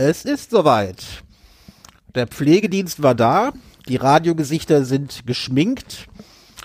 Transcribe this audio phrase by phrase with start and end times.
[0.00, 1.24] Es ist soweit.
[2.14, 3.50] Der Pflegedienst war da,
[3.88, 6.06] die Radiogesichter sind geschminkt.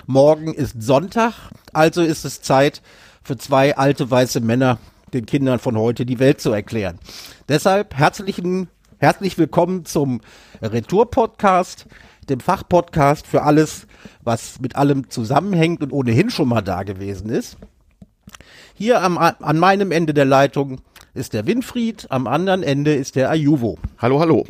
[0.06, 1.34] Morgen ist Sonntag,
[1.74, 2.84] also ist es Zeit
[3.24, 4.78] für zwei alte weiße Männer,
[5.16, 7.00] den Kindern von heute die Welt zu erklären.
[7.50, 8.68] Deshalb herzlichen,
[9.00, 10.22] herzlich willkommen zum
[10.62, 11.88] Retour-Podcast,
[12.30, 13.88] dem Fachpodcast für alles,
[14.22, 17.58] was mit allem zusammenhängt und ohnehin schon mal da gewesen ist.
[18.76, 20.82] Hier am, an meinem Ende der Leitung
[21.14, 23.78] ist der Winfried, am anderen Ende ist der Ayuvo.
[24.00, 24.46] Hallo, hallo.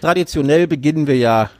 [0.00, 1.50] Traditionell beginnen wir ja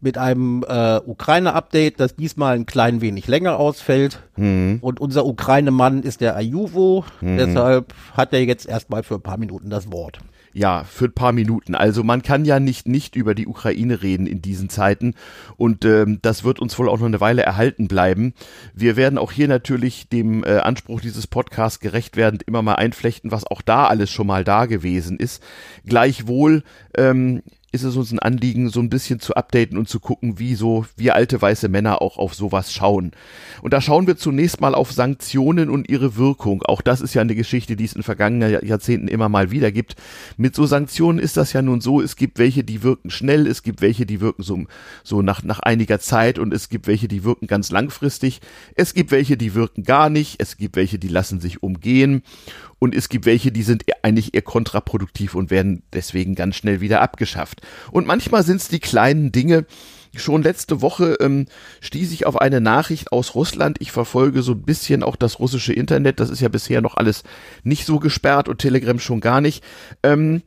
[0.00, 4.20] mit einem äh, Ukraine-Update, das diesmal ein klein wenig länger ausfällt.
[4.36, 4.78] Mhm.
[4.80, 7.04] Und unser Ukraine-Mann ist der Ayuvo.
[7.20, 7.38] Mhm.
[7.38, 10.18] Deshalb hat er jetzt erstmal für ein paar Minuten das Wort
[10.54, 11.74] ja, für ein paar Minuten.
[11.74, 15.14] Also man kann ja nicht nicht über die Ukraine reden in diesen Zeiten
[15.56, 18.34] und ähm, das wird uns wohl auch noch eine Weile erhalten bleiben.
[18.72, 23.32] Wir werden auch hier natürlich dem äh, Anspruch dieses Podcasts gerecht werden, immer mal einflechten,
[23.32, 25.42] was auch da alles schon mal da gewesen ist.
[25.84, 26.62] Gleichwohl
[26.96, 27.42] ähm,
[27.74, 30.86] ist es uns ein Anliegen, so ein bisschen zu updaten und zu gucken, wie so
[30.96, 33.10] wir alte weiße Männer auch auf sowas schauen.
[33.62, 36.62] Und da schauen wir zunächst mal auf Sanktionen und ihre Wirkung.
[36.62, 39.96] Auch das ist ja eine Geschichte, die es in vergangenen Jahrzehnten immer mal wieder gibt.
[40.36, 43.64] Mit so Sanktionen ist das ja nun so, es gibt welche, die wirken schnell, es
[43.64, 44.64] gibt welche, die wirken so,
[45.02, 48.40] so nach, nach einiger Zeit und es gibt welche, die wirken ganz langfristig.
[48.76, 52.22] Es gibt welche, die wirken gar nicht, es gibt welche, die lassen sich umgehen
[52.78, 57.00] und es gibt welche, die sind eigentlich eher kontraproduktiv und werden deswegen ganz schnell wieder
[57.00, 57.60] abgeschafft.
[57.90, 59.66] Und manchmal sind es die kleinen Dinge,
[60.16, 61.46] Schon letzte Woche ähm,
[61.80, 63.78] stieß ich auf eine Nachricht aus Russland.
[63.80, 66.20] Ich verfolge so ein bisschen auch das russische Internet.
[66.20, 67.24] Das ist ja bisher noch alles
[67.64, 69.64] nicht so gesperrt und Telegram schon gar nicht.
[70.02, 70.42] Ähm,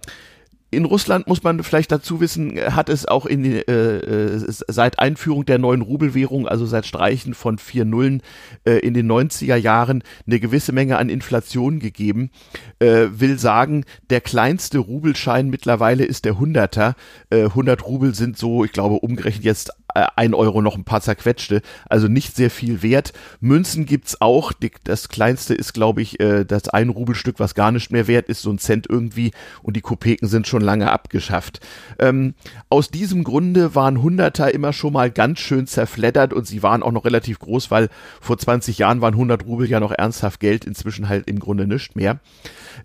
[0.70, 5.46] in Russland muss man vielleicht dazu wissen, hat es auch in, äh, äh seit Einführung
[5.46, 8.22] der neuen Rubelwährung, also seit Streichen von vier Nullen
[8.66, 12.32] äh, in den 90er Jahren, eine gewisse Menge an Inflation gegeben.
[12.80, 16.95] Äh, will sagen, der kleinste Rubelschein mittlerweile ist der Hunderter.
[17.30, 19.73] Äh, 100 Rubel sind so, ich glaube, umgerechnet jetzt äh,
[20.15, 23.13] ein Euro noch ein paar zerquetschte, also nicht sehr viel wert.
[23.39, 24.52] Münzen gibt's auch.
[24.83, 28.41] Das kleinste ist, glaube ich, äh, das ein Rubelstück, was gar nicht mehr wert ist,
[28.41, 29.31] so ein Cent irgendwie.
[29.63, 31.59] Und die Kopeken sind schon lange abgeschafft.
[31.99, 32.33] Ähm,
[32.69, 36.91] aus diesem Grunde waren Hunderter immer schon mal ganz schön zerfleddert und sie waren auch
[36.91, 37.89] noch relativ groß, weil
[38.21, 41.95] vor 20 Jahren waren 100 Rubel ja noch ernsthaft Geld, inzwischen halt im Grunde nicht
[41.95, 42.19] mehr.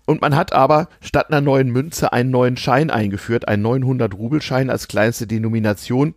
[0.05, 4.69] Und man hat aber statt einer neuen Münze einen neuen Schein eingeführt, einen 900 Rubelschein
[4.69, 6.15] als kleinste Denomination.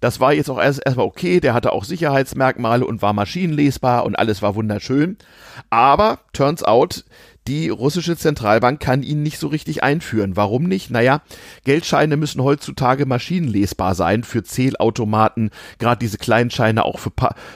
[0.00, 4.18] Das war jetzt auch erst erstmal okay, der hatte auch Sicherheitsmerkmale und war maschinenlesbar und
[4.18, 5.16] alles war wunderschön.
[5.70, 7.04] Aber turns out,
[7.48, 10.36] die russische Zentralbank kann ihn nicht so richtig einführen.
[10.36, 10.90] Warum nicht?
[10.90, 11.22] Naja,
[11.64, 17.10] Geldscheine müssen heutzutage maschinenlesbar sein für Zählautomaten, gerade diese kleinen Scheine auch für,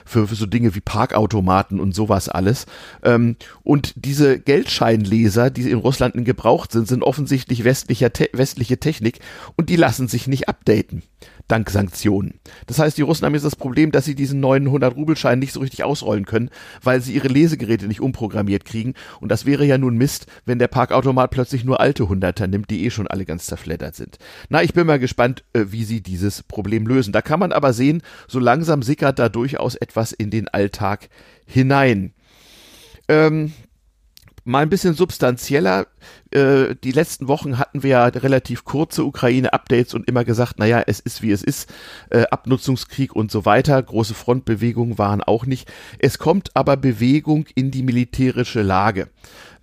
[0.04, 2.66] für, für, so Dinge wie Parkautomaten und sowas alles.
[3.02, 8.80] Ähm, und diese Geldscheinleser, die in Russland in Gebrauch sind, sind offensichtlich westlicher, te westliche
[8.80, 9.20] Technik
[9.56, 11.02] und die lassen sich nicht updaten
[11.48, 12.40] dank Sanktionen.
[12.66, 15.60] Das heißt, die Russen haben jetzt das Problem, dass sie diesen neuen 100-Rubelschein nicht so
[15.60, 16.50] richtig ausrollen können,
[16.82, 18.94] weil sie ihre Lesegeräte nicht umprogrammiert kriegen.
[19.20, 22.84] Und das wäre ja nun Mist, wenn der Parkautomat plötzlich nur alte Hunderter nimmt, die
[22.84, 24.18] eh schon alle ganz zerfleddert sind.
[24.48, 27.12] Na, ich bin mal gespannt, äh, wie sie dieses Problem lösen.
[27.12, 31.08] Da kann man aber sehen, so langsam sickert da durchaus etwas in den Alltag
[31.46, 32.14] hinein.
[33.08, 33.52] Ähm,
[34.44, 35.86] mal ein bisschen substanzieller.
[36.30, 41.00] Äh, die letzten Wochen hatten wir ja relativ kurze Ukraine-Updates und immer gesagt, naja, es
[41.00, 41.72] ist wie es ist,
[42.10, 43.82] äh, Abnutzungskrieg und so weiter.
[43.82, 45.70] Große Frontbewegungen waren auch nicht.
[45.98, 49.08] Es kommt aber Bewegung in die militärische Lage.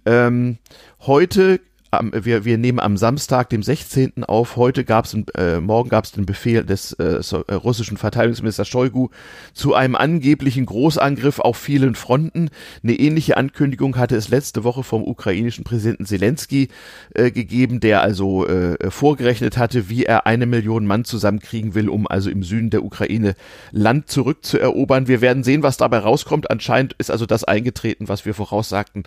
[0.05, 0.57] Ähm,
[1.01, 4.23] heute am, wir, wir nehmen am Samstag, dem 16.
[4.23, 4.55] auf.
[4.55, 9.09] Heute gab es, äh, morgen gab es den Befehl des äh, äh, russischen Verteidigungsministers Shoigu
[9.53, 12.49] zu einem angeblichen Großangriff auf vielen Fronten.
[12.81, 16.69] Eine ähnliche Ankündigung hatte es letzte Woche vom ukrainischen Präsidenten Zelensky
[17.13, 22.07] äh, gegeben, der also äh, vorgerechnet hatte, wie er eine Million Mann zusammenkriegen will, um
[22.07, 23.35] also im Süden der Ukraine
[23.71, 25.09] Land zurückzuerobern.
[25.09, 26.49] Wir werden sehen, was dabei rauskommt.
[26.49, 29.03] Anscheinend ist also das eingetreten, was wir voraussagten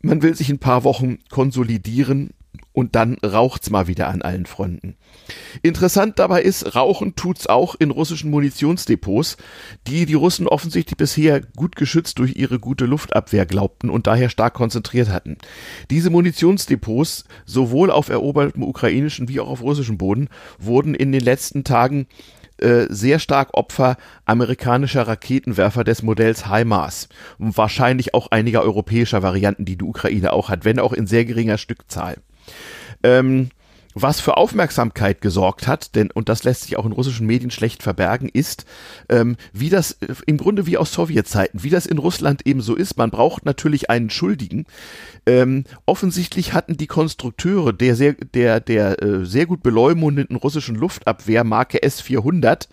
[0.00, 2.30] man will sich ein paar Wochen konsolidieren
[2.72, 4.96] und dann raucht's mal wieder an allen Fronten.
[5.62, 9.36] Interessant dabei ist, rauchen tut's auch in russischen Munitionsdepots,
[9.86, 14.54] die die Russen offensichtlich bisher gut geschützt durch ihre gute Luftabwehr glaubten und daher stark
[14.54, 15.38] konzentriert hatten.
[15.90, 20.28] Diese Munitionsdepots, sowohl auf erobertem ukrainischen wie auch auf russischem Boden,
[20.58, 22.06] wurden in den letzten Tagen
[22.58, 27.08] äh, sehr stark Opfer amerikanischer Raketenwerfer des Modells HIMARS
[27.38, 31.24] und wahrscheinlich auch einiger europäischer Varianten, die die Ukraine auch hat, wenn auch in sehr
[31.24, 32.16] geringer Stückzahl.
[33.02, 33.50] Ähm,
[34.02, 37.82] was für Aufmerksamkeit gesorgt hat, denn, und das lässt sich auch in russischen Medien schlecht
[37.82, 38.64] verbergen, ist,
[39.08, 42.74] ähm, wie das äh, im Grunde wie aus Sowjetzeiten, wie das in Russland eben so
[42.74, 42.96] ist.
[42.96, 44.66] Man braucht natürlich einen Schuldigen.
[45.26, 51.44] Ähm, offensichtlich hatten die Konstrukteure der sehr, der, der äh, sehr gut beleumundeten russischen Luftabwehr
[51.44, 52.68] Marke S-400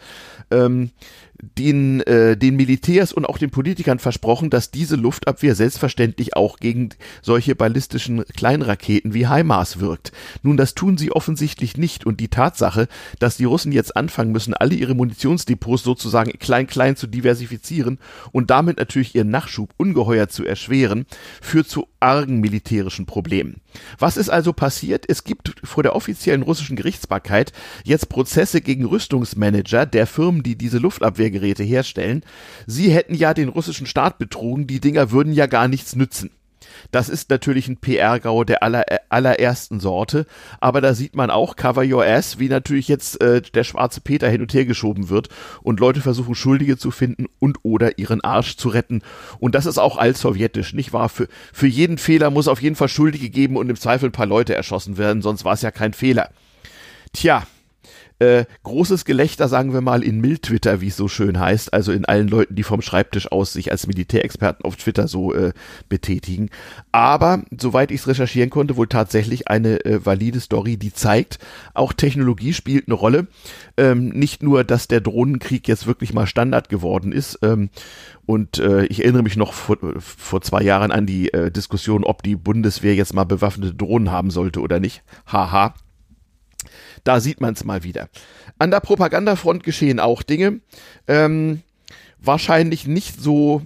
[0.52, 0.92] ähm,
[1.42, 6.90] den, äh, den Militärs und auch den Politikern versprochen, dass diese Luftabwehr selbstverständlich auch gegen
[7.22, 10.12] solche ballistischen Kleinraketen wie HIMARS wirkt.
[10.44, 12.88] Nun, das tun sie offensichtlich nicht und die Tatsache,
[13.20, 18.00] dass die Russen jetzt anfangen müssen, alle ihre Munitionsdepots sozusagen klein-klein zu diversifizieren
[18.32, 21.06] und damit natürlich ihren Nachschub ungeheuer zu erschweren,
[21.42, 23.62] führt zu argen militärischen Problemen.
[23.98, 25.06] Was ist also passiert?
[25.08, 27.52] Es gibt vor der offiziellen russischen Gerichtsbarkeit
[27.84, 30.78] jetzt Prozesse gegen Rüstungsmanager der Firmen, die diese
[31.26, 32.24] Luftabwehrgeräte herstellen.
[32.68, 36.32] Sie hätten ja den russischen Staat betrogen, die Dinger würden ja gar nichts nützen.
[36.92, 40.26] Das ist natürlich ein PR-Gau der aller, allerersten Sorte,
[40.60, 44.30] aber da sieht man auch Cover Your Ass, wie natürlich jetzt äh, der schwarze Peter
[44.30, 45.30] hin und her geschoben wird
[45.62, 49.02] und Leute versuchen Schuldige zu finden und oder ihren Arsch zu retten.
[49.40, 51.10] Und das ist auch altsowjetisch, nicht wahr?
[51.10, 54.26] Für, für jeden Fehler muss auf jeden Fall Schuldige geben und im Zweifel ein paar
[54.26, 56.30] Leute erschossen werden, sonst war es ja kein Fehler.
[57.14, 57.44] Tja,
[58.20, 62.06] äh, großes Gelächter, sagen wir mal, in Mill-Twitter, wie es so schön heißt, also in
[62.06, 65.52] allen Leuten, die vom Schreibtisch aus sich als Militärexperten auf Twitter so äh,
[65.90, 66.50] betätigen.
[66.92, 71.40] Aber, soweit ich es recherchieren konnte, wohl tatsächlich eine äh, valide Story, die zeigt,
[71.74, 73.28] auch Technologie spielt eine Rolle.
[73.78, 77.40] Ähm, nicht nur, dass der Drohnenkrieg jetzt wirklich mal Standard geworden ist.
[77.42, 77.70] Ähm,
[78.26, 82.24] und äh, ich erinnere mich noch vor, vor zwei Jahren an die äh, Diskussion, ob
[82.24, 85.04] die Bundeswehr jetzt mal bewaffnete Drohnen haben sollte oder nicht.
[85.28, 85.74] Haha.
[87.06, 88.10] Da sieht man es mal wieder.
[88.60, 90.60] An der Propagandafront geschehen auch Dinge.
[91.08, 91.62] Ähm,
[92.20, 93.62] wahrscheinlich nicht so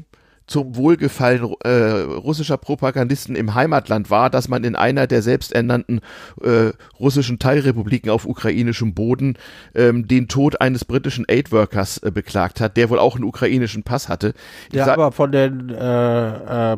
[0.50, 6.02] zum Wohlgefallen äh, russischer Propagandisten im Heimatland war, dass man in einer der selbsternannten
[6.42, 9.38] äh, russischen Teilrepubliken auf ukrainischem Boden
[9.76, 14.10] ähm, den Tod eines britischen Aid-Workers äh, beklagt hat, der wohl auch einen ukrainischen Pass
[14.10, 14.34] hatte.
[14.74, 16.78] Der aber von den äh, äh,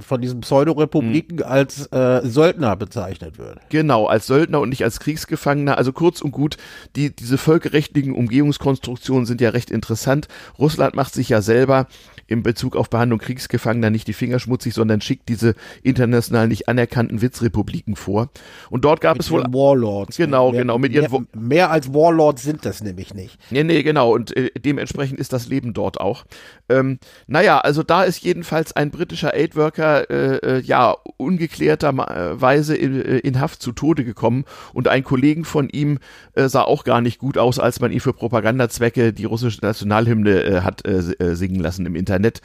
[0.00, 1.44] von diesen Pseudorepubliken mhm.
[1.44, 3.58] als äh, Söldner bezeichnet wird.
[3.68, 5.76] Genau, als Söldner und nicht als Kriegsgefangener.
[5.76, 6.56] Also kurz und gut,
[6.96, 10.28] die, diese völkerrechtlichen Umgehungskonstruktionen sind ja recht interessant.
[10.58, 11.86] Russland macht sich ja selber
[12.30, 17.20] in Bezug auf Behandlung Kriegsgefangener nicht die Finger schmutzig, sondern schickt diese international nicht anerkannten
[17.20, 18.30] Witzrepubliken vor.
[18.70, 20.16] Und dort gab mit es wohl Warlords.
[20.16, 20.78] Genau, mehr, genau.
[20.78, 23.36] Mit ihren mehr, mehr als Warlords sind das nämlich nicht.
[23.50, 24.14] Nee, nee, genau.
[24.14, 26.24] Und äh, dementsprechend ist das Leben dort auch.
[26.68, 33.18] Ähm, naja, also da ist jedenfalls ein britischer Aid-Worker äh, äh, ja ungeklärterweise in, äh,
[33.18, 35.98] in Haft zu Tode gekommen und ein Kollegen von ihm
[36.34, 40.42] äh, sah auch gar nicht gut aus, als man ihn für Propagandazwecke die russische Nationalhymne
[40.42, 42.19] äh, hat singen lassen im Internet.
[42.20, 42.40] Internet.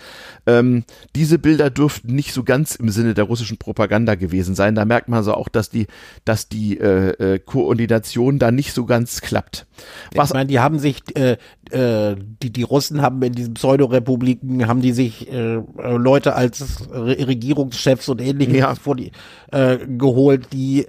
[0.48, 0.84] Ähm,
[1.16, 4.76] diese Bilder dürften nicht so ganz im Sinne der russischen Propaganda gewesen sein.
[4.76, 5.88] Da merkt man so auch, dass die,
[6.24, 9.66] dass die äh, äh, Koordination da nicht so ganz klappt.
[10.14, 11.38] Was, ich meine, die haben sich, äh,
[11.72, 17.16] äh, die, die Russen haben in diesen Pseudorepubliken, haben die sich äh, Leute als Re
[17.26, 18.76] Regierungschefs und ähnliches ja.
[18.76, 19.12] vor die,
[19.52, 20.86] äh, geholt, die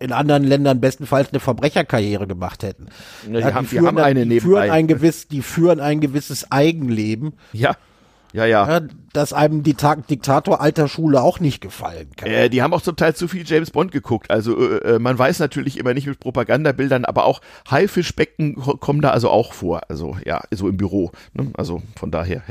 [0.00, 2.86] in anderen Ländern bestenfalls eine Verbrecherkarriere gemacht hätten.
[3.26, 5.78] Ja, die, ja, haben, die, führen, die haben eine die führen ein gewiss, die führen
[5.78, 7.34] ein gewisses Eigenleben.
[7.52, 7.76] Ja.
[8.32, 8.66] Ja, ja.
[8.66, 8.80] ja
[9.12, 12.28] dass einem die Tag Diktator alter Schule auch nicht gefallen kann.
[12.28, 14.30] Äh, die haben auch zum Teil zu viel James Bond geguckt.
[14.30, 17.40] Also äh, äh man weiß natürlich immer nicht mit Propagandabildern, aber auch
[17.70, 19.80] Haifischbecken kommen da also auch vor.
[19.88, 21.10] Also ja, so im Büro.
[21.34, 21.50] Ne?
[21.54, 22.42] Also von daher.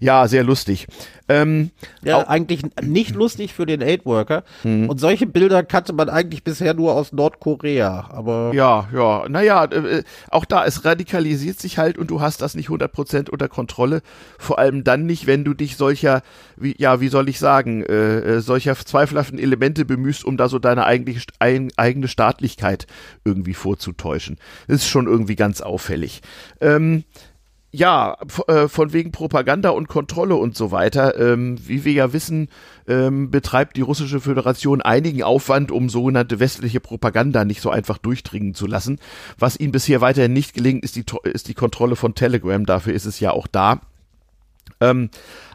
[0.00, 0.86] Ja, sehr lustig.
[1.28, 1.70] Ähm,
[2.04, 4.44] ja, eigentlich nicht lustig für den Aid-Worker.
[4.62, 4.88] Mhm.
[4.88, 8.10] Und solche Bilder kannte man eigentlich bisher nur aus Nordkorea.
[8.10, 12.54] Aber ja, ja, naja, äh, auch da, es radikalisiert sich halt und du hast das
[12.54, 14.02] nicht 100% unter Kontrolle.
[14.38, 16.22] Vor allem dann nicht, wenn du dich solcher,
[16.56, 20.58] wie, ja, wie soll ich sagen, äh, äh, solcher zweifelhaften Elemente bemühst, um da so
[20.58, 22.88] deine eigentliche, ein, eigene Staatlichkeit
[23.24, 24.36] irgendwie vorzutäuschen.
[24.66, 26.22] Das ist schon irgendwie ganz auffällig.
[26.60, 27.04] Ähm,
[27.70, 28.16] ja,
[28.48, 31.20] äh, von wegen Propaganda und Kontrolle und so weiter.
[31.20, 32.48] Ähm, wie wir ja wissen,
[32.88, 38.54] ähm, betreibt die russische Föderation einigen Aufwand, um sogenannte westliche Propaganda nicht so einfach durchdringen
[38.54, 38.98] zu lassen.
[39.38, 42.66] Was ihnen bisher weiterhin nicht gelingt, ist die, ist die Kontrolle von Telegram.
[42.66, 43.80] Dafür ist es ja auch da.
[44.80, 45.10] Ähm,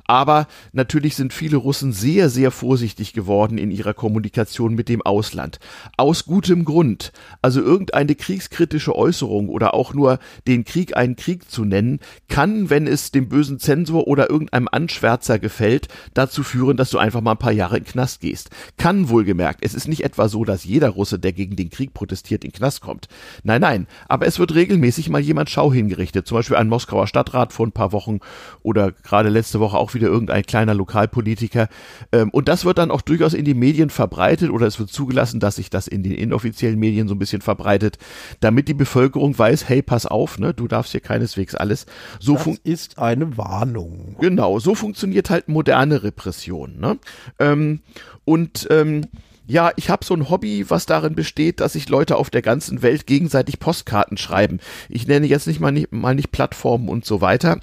[0.05, 5.59] aber natürlich sind viele Russen sehr, sehr vorsichtig geworden in ihrer Kommunikation mit dem Ausland.
[5.97, 7.11] Aus gutem Grund.
[7.41, 12.87] Also irgendeine kriegskritische Äußerung oder auch nur den Krieg einen Krieg zu nennen, kann, wenn
[12.87, 17.37] es dem bösen Zensor oder irgendeinem Anschwärzer gefällt, dazu führen, dass du einfach mal ein
[17.37, 18.49] paar Jahre in den Knast gehst.
[18.77, 19.63] Kann wohlgemerkt.
[19.63, 22.57] Es ist nicht etwa so, dass jeder Russe, der gegen den Krieg protestiert, in den
[22.57, 23.07] Knast kommt.
[23.43, 23.87] Nein, nein.
[24.07, 26.27] Aber es wird regelmäßig mal jemand Schau hingerichtet.
[26.27, 28.19] Zum Beispiel ein Moskauer Stadtrat vor ein paar Wochen
[28.63, 31.67] oder gerade letzte Woche auch auch wieder irgendein kleiner Lokalpolitiker.
[32.11, 35.39] Ähm, und das wird dann auch durchaus in die Medien verbreitet oder es wird zugelassen,
[35.39, 37.97] dass sich das in den inoffiziellen Medien so ein bisschen verbreitet,
[38.39, 41.85] damit die Bevölkerung weiß, hey, pass auf, ne, du darfst hier keineswegs alles.
[42.19, 44.15] So das ist eine Warnung.
[44.19, 46.79] Genau, so funktioniert halt moderne Repression.
[46.79, 46.97] Ne?
[47.39, 47.81] Ähm,
[48.25, 49.05] und ähm,
[49.47, 52.81] ja, ich habe so ein Hobby, was darin besteht, dass sich Leute auf der ganzen
[52.83, 54.59] Welt gegenseitig Postkarten schreiben.
[54.87, 57.59] Ich nenne jetzt nicht mal nicht, mal nicht Plattformen und so weiter.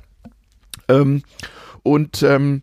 [0.89, 1.23] Ähm,
[1.83, 2.63] und ähm,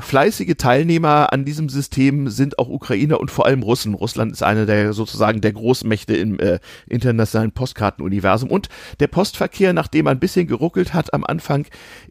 [0.00, 3.94] fleißige Teilnehmer an diesem System sind auch Ukrainer und vor allem Russen.
[3.94, 8.50] Russland ist eine der sozusagen der Großmächte im äh, internationalen Postkartenuniversum.
[8.50, 8.68] Und
[9.00, 11.66] der Postverkehr, nachdem er ein bisschen geruckelt hat am Anfang,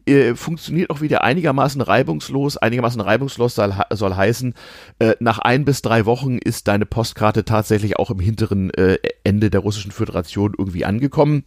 [0.06, 2.58] äh, funktioniert auch wieder einigermaßen reibungslos.
[2.58, 4.54] Einigermaßen reibungslos soll, soll heißen,
[4.98, 9.50] äh, nach ein bis drei Wochen ist deine Postkarte tatsächlich auch im hinteren äh, Ende
[9.50, 11.44] der Russischen Föderation irgendwie angekommen.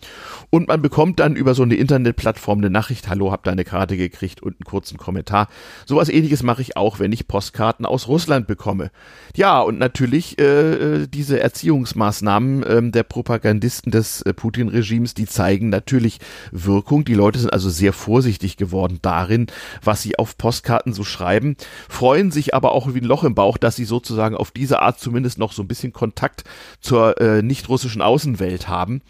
[0.50, 4.42] Und man bekommt dann über so eine Internetplattform eine Nachricht, hallo, hab deine Karte gekriegt
[4.42, 5.48] und einen kurzen Kommentar.
[5.86, 8.92] Sowas Sowas ähnliches mache ich auch, wenn ich Postkarten aus Russland bekomme.
[9.36, 15.68] Ja, und natürlich äh, äh, diese Erziehungsmaßnahmen äh, der Propagandisten des äh, Putin-Regimes, die zeigen
[15.68, 16.20] natürlich
[16.54, 17.04] Wirkung.
[17.04, 19.48] Die Leute sind also sehr vorsichtig geworden darin,
[19.84, 21.58] was sie auf Postkarten so schreiben,
[21.90, 25.00] freuen sich aber auch wie ein Loch im Bauch, dass sie sozusagen auf diese Art
[25.00, 26.46] zumindest noch so ein bisschen Kontakt
[26.80, 29.02] zur äh, nicht-russischen Außenwelt haben.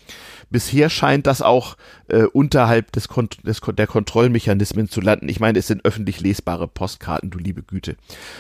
[0.49, 1.77] Bisher scheint das auch
[2.07, 5.29] äh, unterhalb des, Kont des der Kontrollmechanismen zu landen.
[5.29, 7.97] Ich meine, es sind öffentlich lesbare Postkarten, du liebe Güte.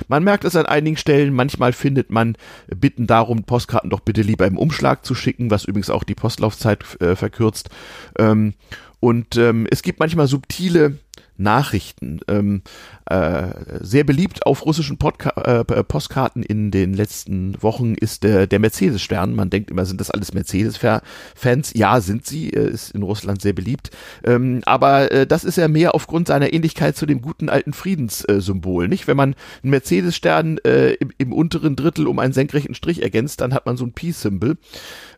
[0.07, 1.33] Man merkt es an einigen Stellen.
[1.33, 2.37] Manchmal findet man
[2.67, 6.83] Bitten darum, Postkarten doch bitte lieber im Umschlag zu schicken, was übrigens auch die Postlaufzeit
[7.01, 7.69] äh, verkürzt.
[8.17, 8.53] Ähm,
[8.99, 10.97] und ähm, es gibt manchmal subtile
[11.37, 12.19] Nachrichten.
[12.27, 12.61] Ähm,
[13.05, 13.47] äh,
[13.79, 15.29] sehr beliebt auf russischen Podca
[15.61, 19.35] äh, Postkarten in den letzten Wochen ist der, der Mercedes-Stern.
[19.35, 21.71] Man denkt immer, sind das alles Mercedes-Fans?
[21.75, 23.91] Ja, sind sie, äh, ist in Russland sehr beliebt.
[24.23, 28.87] Ähm, aber äh, das ist ja mehr aufgrund seiner Ähnlichkeit zu dem guten alten Friedenssymbol.
[28.87, 29.07] nicht?
[29.07, 33.53] Wenn man einen Mercedes-Stern äh, im, im unteren Drittel um einen senkrechten Strich ergänzt, dann
[33.53, 34.57] hat man so ein Peace-Symbol.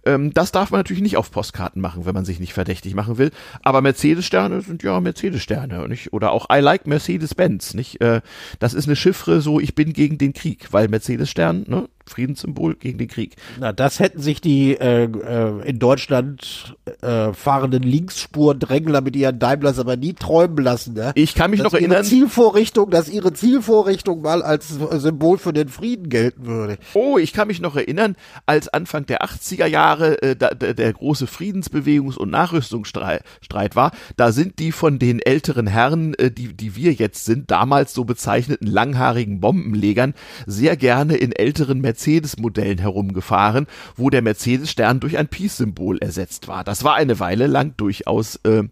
[0.05, 3.17] Ähm, das darf man natürlich nicht auf Postkarten machen, wenn man sich nicht verdächtig machen
[3.17, 3.31] will.
[3.63, 8.01] Aber Mercedes-Sterne sind ja Mercedes-Sterne, Oder auch I like Mercedes-Benz, nicht?
[8.01, 8.21] Äh,
[8.59, 11.89] das ist eine Chiffre, so ich bin gegen den Krieg, weil Mercedes-Stern, ne?
[12.09, 13.35] Friedenssymbol gegen den Krieg.
[13.59, 19.79] Na, das hätten sich die äh, äh, in Deutschland äh, fahrenden Linksspur-Drängler mit ihren Daimlers
[19.79, 20.95] aber nie träumen lassen.
[20.95, 21.11] Ne?
[21.15, 22.03] Ich kann mich dass noch erinnern.
[22.03, 26.77] Zielvorrichtung, dass ihre Zielvorrichtung mal als Symbol für den Frieden gelten würde.
[26.93, 30.93] Oh, ich kann mich noch erinnern, als Anfang der 80er Jahre äh, da, der, der
[30.93, 36.75] große Friedensbewegungs- und Nachrüstungsstreit war, da sind die von den älteren Herren, äh, die, die
[36.75, 40.13] wir jetzt sind, damals so bezeichneten langhaarigen Bombenlegern,
[40.45, 46.63] sehr gerne in älteren Mercedes Mercedes-Modellen herumgefahren, wo der Mercedes-Stern durch ein Peace-Symbol ersetzt war.
[46.63, 48.63] Das war eine Weile lang durchaus äh,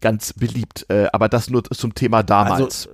[0.00, 0.86] ganz beliebt.
[0.88, 2.88] Äh, aber das nur zum Thema damals.
[2.88, 2.90] Also,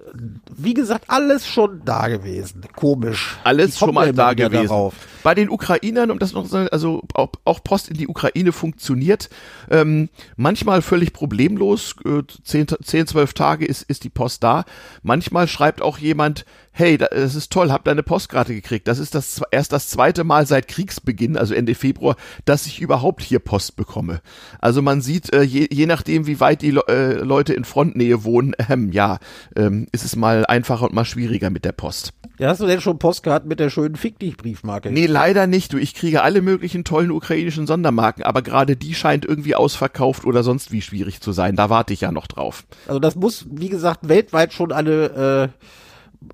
[0.56, 2.62] wie gesagt, alles schon da gewesen.
[2.74, 3.36] Komisch.
[3.44, 4.68] Alles schon mal da gewesen.
[4.68, 4.94] Darauf.
[5.22, 8.50] Bei den Ukrainern, um das noch zu sagen, also auch, auch Post in die Ukraine
[8.50, 9.28] funktioniert.
[9.70, 11.94] Ähm, manchmal völlig problemlos.
[12.04, 14.64] Äh, zehn, zehn, zwölf Tage ist, ist die Post da.
[15.02, 16.44] Manchmal schreibt auch jemand,
[16.76, 18.86] hey, das ist toll, hab deine Postkarte gekriegt.
[18.86, 23.22] Das ist das erst das zweite Mal seit Kriegsbeginn, also Ende Februar, dass ich überhaupt
[23.22, 24.20] hier Post bekomme.
[24.60, 28.54] Also man sieht, äh, je, je nachdem, wie weit die äh, Leute in Frontnähe wohnen,
[28.68, 29.18] ähm, ja,
[29.56, 32.12] ähm, ist es mal einfacher und mal schwieriger mit der Post.
[32.38, 34.90] Ja, hast du denn schon Postkarten mit der schönen Fick dich Briefmarke?
[34.90, 35.72] Nee, leider nicht.
[35.72, 40.42] Du, ich kriege alle möglichen tollen ukrainischen Sondermarken, aber gerade die scheint irgendwie ausverkauft oder
[40.42, 41.56] sonst wie schwierig zu sein.
[41.56, 42.66] Da warte ich ja noch drauf.
[42.86, 45.66] Also das muss, wie gesagt, weltweit schon eine äh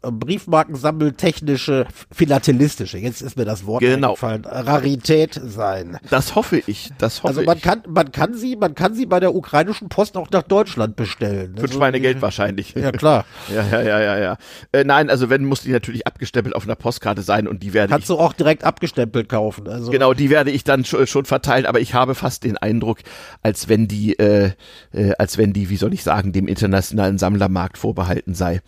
[0.02, 4.10] Briefmarkensammeltechnische, philatelistische, jetzt ist mir das Wort genau.
[4.10, 5.98] eingefallen, Rarität sein.
[6.10, 7.62] Das hoffe ich, das hoffe Also man ich.
[7.62, 11.54] kann, man kann sie, man kann sie bei der ukrainischen Post auch nach Deutschland bestellen.
[11.56, 12.74] Für also, Schweinegeld wahrscheinlich.
[12.74, 13.24] Ja, klar.
[13.54, 14.36] ja, ja, ja, ja, ja.
[14.72, 17.90] Äh, nein, also wenn, muss die natürlich abgestempelt auf einer Postkarte sein und die werde
[17.92, 19.68] Kannst ich, du auch direkt abgestempelt kaufen.
[19.68, 19.90] Also.
[19.90, 22.98] Genau, die werde ich dann schon, schon verteilen, aber ich habe fast den Eindruck,
[23.42, 24.52] als wenn die, äh,
[24.92, 28.60] äh, als wenn die, wie soll ich sagen, dem internationalen Sammlermarkt vorbehalten sei.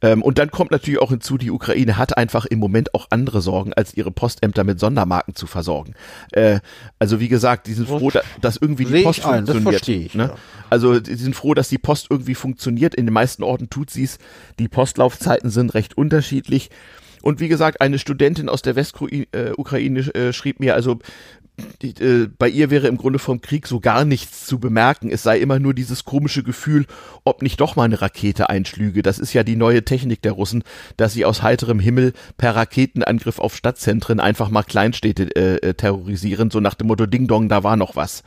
[0.00, 3.40] Ähm, und dann kommt natürlich auch hinzu, die Ukraine hat einfach im Moment auch andere
[3.42, 5.94] Sorgen, als ihre Postämter mit Sondermarken zu versorgen.
[6.32, 6.58] Äh,
[6.98, 8.10] also wie gesagt, die sind froh,
[8.40, 9.88] dass irgendwie die Post ein, funktioniert.
[9.88, 10.24] Ich, ne?
[10.24, 10.34] ja.
[10.68, 12.96] Also die sind froh, dass die Post irgendwie funktioniert.
[12.96, 14.18] In den meisten Orten tut sie es.
[14.58, 16.70] Die Postlaufzeiten sind recht unterschiedlich.
[17.22, 20.98] Und wie gesagt, eine Studentin aus der Westukraine äh, äh, schrieb mir, also
[21.82, 25.10] die, äh, bei ihr wäre im Grunde vom Krieg so gar nichts zu bemerken.
[25.10, 26.86] Es sei immer nur dieses komische Gefühl,
[27.24, 29.02] ob nicht doch mal eine Rakete einschlüge.
[29.02, 30.64] Das ist ja die neue Technik der Russen,
[30.96, 36.50] dass sie aus heiterem Himmel per Raketenangriff auf Stadtzentren einfach mal Kleinstädte äh, äh terrorisieren,
[36.50, 38.22] so nach dem Motto Ding Dong, da war noch was.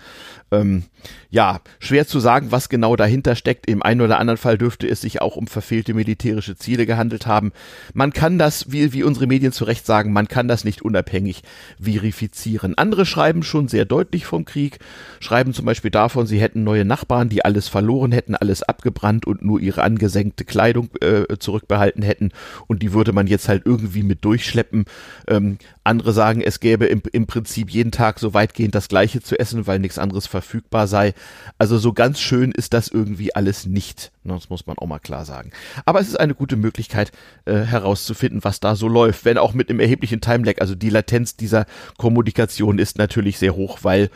[0.51, 0.83] Ähm,
[1.29, 3.67] ja, schwer zu sagen, was genau dahinter steckt.
[3.67, 7.53] Im einen oder anderen Fall dürfte es sich auch um verfehlte militärische Ziele gehandelt haben.
[7.93, 11.43] Man kann das, wie, wie unsere Medien zu Recht sagen, man kann das nicht unabhängig
[11.81, 12.77] verifizieren.
[12.77, 14.79] Andere schreiben schon sehr deutlich vom Krieg,
[15.21, 19.43] schreiben zum Beispiel davon, sie hätten neue Nachbarn, die alles verloren hätten, alles abgebrannt und
[19.43, 22.31] nur ihre angesenkte Kleidung äh, zurückbehalten hätten
[22.67, 24.83] und die würde man jetzt halt irgendwie mit durchschleppen.
[25.27, 29.39] Ähm, andere sagen, es gäbe im, im Prinzip jeden Tag so weitgehend das Gleiche zu
[29.39, 31.13] essen, weil nichts anderes verfügbar sei.
[31.57, 34.11] Also so ganz schön ist das irgendwie alles nicht.
[34.23, 35.51] Das muss man auch mal klar sagen.
[35.85, 37.11] Aber es ist eine gute Möglichkeit
[37.45, 40.61] äh, herauszufinden, was da so läuft, wenn auch mit einem erheblichen Timelag.
[40.61, 41.65] Also die Latenz dieser
[41.97, 44.11] Kommunikation ist natürlich sehr hoch, weil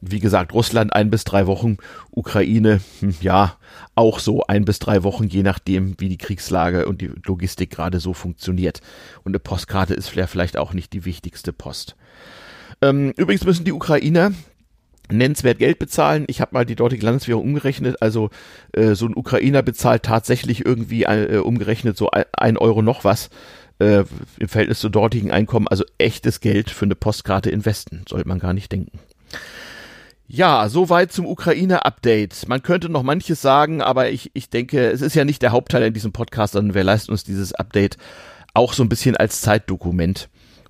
[0.00, 1.78] wie gesagt, Russland ein bis drei Wochen,
[2.10, 3.56] Ukraine, hm, ja,
[3.94, 8.00] auch so ein bis drei Wochen, je nachdem, wie die Kriegslage und die Logistik gerade
[8.00, 8.80] so funktioniert.
[9.24, 11.96] Und eine Postkarte ist vielleicht auch nicht die wichtigste Post.
[12.80, 14.32] Ähm, übrigens müssen die Ukrainer
[15.10, 16.24] nennenswert Geld bezahlen.
[16.28, 18.00] Ich habe mal die dortige Landeswährung umgerechnet.
[18.02, 18.30] Also
[18.72, 23.30] äh, so ein Ukrainer bezahlt tatsächlich irgendwie äh, umgerechnet so ein Euro noch was
[23.78, 24.04] äh,
[24.38, 25.68] im Verhältnis zu dortigen Einkommen.
[25.68, 28.04] Also echtes Geld für eine Postkarte in Westen.
[28.08, 28.98] Sollte man gar nicht denken.
[30.30, 32.48] Ja, soweit zum Ukraine-Update.
[32.48, 35.82] Man könnte noch manches sagen, aber ich, ich denke, es ist ja nicht der Hauptteil
[35.84, 37.96] in diesem Podcast, sondern wir leisten uns dieses Update
[38.52, 40.28] auch so ein bisschen als Zeitdokument.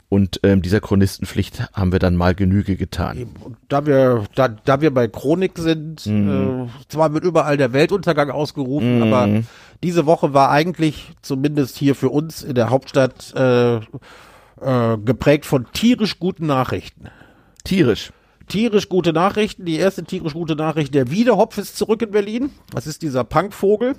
[0.09, 3.29] Und ähm, dieser Chronistenpflicht haben wir dann mal Genüge getan.
[3.69, 6.69] Da wir, da, da wir bei Chronik sind, mhm.
[6.69, 9.03] äh, zwar wird überall der Weltuntergang ausgerufen, mhm.
[9.03, 9.43] aber
[9.83, 15.67] diese Woche war eigentlich, zumindest hier für uns in der Hauptstadt, äh, äh, geprägt von
[15.73, 17.09] tierisch guten Nachrichten.
[17.65, 18.13] Tierisch
[18.49, 19.65] tierisch gute Nachrichten.
[19.65, 22.51] Die erste tierisch gute Nachricht, der Wiederhopf ist zurück in Berlin.
[22.73, 23.95] Das ist dieser Punkvogel.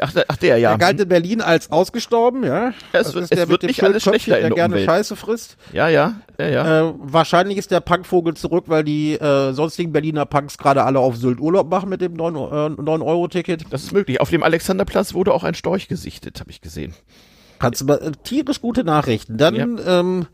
[0.00, 0.70] Ach, ach der, ja.
[0.70, 2.72] Der galt in Berlin als ausgestorben, ja.
[2.92, 4.88] Es, das ist es der wird nicht alles schlechter der in der gerne Umwelt.
[4.88, 5.56] Scheiße frisst.
[5.72, 6.88] Ja, ja, ja, ja.
[6.88, 11.16] Äh, wahrscheinlich ist der Punkvogel zurück, weil die äh, sonstigen Berliner Punks gerade alle auf
[11.16, 13.62] Sylt Urlaub machen mit dem 9-Euro-Ticket.
[13.62, 14.20] Äh, das ist möglich.
[14.20, 16.94] Auf dem Alexanderplatz wurde auch ein Storch gesichtet, habe ich gesehen.
[17.58, 19.36] Kannst du mal, äh, tierisch gute Nachrichten.
[19.36, 20.00] Dann ja.
[20.00, 20.26] ähm,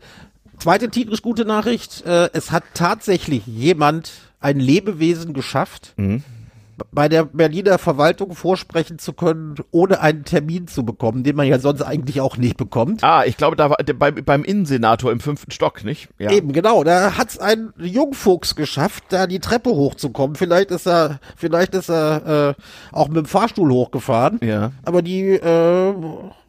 [0.59, 2.05] Zweite tierisch gute Nachricht.
[2.05, 4.11] Äh, es hat tatsächlich jemand,
[4.45, 6.23] ein Lebewesen geschafft, mhm.
[6.91, 11.57] bei der Berliner Verwaltung vorsprechen zu können, ohne einen Termin zu bekommen, den man ja
[11.57, 13.03] sonst eigentlich auch nicht bekommt.
[13.03, 16.09] Ah, ich glaube, da war der, beim, beim Innensenator im fünften Stock, nicht?
[16.19, 16.31] Ja.
[16.31, 16.83] Eben, genau.
[16.83, 20.35] Da hat's ein Jungfuchs geschafft, da die Treppe hochzukommen.
[20.35, 22.61] Vielleicht ist er, vielleicht ist er äh,
[22.95, 24.39] auch mit dem Fahrstuhl hochgefahren.
[24.43, 24.73] Ja.
[24.83, 25.93] Aber die äh,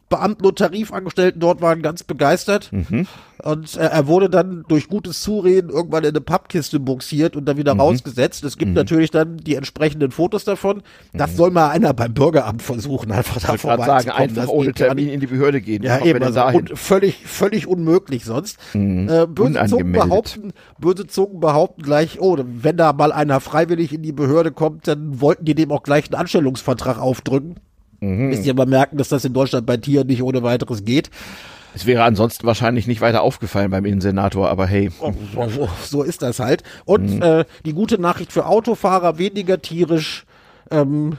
[0.09, 2.71] Beamten und Tarifangestellten dort waren ganz begeistert.
[2.71, 3.07] Mhm.
[3.43, 7.57] Und äh, er wurde dann durch gutes Zureden irgendwann in eine Pappkiste buxiert und dann
[7.57, 7.81] wieder mhm.
[7.81, 8.43] rausgesetzt.
[8.43, 8.75] Es gibt mhm.
[8.75, 10.81] natürlich dann die entsprechenden Fotos davon.
[11.13, 11.35] Das mhm.
[11.35, 15.61] soll mal einer beim Bürgeramt versuchen, einfach da sagen, einfach ohne Termin in die Behörde
[15.61, 15.83] gehen.
[15.83, 18.57] Ja, eben, also und völlig, völlig unmöglich sonst.
[18.73, 19.09] Mhm.
[19.09, 24.03] Äh, böse Zungen behaupten, böse Zungen behaupten gleich, oh, wenn da mal einer freiwillig in
[24.03, 27.57] die Behörde kommt, dann wollten die dem auch gleich einen Anstellungsvertrag aufdrücken.
[27.99, 28.29] Mhm.
[28.29, 31.09] Bis sie aber merken, dass das in Deutschland bei Tieren nicht ohne weiteres geht.
[31.73, 34.89] Es wäre ansonsten wahrscheinlich nicht weiter aufgefallen beim Innensenator, aber hey.
[34.99, 36.63] Oh, so ist das halt.
[36.85, 37.21] Und mhm.
[37.21, 40.25] äh, die gute Nachricht für Autofahrer, weniger tierisch.
[40.71, 41.17] Ähm,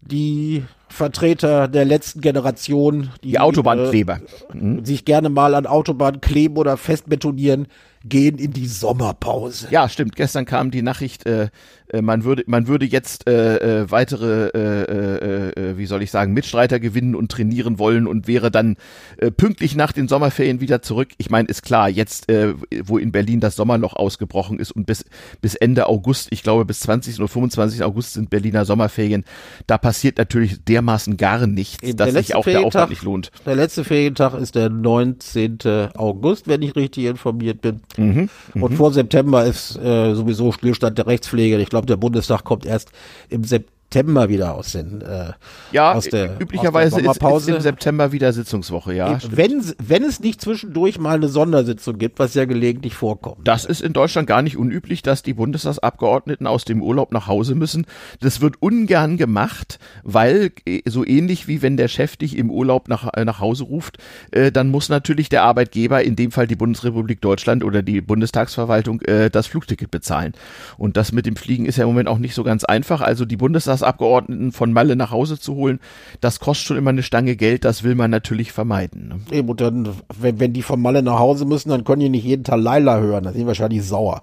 [0.00, 4.20] die Vertreter der letzten Generation, die, die Autobahnkleber,
[4.52, 4.84] äh, mhm.
[4.84, 7.68] sich gerne mal an Autobahnen kleben oder festbetonieren,
[8.04, 9.68] gehen in die Sommerpause.
[9.70, 10.16] Ja, stimmt.
[10.16, 11.48] Gestern kam die Nachricht, äh,
[11.92, 16.10] äh, man würde, man würde jetzt äh, äh, weitere, äh, äh, äh, wie soll ich
[16.10, 18.76] sagen, Mitstreiter gewinnen und trainieren wollen und wäre dann
[19.18, 21.08] äh, pünktlich nach den Sommerferien wieder zurück.
[21.18, 25.04] Ich meine, ist klar, jetzt, äh, wo in Berlin das Sommerloch ausgebrochen ist und bis,
[25.40, 27.18] bis Ende August, ich glaube bis 20.
[27.18, 27.82] oder 25.
[27.82, 29.24] August sind Berliner Sommerferien,
[29.66, 33.30] da passiert natürlich dermaßen gar nichts, Eben, dass sich auch der Aufwand nicht lohnt.
[33.46, 35.58] Der letzte Ferientag ist der 19.
[35.96, 37.80] August, wenn ich richtig informiert bin.
[37.96, 38.76] Mhm, und mhm.
[38.76, 41.58] vor September ist äh, sowieso Stillstand der Rechtspflege.
[41.58, 42.90] Ich glaube, der Bundestag kommt erst
[43.28, 45.32] im September September wieder aus den äh,
[45.72, 50.04] ja aus der, üblicherweise aus der ist, ist im September wieder Sitzungswoche ja wenn wenn
[50.04, 53.48] es nicht zwischendurch mal eine Sondersitzung gibt was ja gelegentlich vorkommt.
[53.48, 57.56] Das ist in Deutschland gar nicht unüblich dass die Bundestagsabgeordneten aus dem Urlaub nach Hause
[57.56, 57.84] müssen.
[58.20, 62.86] Das wird ungern gemacht weil äh, so ähnlich wie wenn der Chef dich im Urlaub
[62.88, 63.98] nach äh, nach Hause ruft
[64.30, 69.00] äh, dann muss natürlich der Arbeitgeber in dem Fall die Bundesrepublik Deutschland oder die Bundestagsverwaltung
[69.02, 70.32] äh, das Flugticket bezahlen.
[70.78, 73.00] Und das mit dem Fliegen ist ja im Moment auch nicht so ganz einfach.
[73.00, 75.80] Also die Bundestags Bundestagsabgeordneten von Malle nach Hause zu holen,
[76.20, 79.08] das kostet schon immer eine Stange Geld, das will man natürlich vermeiden.
[79.08, 79.36] Ne?
[79.36, 79.88] Eben, und dann,
[80.18, 82.98] wenn, wenn die von Malle nach Hause müssen, dann können die nicht jeden Tag Laila
[82.98, 84.22] hören, dann sind die wahrscheinlich sauer.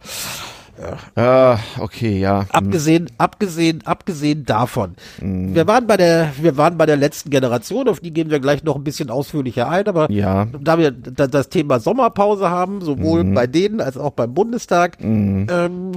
[0.80, 1.56] Ja.
[1.56, 2.42] Ah, okay, ja.
[2.42, 2.48] Hm.
[2.52, 4.94] Abgesehen, abgesehen, abgesehen davon.
[5.20, 5.56] Mhm.
[5.56, 8.64] Wir waren bei der, wir waren bei der letzten Generation, auf die gehen wir gleich
[8.64, 10.46] noch ein bisschen ausführlicher ein, aber ja.
[10.46, 13.34] da wir das Thema Sommerpause haben, sowohl mhm.
[13.34, 15.48] bei denen als auch beim Bundestag, mhm.
[15.50, 15.92] ähm,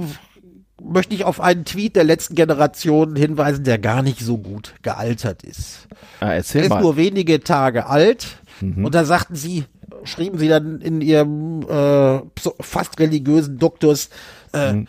[0.83, 5.43] möchte ich auf einen Tweet der letzten Generation hinweisen, der gar nicht so gut gealtert
[5.43, 5.87] ist.
[6.19, 6.81] Ah, erzähl Er ist mal.
[6.81, 9.65] nur wenige Tage alt und da sagten sie,
[10.03, 12.19] schrieben sie dann in ihrem äh,
[12.59, 14.09] fast religiösen Duktus,
[14.53, 14.83] äh,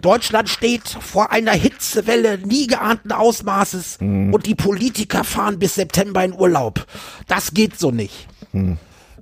[0.00, 6.32] Deutschland steht vor einer Hitzewelle nie geahnten Ausmaßes und die Politiker fahren bis September in
[6.32, 6.86] Urlaub.
[7.28, 8.26] Das geht so nicht.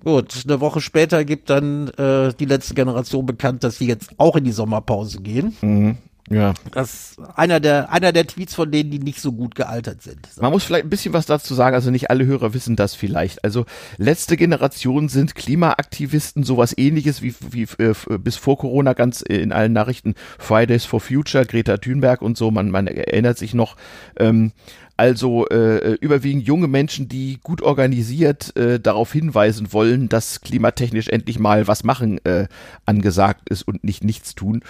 [0.02, 4.36] Gut, eine Woche später gibt dann äh, die letzte Generation bekannt, dass sie jetzt auch
[4.36, 5.98] in die Sommerpause gehen.
[6.30, 6.54] Ja.
[6.70, 10.28] Das ist einer der, einer der Tweets von denen, die nicht so gut gealtert sind.
[10.32, 10.40] So.
[10.42, 13.42] Man muss vielleicht ein bisschen was dazu sagen, also nicht alle Hörer wissen das vielleicht.
[13.42, 13.66] Also
[13.96, 19.72] letzte Generation sind Klimaaktivisten, sowas ähnliches wie, wie äh, bis vor Corona ganz in allen
[19.72, 23.76] Nachrichten Fridays for Future, Greta Thunberg und so, man, man erinnert sich noch.
[24.16, 24.52] Ähm,
[25.00, 31.38] also äh, überwiegend junge Menschen, die gut organisiert äh, darauf hinweisen wollen, dass klimatechnisch endlich
[31.38, 32.48] mal was machen äh,
[32.84, 34.62] angesagt ist und nicht nichts tun.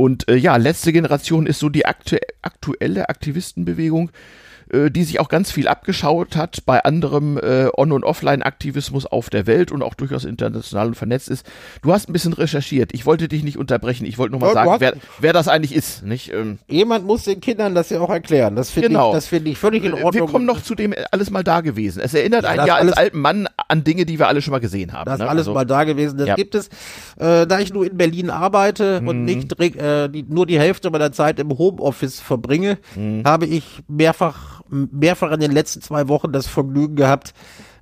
[0.00, 4.10] Und äh, ja, letzte Generation ist so die aktu aktuelle Aktivistenbewegung,
[4.72, 9.30] äh, die sich auch ganz viel abgeschaut hat bei anderem äh, On- und Offline-Aktivismus auf
[9.30, 11.46] der Welt und auch durchaus international und vernetzt ist.
[11.82, 12.90] Du hast ein bisschen recherchiert.
[12.94, 14.04] Ich wollte dich nicht unterbrechen.
[14.06, 16.04] Ich wollte nur mal Ja, sagen, wer, wer das eigentlich ist.
[16.04, 16.32] Nicht?
[16.32, 18.56] Ähm, Jemand muss den Kindern das ja auch erklären.
[18.56, 19.10] Das finde Genau.
[19.10, 20.12] ich, das finde ich völlig in Ordnung.
[20.12, 22.00] wir kommen noch zu dem äh, alles mal da gewesen.
[22.02, 24.58] Es erinnert Ja, einen ja als alten Mann an Dinge, die wir alle schon mal
[24.60, 25.06] gesehen haben.
[25.06, 25.28] Das ist ne?
[25.28, 26.18] alles Also- mal da gewesen.
[26.18, 26.34] Das ja.
[26.34, 26.68] gibt es.
[27.18, 29.08] Äh, da ich nur in Berlin arbeite Mhm.
[29.08, 33.22] und nicht äh, die, nur die Hälfte meiner Zeit im Homeoffice verbringe, Mhm.
[33.24, 37.34] habe ich mehrfach, mehrfach in den letzten zwei Wochen das Vergnügen gehabt,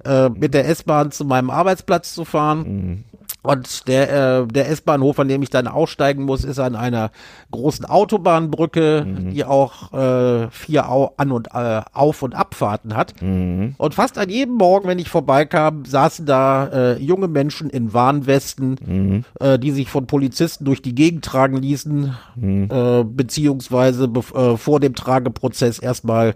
[0.05, 2.59] äh, mit der S-Bahn zu meinem Arbeitsplatz zu fahren.
[2.59, 3.05] Mhm.
[3.41, 7.11] Und der, äh, der S-Bahnhof, an dem ich dann aussteigen muss, ist an einer
[7.53, 9.31] großen Autobahnbrücke, Mhm.
[9.31, 13.15] die auch äh, vier Au An- und äh, Auf- und Abfahrten hat.
[13.23, 13.75] Mhm.
[13.79, 18.77] Und fast an jedem Morgen, wenn ich vorbeikam, saßen da äh, junge Menschen in Warnwesten,
[18.85, 19.25] Mhm.
[19.41, 22.69] äh, die sich von Polizisten durch die Gegend tragen ließen, Mhm.
[22.71, 26.35] äh, beziehungsweise äh, vor dem Trageprozess erstmal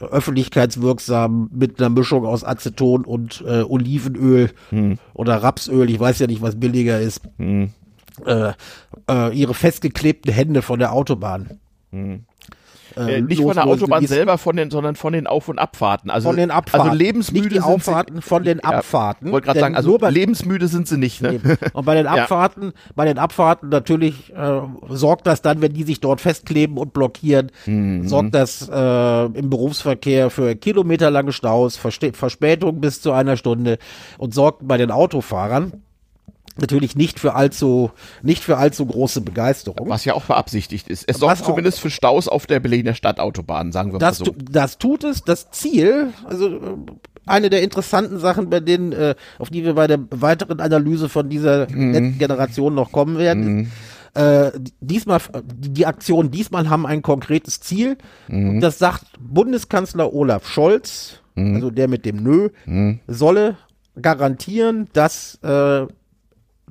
[0.00, 4.98] öffentlichkeitswirksam mit einer Mischung aus Aceton und äh, Olivenöl Mhm.
[5.14, 8.52] oder Rapsöl, ich weiß ja nicht, was billiger ist, äh,
[9.08, 11.58] äh, ihre festgeklebten Hände von der Autobahn.
[12.96, 16.10] Äh, nicht von der Autobahn selber, von den, sondern von den Auf- und Abfahrten.
[16.10, 16.88] Also, Von den Abfahrten.
[16.90, 19.26] Also lebensmüde Nicht die sind sie- Auffahrten, von den Abfahrten.
[19.28, 21.22] Ja, wollte gerade sagen, also bei- lebensmüde sind sie nicht.
[21.22, 21.34] Ne?
[21.34, 21.56] Eben.
[21.72, 22.12] Und bei den Ja.
[22.12, 26.92] Abfahrten, bei den Abfahrten natürlich äh, sorgt das dann, wenn die sich dort festkleben und
[26.92, 28.08] blockieren, Mhm.
[28.08, 33.78] sorgt das äh, im Berufsverkehr für kilometerlange Staus, Verspätung bis zu einer Stunde
[34.18, 35.72] und sorgt bei den Autofahrern
[36.60, 37.90] natürlich nicht für allzu
[38.22, 39.88] nicht für allzu große Begeisterung.
[39.88, 41.04] Was ja auch beabsichtigt ist.
[41.08, 44.24] Es sorgt auch- zumindest für Staus auf der Berliner Stadtautobahn, sagen wir mal so.
[44.50, 45.22] das tut es.
[45.22, 46.58] Das Ziel, also äh,
[47.26, 51.28] eine der interessanten Sachen, bei denen, äh, auf die wir bei der weiteren Analyse von
[51.28, 51.92] dieser Mhm.
[51.92, 53.64] letzten Generation noch kommen werden,
[54.14, 57.96] ist, äh, diesmal, die, Aktionen diesmal haben ein konkretes Ziel.
[58.28, 58.60] Mhm.
[58.60, 62.98] Das sagt Bundeskanzler Olaf Scholz, also der mit dem Nö, Mhm.
[63.06, 63.56] solle
[64.00, 65.86] garantieren, dass äh,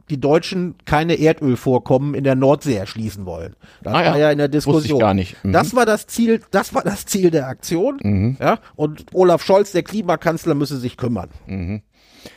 [0.09, 3.55] die Deutschen keine Erdölvorkommen in der Nordsee erschließen wollen.
[3.83, 4.99] Das Ah ja, war ja in der Diskussion.
[4.99, 5.35] gar nicht.
[5.43, 5.51] Mhm.
[5.53, 8.35] Das war das Ziel, das war das Ziel der Aktion.
[8.39, 11.29] Ja, und Olaf Scholz, der Klimakanzler, müsse sich kümmern.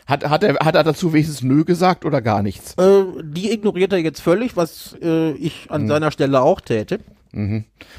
[0.06, 2.74] Hat, hat, er, hat er dazu wenigstens Nö gesagt oder gar nichts?
[2.78, 5.74] Äh, die ignoriert er jetzt völlig, was äh, ich Mhm.
[5.74, 7.00] an seiner Stelle auch täte.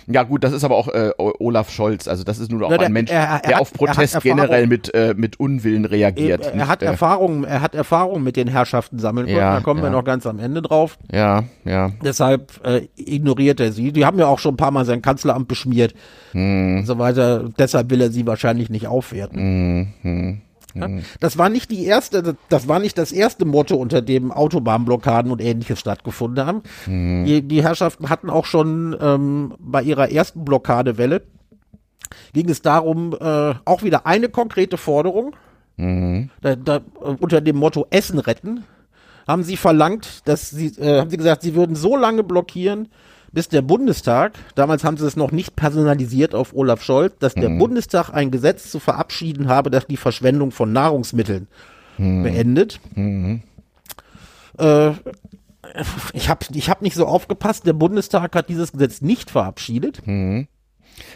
[0.08, 2.08] Ja gut, das ist aber auch äh, Olaf Scholz.
[2.08, 3.78] Also das ist nun auch Na, der- ein Mensch, er- er der hat- auf er
[3.78, 6.46] Protest generell mit, äh, mit Unwillen reagiert.
[6.46, 9.38] er, er nicht, hat äh, Erfahrung, er hat Erfahrung mit den Herrschaften sammeln können.
[9.40, 9.96] Ja, da kommen wir ja.
[9.96, 10.98] noch ganz am Ende drauf.
[11.12, 11.92] Ja, ja.
[12.04, 13.92] Deshalb äh, ignoriert er sie.
[13.92, 15.94] Die haben ja auch schon ein paar Mal sein Kanzleramt beschmiert
[16.34, 16.78] Hm.
[16.80, 17.50] und so weiter.
[17.58, 19.94] Deshalb will er sie wahrscheinlich nicht aufwerten.
[20.04, 20.42] Hm,
[20.74, 20.90] Ja?
[21.20, 25.42] Das war nicht die erste, das war nicht das erste Motto, unter dem Autobahnblockaden und
[25.42, 26.64] ähnliches stattgefunden haben.
[26.86, 27.26] Hm.
[27.26, 31.24] Die, die Herrschaften hatten auch schon ähm, bei ihrer ersten Blockadewelle
[32.34, 35.36] ging es darum, äh, auch wieder eine konkrete Forderung,
[35.76, 36.30] Mhm.
[36.42, 38.64] da, da, äh, unter dem Motto Essen retten,
[39.28, 42.90] haben sie verlangt, dass sie, äh, haben sie gesagt, sie würden so lange blockieren,
[43.34, 47.50] bis der Bundestag, damals haben sie es noch nicht personalisiert auf Olaf Scholz, dass der
[47.60, 51.48] Bundestag ein Gesetz zu verabschieden habe, das die Verschwendung von Nahrungsmitteln
[52.24, 52.80] beendet.
[54.60, 54.92] Äh,
[56.14, 60.02] ich habe ich hab nicht so aufgepasst, der Bundestag hat dieses Gesetz nicht verabschiedet.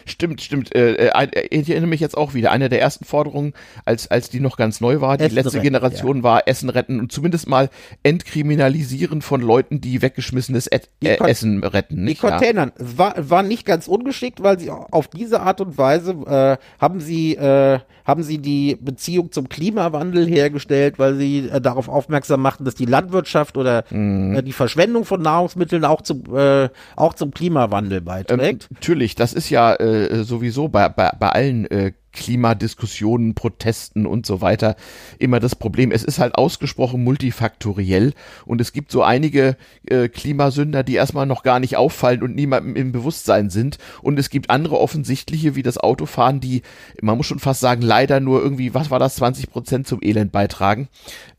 [0.06, 0.74] Stimmt, stimmt.
[0.74, 2.50] Äh, äh, ich erinnere mich jetzt auch wieder.
[2.50, 3.52] Eine der ersten Forderungen,
[3.84, 6.22] als, als die noch ganz neu war, die Essen letzte retten, Generation ja.
[6.22, 7.70] war Essen retten und zumindest mal
[8.02, 11.96] entkriminalisieren von Leuten, die weggeschmissenes Et Die äh, Essen retten.
[11.96, 12.22] Die Nicht?
[12.22, 12.30] Ja.
[12.30, 16.56] Containern es war, war nicht ganz ungeschickt, weil sie auf diese Art und Weise äh,
[16.80, 22.40] haben sie äh, haben sie die Beziehung zum Klimawandel hergestellt, weil sie äh, darauf aufmerksam
[22.40, 24.36] machten, dass die Landwirtschaft oder Mhm.
[24.36, 28.68] äh, die Verschwendung von Nahrungsmitteln auch zum äh, auch zum Klimawandel Ähm, beiträgt.
[28.70, 34.40] natürlich, das ist ja äh, sowieso bei, bei, bei allen äh, Klimadiskussionen, Protesten und so
[34.40, 34.76] weiter
[35.18, 35.92] immer das Problem.
[35.92, 38.14] Es ist halt ausgesprochen multifaktoriell
[38.46, 42.76] und es gibt so einige äh, Klimasünder, die erstmal noch gar nicht auffallen und niemandem
[42.76, 46.62] im Bewusstsein sind und es gibt andere offensichtliche wie das Autofahren, die,
[47.02, 50.32] man muss schon fast sagen, leider nur irgendwie, was war das, 20 Prozent zum Elend
[50.32, 50.88] beitragen.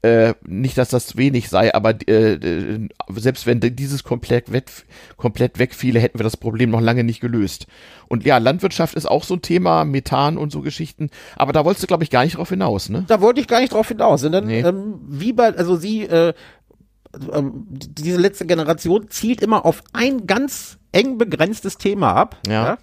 [0.01, 4.69] Äh, nicht, dass das wenig sei, aber äh, äh, selbst wenn dieses komplett, weg,
[5.17, 7.67] komplett wegfiele, hätten wir das Problem noch lange nicht gelöst.
[8.07, 11.09] Und ja, Landwirtschaft ist auch so ein Thema, Methan und so Geschichten.
[11.35, 13.03] Aber da wolltest du, glaube ich, gar nicht drauf hinaus, ne?
[13.07, 14.21] Da wollte ich gar nicht drauf hinaus.
[14.21, 14.61] Sondern, Nee.
[14.61, 16.33] ähm, wie bei, also sie, äh,
[17.33, 22.37] ähm, diese letzte Generation zielt immer auf ein ganz eng begrenztes Thema ab.
[22.47, 22.77] Ja.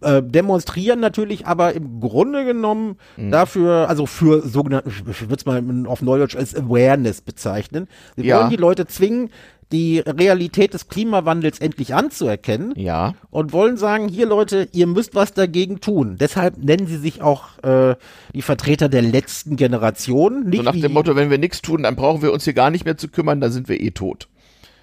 [0.00, 3.30] Äh, demonstrieren natürlich aber im Grunde genommen Mhm.
[3.30, 7.86] dafür, also für sogenannte, ich würde es mal auf Neudeutsch als Awareness bezeichnen.
[8.16, 8.38] Sie Ja.
[8.40, 9.30] wollen die Leute zwingen,
[9.72, 13.14] die Realität des Klimawandels endlich anzuerkennen Ja.
[13.30, 16.16] und wollen sagen, hier Leute, ihr müsst was dagegen tun.
[16.18, 17.94] Deshalb nennen sie sich auch äh,
[18.34, 20.44] die Vertreter der letzten Generation.
[20.48, 22.70] Nicht So nach dem Motto, wenn wir nichts tun, dann brauchen wir uns hier gar
[22.70, 24.28] nicht mehr zu kümmern, dann sind wir eh tot.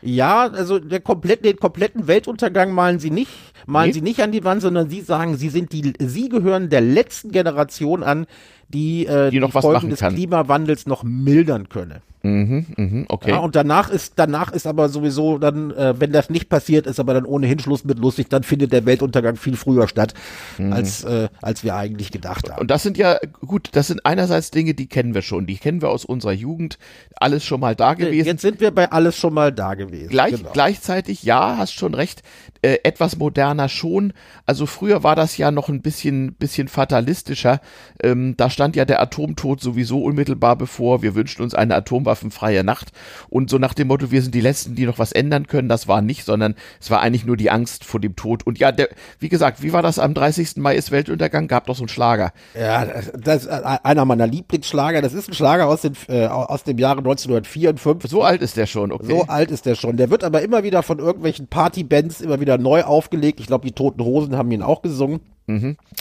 [0.04, 3.32] Ja, also der komplett, den kompletten Weltuntergang malen sie nicht,
[3.66, 3.94] malen Nee.
[3.94, 7.32] sie nicht an die Wand, sondern sie sagen, sie sind die, sie gehören der letzten
[7.32, 8.28] Generation an,
[8.70, 10.00] die, äh, Die noch was Folgen des.
[10.02, 12.02] Klimawandels noch mildern könne.
[12.26, 13.32] Mhm, mhm, okay.
[13.32, 17.00] Ja, und danach ist, danach ist aber sowieso dann, äh, wenn das nicht passiert, ist
[17.00, 20.14] aber dann ohnehin Schluss mit lustig, dann findet der Weltuntergang viel früher statt,
[20.58, 22.56] als, äh, als wir eigentlich gedacht haben.
[22.56, 22.62] Mhm.
[22.62, 25.82] Und das sind ja, gut, das sind einerseits Dinge, die kennen wir schon, die kennen
[25.82, 26.80] wir aus unserer Jugend,
[27.16, 28.28] alles schon mal da gewesen.
[28.28, 30.10] Jetzt sind wir bei alles schon mal da gewesen.
[30.10, 30.50] Gleich, genau.
[30.52, 32.24] Gleichzeitig, ja, hast schon recht,
[32.62, 34.14] äh, etwas moderner schon.
[34.48, 37.62] Also früher war das ja noch ein bisschen, bisschen fatalistischer.
[38.02, 41.04] Ähm, da stand ja der Atomtod sowieso unmittelbar bevor.
[41.04, 41.76] Wir wünschten uns eine
[42.16, 42.92] atomwaffenfreie Nacht.
[43.30, 45.88] Und so nach dem Motto, wir sind die Letzten, die noch was ändern können, das
[45.88, 48.46] war nicht, sondern es war eigentlich nur die Angst vor dem Tod.
[48.46, 50.58] Und ja, der, wie gesagt, wie war das am 30.
[50.58, 51.48] Mai ist Weltuntergang?
[51.48, 52.32] Gab doch so einen Schlager.
[52.58, 55.02] Ja, das, das ist einer meiner Lieblingsschlager.
[55.02, 58.10] Das ist ein Schlager aus, den, äh, aus dem Jahre 1954.
[58.10, 59.08] So alt ist der schon, okay.
[59.08, 59.98] So alt ist der schon.
[59.98, 63.40] Der wird aber immer wieder von irgendwelchen Partybands immer wieder neu aufgelegt.
[63.40, 65.22] Ich glaube, die Toten Hosen haben ihn auch gesungen.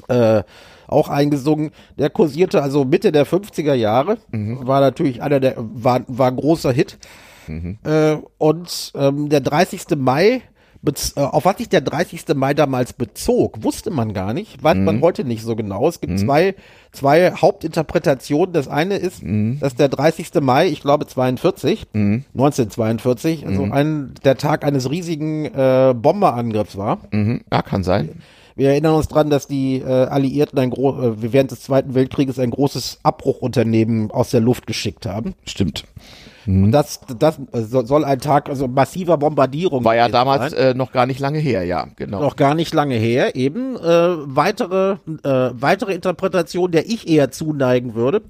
[0.09, 0.43] Äh,
[0.87, 1.71] auch eingesungen.
[1.99, 4.19] Der kursierte also Mitte der 50er Jahre.
[4.67, 6.99] War natürlich einer der, war, war ein großer Hit.
[7.85, 9.97] Äh, und ähm, der 30.
[9.97, 10.43] Mai,
[10.87, 12.25] äh, auf was sich der 30.
[12.35, 15.89] Mai damals bezog, wusste man gar nicht, weiß man heute nicht so genau.
[15.89, 16.55] Es gibt zwei,
[16.93, 18.53] zwei Hauptinterpretationen.
[18.53, 19.23] Das eine ist,
[19.61, 20.31] dass der 30.
[20.41, 26.99] Mai, ich glaube 42, 1942, also ein, der Tag eines riesigen äh, Bomberangriffs war.
[27.11, 27.43] Mhm.
[27.53, 28.23] Ja, kann sein.
[28.57, 32.39] Wir erinnern uns dran, dass die äh, Alliierten ein gro äh, während des Zweiten Weltkrieges
[32.39, 35.35] ein großes Abbruchunternehmen aus der Luft geschickt haben.
[35.45, 35.85] Stimmt.
[36.47, 40.93] Und das, das so- soll ein Tag also massiver Bombardierung War ja damals äh, noch
[40.93, 42.21] gar nicht lange her, ja, genau.
[42.21, 43.35] noch gar nicht lange her.
[43.35, 48.23] Eben äh, weitere äh, weitere Interpretation, der ich eher zuneigen würde,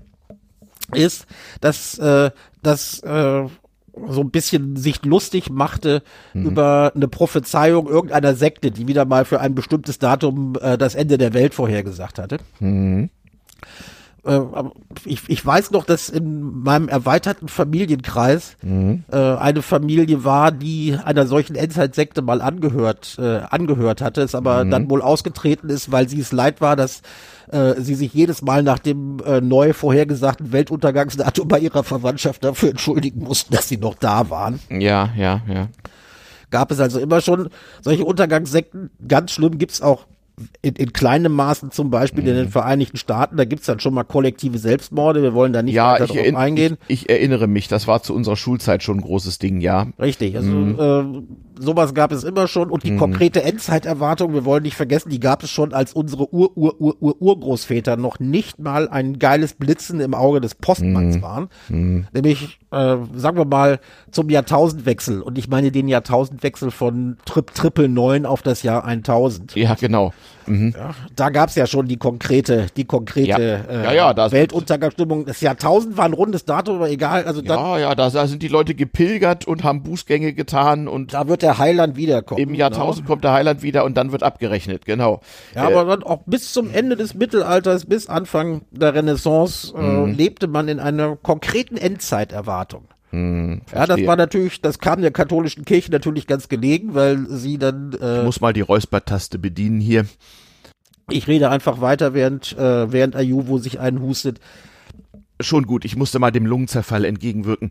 [0.93, 1.27] ist,
[1.61, 2.31] dass äh,
[2.63, 3.45] das äh,
[4.09, 6.03] so ein bisschen sich lustig machte
[6.45, 11.19] über eine Prophezeiung irgendeiner Sekte, die wieder mal für ein bestimmtes Datum äh, das Ende
[11.19, 12.39] der Welt vorhergesagt hatte.
[12.61, 13.11] Aber
[15.05, 21.27] ich, ich weiß noch, dass in meinem erweiterten Familienkreis äh, eine Familie war, die einer
[21.27, 26.21] solchen Endzeitsekte mal angehört, äh, angehört hatte, es aber dann wohl ausgetreten ist, weil sie
[26.21, 27.03] es leid war, dass
[27.51, 32.71] äh, sie sich jedes Mal nach dem äh, neu vorhergesagten Weltuntergangsdatum bei ihrer Verwandtschaft dafür
[32.71, 34.61] entschuldigen mussten, dass sie noch da waren.
[34.71, 35.69] Ja, ja, ja.
[36.51, 37.49] Gab es also immer schon
[37.83, 38.91] solche Untergangssekten.
[39.07, 40.07] Ganz schlimm gibt's auch
[40.63, 42.29] in, in kleinem Maßen zum Beispiel Mhm.
[42.31, 43.37] in den Vereinigten Staaten.
[43.37, 45.23] Da gibt's dann schon mal kollektive Selbstmorde.
[45.23, 46.77] Wir wollen da nicht Ja, weiter drauf eingehen.
[46.89, 49.87] ich, ich erinnere mich, das war zu unserer Schulzeit schon ein großes Ding, ja.
[50.01, 51.25] Richtig, also Mhm.
[51.59, 55.21] äh, sowas gab es immer schon und die konkrete Endzeiterwartung, wir wollen nicht vergessen, die
[55.21, 59.55] gab es schon, als unsere Ur Ur Ur Ur Urgroßväter noch nicht mal ein geiles
[59.55, 60.61] Blitzen im Auge des Mhm.
[60.63, 61.49] Postmanns waren,
[62.13, 63.79] nämlich äh, sagen wir mal
[64.11, 69.55] zum Jahrtausendwechsel und ich meine den Jahrtausendwechsel von Trip Triple Neun auf das Jahr 1000.
[69.55, 70.13] Ja, genau.
[70.47, 70.75] Mhm.
[70.77, 73.91] Ja, da gab's ja schon die konkrete, die konkrete ja.
[73.91, 75.25] Äh, ja, das Weltuntergangsstimmung.
[75.27, 77.25] Das Jahrtausend war ein rundes Datum, aber egal.
[77.25, 81.29] Also ja, ja, da, da sind die Leute gepilgert und haben Bußgänge getan und da
[81.29, 82.41] wird der Heiland wiederkommen.
[82.41, 83.15] Im Jahrtausend genau.
[83.15, 85.21] kommt der Heiland wieder und dann wird abgerechnet, genau.
[85.55, 89.81] Ja, äh, aber dann auch bis zum Ende des Mittelalters, bis Anfang der Renaissance äh,
[89.81, 90.15] mhm.
[90.15, 92.85] lebte man in einer konkreten Endzeiterwartung.
[93.15, 97.59] Hm, ja, das war natürlich, das kam der katholischen Kirche natürlich ganz gelegen, weil sie
[97.59, 97.93] dann.
[97.93, 100.07] Äh, ich muss mal die Räuspertaste bedienen hier.
[101.11, 104.41] Ich rede einfach weiter, während äh, während Ayuvo sich einhustet.
[105.41, 107.71] Schon gut, ich musste mal dem Lungenzerfall entgegenwirken.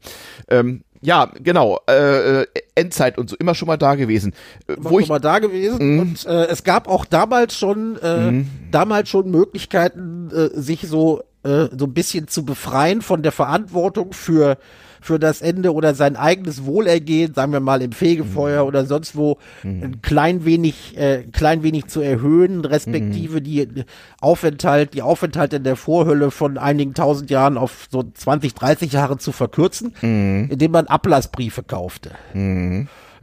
[0.49, 4.33] Ähm, ja, genau, äh, äh Endzeit und so, immer schon mal da gewesen.
[4.67, 5.93] Äh, wo schon ich, mal da gewesen.
[5.95, 5.99] Mhm.
[5.99, 8.49] Und äh, es gab auch damals schon, äh, mhm.
[8.71, 14.13] damals schon Möglichkeiten, äh, sich so, äh, so ein bisschen zu befreien von der Verantwortung
[14.13, 14.57] für
[15.03, 18.67] für das Ende oder sein eigenes Wohlergehen, sagen wir mal im Fegefeuer mhm.
[18.69, 19.83] oder sonst wo, mhm.
[19.83, 23.43] ein klein wenig, äh, klein wenig zu erhöhen, respektive mhm.
[23.43, 23.85] die
[24.21, 29.17] Aufenthalt, die Aufenthalte in der Vorhölle von einigen tausend Jahren auf so 20, 30 Jahre
[29.17, 30.47] zu verkürzen, mhm.
[30.49, 32.11] indem man Ablassbriefe kaufte.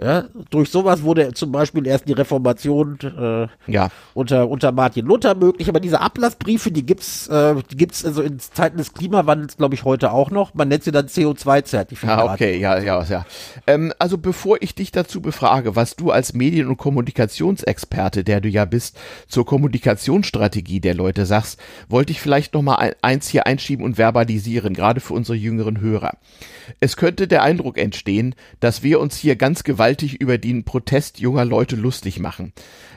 [0.02, 3.90] Ja, durch sowas wurde zum Beispiel erst die Reformation äh, ja.
[4.14, 8.38] unter, unter Martin Luther möglich, aber diese Ablassbriefe, die gibt's, äh, die gibt's also in
[8.38, 10.54] Zeiten des Klimawandels, glaube ich, heute auch noch.
[10.54, 12.30] Man nennt sie dann CO2-Zertifikate.
[12.30, 13.26] Ah, okay, ja, ja, ja.
[13.66, 18.48] Ähm, also bevor ich dich dazu befrage, was du als Medien- und Kommunikationsexperte, der du
[18.48, 21.60] ja bist, zur Kommunikationsstrategie der Leute sagst,
[21.90, 26.16] wollte ich vielleicht noch mal eins hier einschieben und verbalisieren, gerade für unsere jüngeren Hörer.
[26.78, 29.89] Es könnte der Eindruck entstehen, dass wir uns hier ganz gewaltig
[30.20, 32.52] über den Protest junger Leute lustig machen.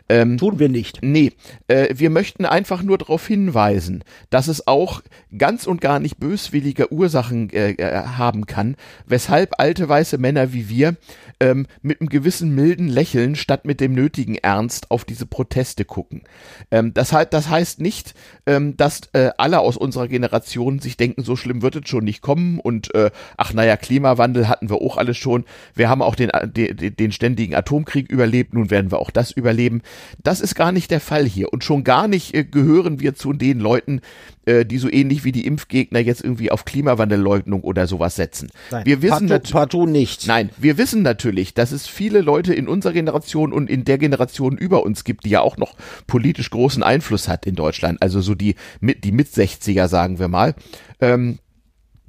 [0.09, 0.99] Ähm, Tun wir nicht.
[1.01, 1.31] Nee,
[1.67, 5.01] äh, wir möchten einfach nur darauf hinweisen, dass es auch
[5.37, 8.75] ganz und gar nicht böswillige Ursachen äh, äh, haben kann,
[9.05, 10.97] weshalb alte weiße Männer wie wir
[11.39, 16.23] ähm, mit einem gewissen milden Lächeln statt mit dem nötigen Ernst auf diese Proteste gucken.
[16.69, 18.13] Ähm, das, das heißt nicht,
[18.45, 22.21] ähm, dass äh, alle aus unserer Generation sich denken, so schlimm wird es schon nicht
[22.21, 25.45] kommen und äh, ach naja, Klimawandel hatten wir auch alles schon.
[25.73, 29.81] Wir haben auch den, den, den ständigen Atomkrieg überlebt, nun werden wir auch das überleben.
[30.23, 31.51] Das ist gar nicht der Fall hier.
[31.53, 34.01] Und schon gar nicht äh, gehören wir zu den Leuten,
[34.45, 38.49] äh, die so ähnlich wie die Impfgegner jetzt irgendwie auf Klimawandelleugnung oder sowas setzen.
[38.71, 40.27] Nein, wir wissen partout, partout nicht.
[40.27, 44.57] Nein, wir wissen natürlich, dass es viele Leute in unserer Generation und in der Generation
[44.57, 45.75] über uns gibt, die ja auch noch
[46.07, 48.01] politisch großen Einfluss hat in Deutschland.
[48.01, 50.55] Also so die mit die mit 60er sagen wir mal.
[50.99, 51.39] Ähm,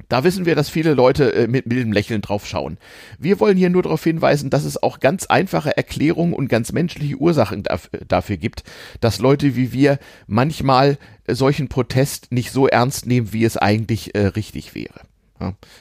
[0.08, 2.78] da wissen wir, dass viele Leute äh, mit mildem Lächeln draufschauen.
[3.18, 7.16] Wir wollen hier nur darauf hinweisen, dass es auch ganz einfache Erklärungen und ganz menschliche
[7.16, 8.64] Ursachen dafür, dafür gibt,
[9.00, 14.14] dass Leute wie wir manchmal äh, solchen Protest nicht so ernst nehmen, wie es eigentlich
[14.14, 15.00] äh, richtig wäre.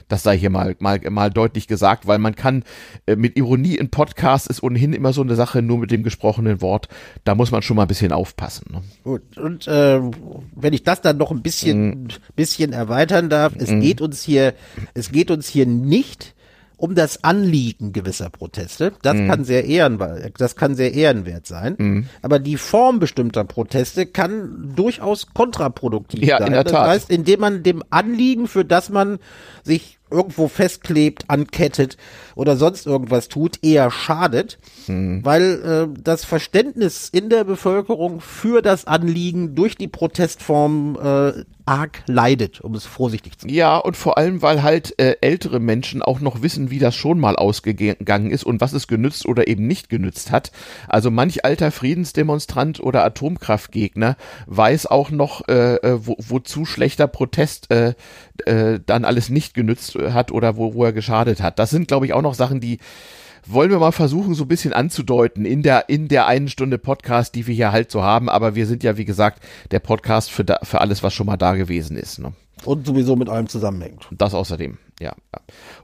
[0.08, 2.63] Das sei hier mal, mal, mal deutlich gesagt, weil man kann
[3.06, 6.62] äh, mit Ironie in Podcast ist ohnehin immer so eine Sache, nur mit dem gesprochenen
[6.62, 6.88] Wort.
[7.24, 8.66] Da muss man schon mal ein bisschen aufpassen.
[8.72, 8.82] Ne?
[9.04, 10.02] Gut, und äh,
[10.56, 12.08] wenn ich das dann noch ein bisschen, mm.
[12.36, 13.80] bisschen erweitern darf, es mm.
[13.80, 14.54] geht uns hier,
[14.94, 16.34] es geht uns hier nicht
[16.84, 18.91] um das Anliegen gewisser Proteste.
[19.04, 19.30] Das mhm.
[19.30, 21.76] kann sehr ehrenwert, das kann sehr ehrenwert sein.
[21.78, 22.10] Mhm.
[22.22, 26.48] Aber die Form bestimmter Proteste kann durchaus kontraproduktiv ja, sein.
[26.48, 26.88] In der das Tat.
[26.89, 29.19] heißt, indem man dem Anliegen, für das man
[29.63, 31.96] sich irgendwo festklebt, ankettet
[32.36, 35.24] oder sonst irgendwas tut, eher schadet, mhm.
[35.24, 42.04] weil äh, das Verständnis in der Bevölkerung für das Anliegen durch die Protestform äh, arg
[42.08, 43.54] leidet, um es vorsichtig zu sagen.
[43.54, 47.19] Ja, und vor allem, weil halt äh, ältere Menschen auch noch wissen, wie das schon
[47.19, 50.52] mal ausgegangen ist und was es genützt oder eben nicht genützt hat.
[50.88, 57.71] Also manch alter Friedensdemonstrant oder Atomkraftgegner weiß auch noch, äh, äh wo, wozu schlechter Protest
[57.71, 57.93] äh,
[58.45, 61.60] äh, dann alles nicht genützt hat oder wo, wo er geschadet hat.
[61.60, 62.80] Das sind, glaube ich, auch noch Sachen, die
[63.46, 67.36] wollen wir mal versuchen, so ein bisschen anzudeuten in der, in der einen Stunde Podcast,
[67.36, 68.30] die wir hier halt so haben.
[68.30, 71.38] Aber wir sind ja, wie gesagt, der Podcast für, da, für alles, was schon mal
[71.38, 72.20] da gewesen ist.
[72.20, 72.34] Ne?
[72.66, 74.08] Und sowieso mit allem zusammenhängt.
[74.12, 75.13] Das außerdem, ja.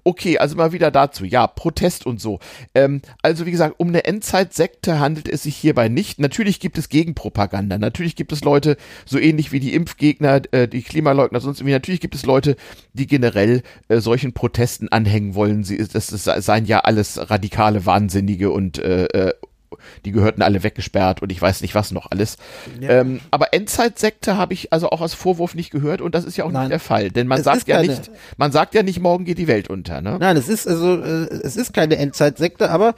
[0.04, 1.26] Okay, also mal wieder dazu.
[1.26, 2.40] Ja, Protest und so.
[2.74, 6.20] Ähm, also wie gesagt, um eine Endzeitsekte handelt es sich hierbei nicht.
[6.20, 7.78] Natürlich gibt es Gegenpropaganda.
[7.78, 11.74] Natürlich gibt es Leute, so ähnlich wie die Impfgegner, äh, die Klimaleugner, sonst irgendwie.
[11.74, 12.56] Natürlich gibt es Leute,
[12.94, 15.66] die generell äh, solchen Protesten anhängen wollen.
[15.66, 19.34] Sie, das, das seien ja alles radikale Wahnsinnige und äh, äh
[20.06, 22.38] die gehörten alle weggesperrt und ich weiß nicht was noch alles.
[22.80, 23.02] Ja.
[23.02, 26.46] Ähm, aber Endzeitsekte habe ich also auch als Vorwurf nicht gehört und das ist ja
[26.46, 26.64] auch Nein.
[26.64, 29.26] nicht der Fall, denn man es sagt ja keine, nicht, man sagt ja nicht, morgen
[29.26, 30.02] geht die Welt unter.
[30.02, 30.18] Ne?
[30.20, 32.96] Nein, es ist also äh, es ist keine Endzeitsekte, aber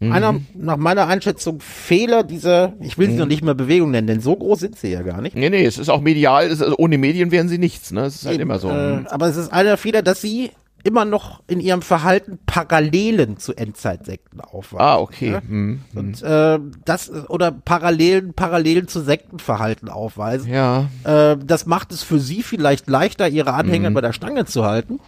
[0.00, 0.12] mhm.
[0.12, 3.18] einer nach meiner Einschätzung Fehler dieser, ich will sie mhm.
[3.20, 5.36] noch nicht mal Bewegung nennen, denn so groß sind sie ja gar nicht.
[5.36, 8.02] Nee, nee, es ist auch medial, ist, also ohne Medien wären sie nichts, ne?
[8.02, 8.70] Es ist halt Eben, immer so.
[8.70, 10.50] Äh, aber es ist einer Fehler, dass sie
[10.84, 14.80] immer noch in ihrem Verhalten Parallelen zu Endzeitsekten aufweisen.
[14.80, 15.32] Ah, okay.
[15.32, 15.40] Ja?
[15.40, 15.98] Hm, hm.
[15.98, 20.50] Und äh, das oder Parallelen, Parallelen zu Sektenverhalten aufweisen.
[20.50, 20.88] Ja.
[21.04, 25.00] Äh, das macht es für sie vielleicht leichter, ihre Anhänger bei der Stange zu halten.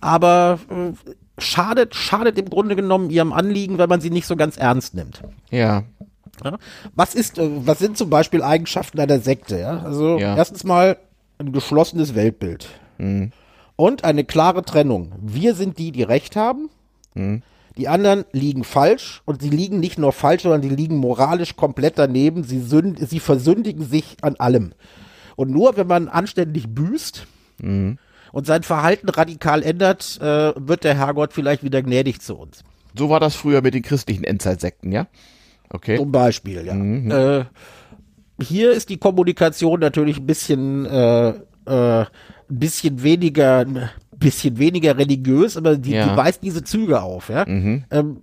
[0.00, 0.92] Aber äh,
[1.40, 5.22] schadet, schadet im Grunde genommen ihrem Anliegen, wenn man sie nicht so ganz ernst nimmt.
[5.50, 5.84] Ja.
[6.44, 6.58] Ja?
[6.94, 9.58] Was ist, äh, was sind zum Beispiel Eigenschaften einer Sekte?
[9.58, 9.78] Ja?
[9.80, 10.36] Also Ja.
[10.36, 10.96] erstens mal
[11.38, 12.68] ein geschlossenes Weltbild
[13.78, 15.12] und eine klare Trennung.
[15.22, 16.68] Wir sind die, die Recht haben.
[17.76, 21.96] Die anderen liegen falsch und sie liegen nicht nur falsch, sondern die liegen moralisch komplett
[21.96, 22.42] daneben.
[22.42, 24.72] Sie, sünd, sie versündigen sich an allem.
[25.36, 27.28] Und nur wenn man anständig büßt
[28.32, 32.64] und sein Verhalten radikal ändert, äh, wird der Herrgott vielleicht wieder gnädig zu uns.
[32.96, 35.06] So war das früher mit den christlichen Endzeitsekten, ja?
[35.70, 35.98] Okay.
[35.98, 36.74] Zum Beispiel, ja.
[37.40, 37.44] Äh,
[38.40, 41.34] hier ist die Kommunikation natürlich ein bisschen, äh,
[41.68, 42.06] äh, ein
[42.58, 46.08] bisschen weniger, ein bisschen weniger religiös, aber die, Ja.
[46.10, 47.46] die weist diese Züge auf, ja.
[47.46, 48.18] Ähm,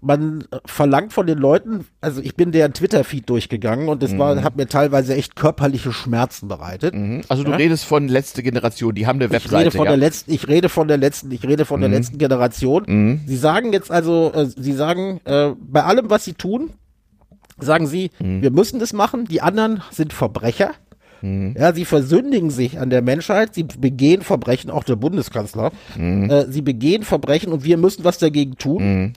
[0.00, 4.56] man verlangt von den Leuten, also ich bin deren Twitter-Feed durchgegangen und das war, hat
[4.56, 6.94] mir teilweise echt körperliche Schmerzen bereitet.
[7.28, 7.56] Also du Ja?
[7.56, 9.56] redest von letzte Generation, die haben eine Ich Webseite.
[9.56, 9.90] rede von ja.
[9.90, 13.20] der letzten, ich rede von der letzten, ich rede von der letzten Generation.
[13.26, 16.70] Sie sagen jetzt also, äh, sie sagen, äh, bei allem, was sie tun,
[17.58, 20.70] sagen sie, wir müssen das machen, die anderen sind Verbrecher.
[21.22, 25.72] Ja, sie versündigen sich an der Menschheit, sie begehen Verbrechen, auch der Bundeskanzler.
[25.96, 29.14] Äh, sie begehen Verbrechen und wir müssen was dagegen tun.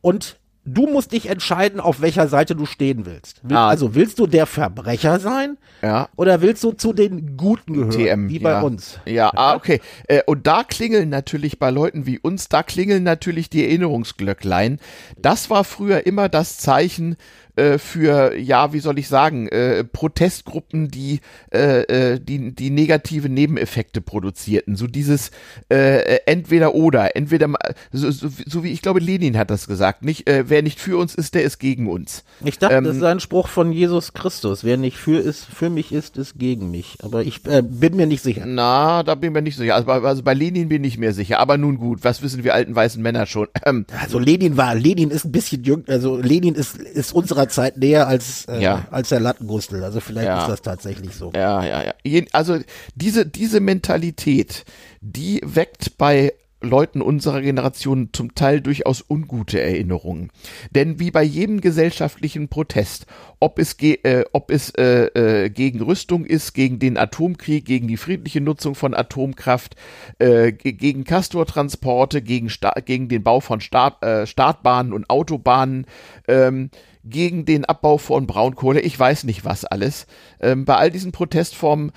[0.00, 0.38] Und
[0.74, 3.40] du musst dich entscheiden, auf welcher Seite du stehen willst.
[3.42, 3.68] Will, Ah.
[3.68, 5.56] Also willst du der Verbrecher sein?
[5.82, 6.08] Ja.
[6.16, 7.90] Oder willst du zu den Guten gehören?
[7.90, 8.60] TM, wie bei ja.
[8.60, 9.00] uns.
[9.06, 9.80] Ja, ah, okay.
[10.06, 14.78] Äh, und da klingeln natürlich bei Leuten wie uns, da klingeln natürlich die Erinnerungsglöcklein.
[15.20, 17.16] Das war früher immer das Zeichen
[17.58, 21.20] äh, für, ja, wie soll ich sagen, äh, Protestgruppen, die,
[21.52, 24.76] äh, äh, die, die negative Nebeneffekte produzierten.
[24.76, 25.30] So dieses
[25.68, 27.48] äh, entweder oder, entweder,
[27.92, 30.96] so, so, so wie ich glaube, Lenin hat das gesagt, nicht, äh, wer nicht für
[30.98, 32.24] uns ist, der ist gegen uns.
[32.44, 34.64] Ich dachte, Ähm, das ist ein Spruch von Jesus Christus.
[34.64, 36.98] Wer nicht für ist, für mich ist, ist gegen mich.
[37.02, 38.44] Aber ich äh, bin mir nicht sicher.
[38.46, 39.74] Na, da bin ich mir nicht sicher.
[39.74, 41.40] Also bei, also bei Lenin bin ich mir sicher.
[41.40, 43.48] Aber nun gut, was wissen wir alten weißen Männer schon?
[43.64, 47.76] Ähm, Also Lenin war, Lenin ist ein bisschen jüng, also Lenin ist, ist unserer Zeit
[47.78, 48.86] näher als, äh, Ja.
[48.90, 49.82] als der Lattengustel.
[49.84, 50.42] Also vielleicht Ja.
[50.42, 51.32] ist das tatsächlich so.
[51.34, 52.22] Ja, ja, ja.
[52.32, 52.58] Also
[52.94, 54.64] diese, diese Mentalität,
[55.00, 60.32] die weckt bei Leuten unserer Generation zum Teil durchaus ungute Erinnerungen.
[60.72, 63.06] Denn wie bei jedem gesellschaftlichen Protest,
[63.38, 65.04] ob es, ge äh, ob es äh,
[65.44, 69.76] äh, gegen Rüstung ist, gegen den Atomkrieg, gegen die friedliche Nutzung von Atomkraft,
[70.18, 75.86] äh, ge- gegen Castortransporte, gegen, Sta gegen den Bau von Start äh, Startbahnen und Autobahnen,
[76.26, 76.70] ähm,
[77.04, 80.06] gegen den Abbau von Braunkohle, ich weiß nicht was alles.
[80.40, 81.92] Ähm, bei all diesen Protestformen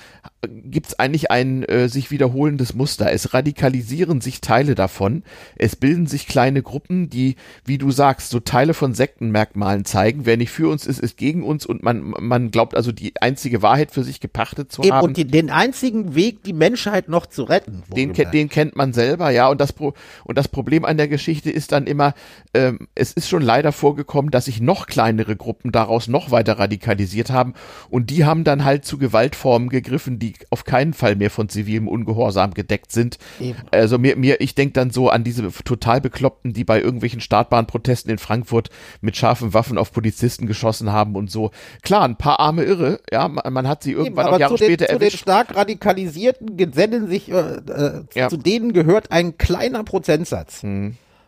[0.47, 3.12] gibt es eigentlich ein äh, sich wiederholendes Muster.
[3.12, 5.24] Es radikalisieren sich Teile davon.
[5.56, 10.26] Es bilden sich kleine Gruppen, die, wie du sagst, so Teile von Sektenmerkmalen zeigen.
[10.26, 13.62] Wer nicht für uns ist, ist gegen uns und man, man glaubt also die einzige
[13.62, 15.08] Wahrheit für sich gepachtet zu Eben, haben.
[15.10, 17.84] und die, den einzigen Weg, die Menschheit noch zu retten.
[17.95, 19.47] Den, den kennt man selber, ja.
[19.47, 19.93] Und das, Pro
[20.24, 22.16] und das Problem an der Geschichte ist dann immer,
[22.56, 27.32] ähm, es ist schon leider vorgekommen, dass sich noch kleinere Gruppen daraus noch weiter radikalisiert
[27.32, 27.54] haben.
[27.89, 31.88] Und die haben dann halt zu Gewaltformen gegriffen, die auf keinen Fall mehr von zivilem
[31.88, 33.18] Ungehorsam gedeckt sind.
[33.39, 33.58] Eben.
[33.72, 38.12] Also mir, mir ich denke dann so an diese total Bekloppten, die bei irgendwelchen Startbahnprotesten
[38.12, 38.70] in Frankfurt
[39.00, 41.52] mit scharfen Waffen auf Polizisten geschossen haben und so.
[41.82, 44.56] Klar, ein paar arme Irre, ja, man, man hat sie Eben, irgendwann aber auch Jahre
[44.56, 45.20] zu den, später zu den erwischt.
[45.20, 48.24] stark radikalisierten gesellen sich, äh, äh, Ja.
[48.24, 48.30] Hm.
[48.30, 50.62] zu denen gehört ein kleiner Prozentsatz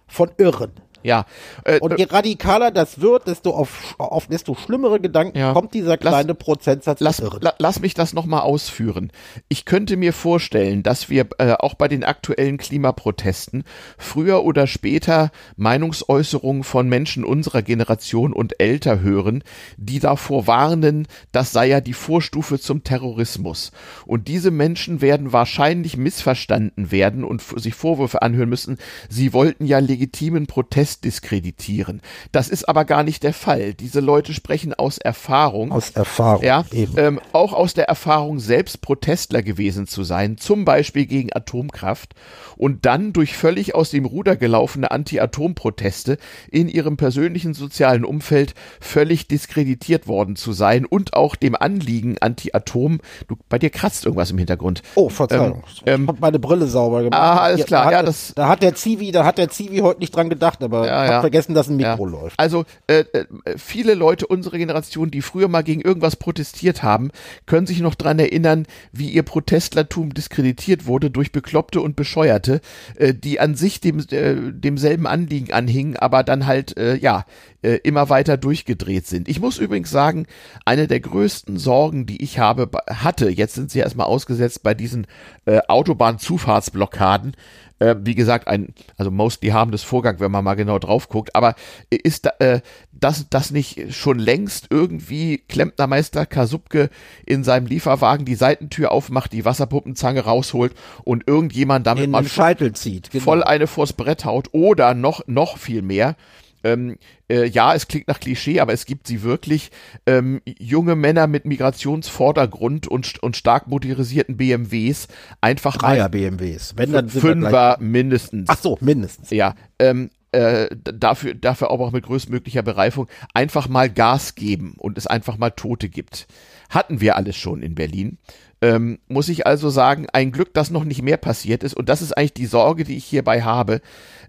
[0.08, 0.72] von Irren.
[1.04, 1.26] Ja,
[1.66, 5.54] äh, Und je radikaler das wird, desto auf, auf desto schlimmere Gedanken Ja.
[5.54, 7.42] kommt dieser kleine Prozentsatz Lass, des Irren.
[7.42, 9.12] la, lass mich das nochmal ausführen.
[9.50, 13.64] Ich könnte mir vorstellen, dass wir äh, auch bei den aktuellen Klimaprotesten
[13.98, 19.44] früher oder später Meinungsäußerungen von Menschen unserer Generation und älter hören,
[19.78, 23.72] die davor warnen, das sei ja die Vorstufe zum Terrorismus.
[24.06, 28.78] Und diese Menschen werden wahrscheinlich missverstanden werden und sich Vorwürfe anhören müssen,
[29.10, 32.02] sie wollten ja legitimen Protest diskreditieren.
[32.32, 33.74] Das ist aber gar nicht der Fall.
[33.74, 35.72] Diese Leute sprechen aus Erfahrung.
[35.72, 36.44] Aus Erfahrung.
[36.44, 36.94] Ja, eben.
[36.98, 42.14] ähm, auch aus der Erfahrung, selbst Protestler gewesen zu sein, zum Beispiel gegen Atomkraft
[42.58, 46.18] und dann durch völlig aus dem Ruder gelaufene Anti-Atom-Proteste
[46.52, 53.00] in ihrem persönlichen sozialen Umfeld völlig diskreditiert worden zu sein und auch dem Anliegen Anti-Atom,
[53.28, 54.82] du, bei dir kratzt irgendwas im Hintergrund.
[54.96, 55.64] Oh, Verzeihung.
[55.86, 57.20] ähm, ich hab meine Brille sauber gemacht.
[57.20, 57.86] Ah, alles Ja, klar.
[57.86, 60.30] Da Ja, hat, das- da hat der Zivi, da hat der Zivi heute nicht dran
[60.30, 61.22] gedacht, aber Ja, hab ja.
[61.22, 61.92] vergessen, dass ein Ja.
[61.92, 62.40] Mikro läuft.
[62.40, 63.26] Also äh, äh,
[63.58, 67.12] viele Leute unserer Generation, die früher mal gegen irgendwas protestiert haben,
[67.46, 72.62] können sich noch dran erinnern, wie ihr Protestlertum diskreditiert wurde durch Bekloppte und Bescheuerte,
[72.96, 77.26] äh, die an sich dem, äh, demselben Anliegen anhingen, aber dann halt äh, ja
[77.64, 79.28] äh, immer weiter durchgedreht sind.
[79.28, 80.28] Ich muss übrigens sagen,
[80.66, 85.08] eine der größten Sorgen, die ich habe, hatte, jetzt sind sie erstmal ausgesetzt bei diesen
[85.46, 87.36] äh, Autobahnzufahrtsblockaden,
[87.80, 91.56] äh, wie gesagt, ein, also mostly harmless Vorgang, wenn man mal genau drauf guckt, aber
[91.90, 92.62] ist da, äh,
[92.92, 96.90] das, das nicht schon längst irgendwie Klempnermeister Kasubke
[97.26, 102.74] in seinem Lieferwagen die Seitentür aufmacht, die Wasserpuppenzange rausholt und irgendjemand damit In mal Scheitel
[102.74, 103.12] zieht.
[103.12, 103.24] Genau.
[103.24, 106.16] voll eine vors Brett haut oder noch, noch viel mehr.
[106.64, 106.98] Ähm,
[107.30, 109.72] äh, ja, es klingt nach Klischee, aber es gibt sie wirklich.
[110.06, 115.08] Ähm, junge Männer mit Migrationsvordergrund und, und stark motorisierten BMWs
[115.42, 116.74] einfach mal Dreier BMWs.
[116.76, 118.50] Wenn dann Fünfer mindestens.
[118.50, 119.30] Ach so, mindestens.
[119.30, 125.06] Ja, ähm, äh, dafür aber auch mit größtmöglicher Bereifung einfach mal Gas geben und es
[125.06, 126.28] einfach mal Tote gibt.
[126.70, 128.18] Hatten wir alles schon in Berlin.
[128.64, 131.76] Ähm, muss ich also sagen, ein Glück, dass noch nicht mehr passiert ist.
[131.76, 133.82] Und das ist eigentlich die Sorge, die ich hierbei habe,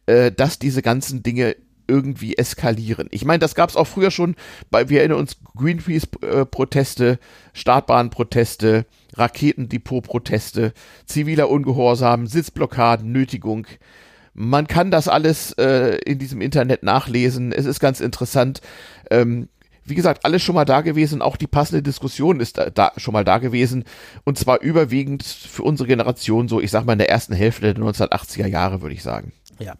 [0.07, 1.57] äh, dass diese ganzen Dinge
[1.87, 3.09] irgendwie eskalieren.
[3.11, 4.37] Ich meine, das gab es auch früher schon,
[4.71, 7.19] bei, wir erinnern uns Greenpeace-Proteste,
[7.53, 10.73] Startbahnproteste, Raketendepot-Proteste,
[11.07, 13.67] ziviler Ungehorsam, Sitzblockaden, Nötigung.
[14.35, 17.53] Man kann das alles äh, in diesem Internet nachlesen.
[17.53, 18.61] Es ist ganz interessant.
[19.11, 19.49] Ähm,
[19.85, 21.23] wie gesagt, alles schon mal da gewesen.
[21.23, 23.85] Auch die passende Diskussion ist da, da schon mal da gewesen.
[24.25, 27.83] Und zwar überwiegend für unsere Generation, so ich sag mal in der ersten Hälfte der
[27.83, 29.33] 1980er Jahre, würde ich sagen.
[29.59, 29.75] Ja.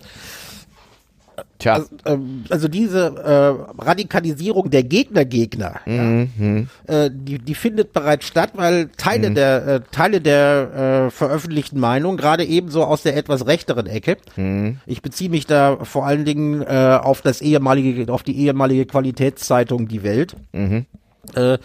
[1.59, 1.75] Tja.
[1.75, 6.69] Also, ähm, also diese äh, Radikalisierung der Gegner-Gegner, Mhm.
[6.89, 11.79] ja, äh, die, die findet bereits statt, weil Teile der äh, Teile der äh, veröffentlichten
[11.79, 14.79] Meinung, gerade ebenso aus der etwas rechteren Ecke, Mhm.
[14.87, 19.87] ich beziehe mich da vor allen Dingen äh, auf das ehemalige, auf die ehemalige Qualitätszeitung
[19.89, 20.87] Die Welt, Mhm.
[21.35, 21.59] äh,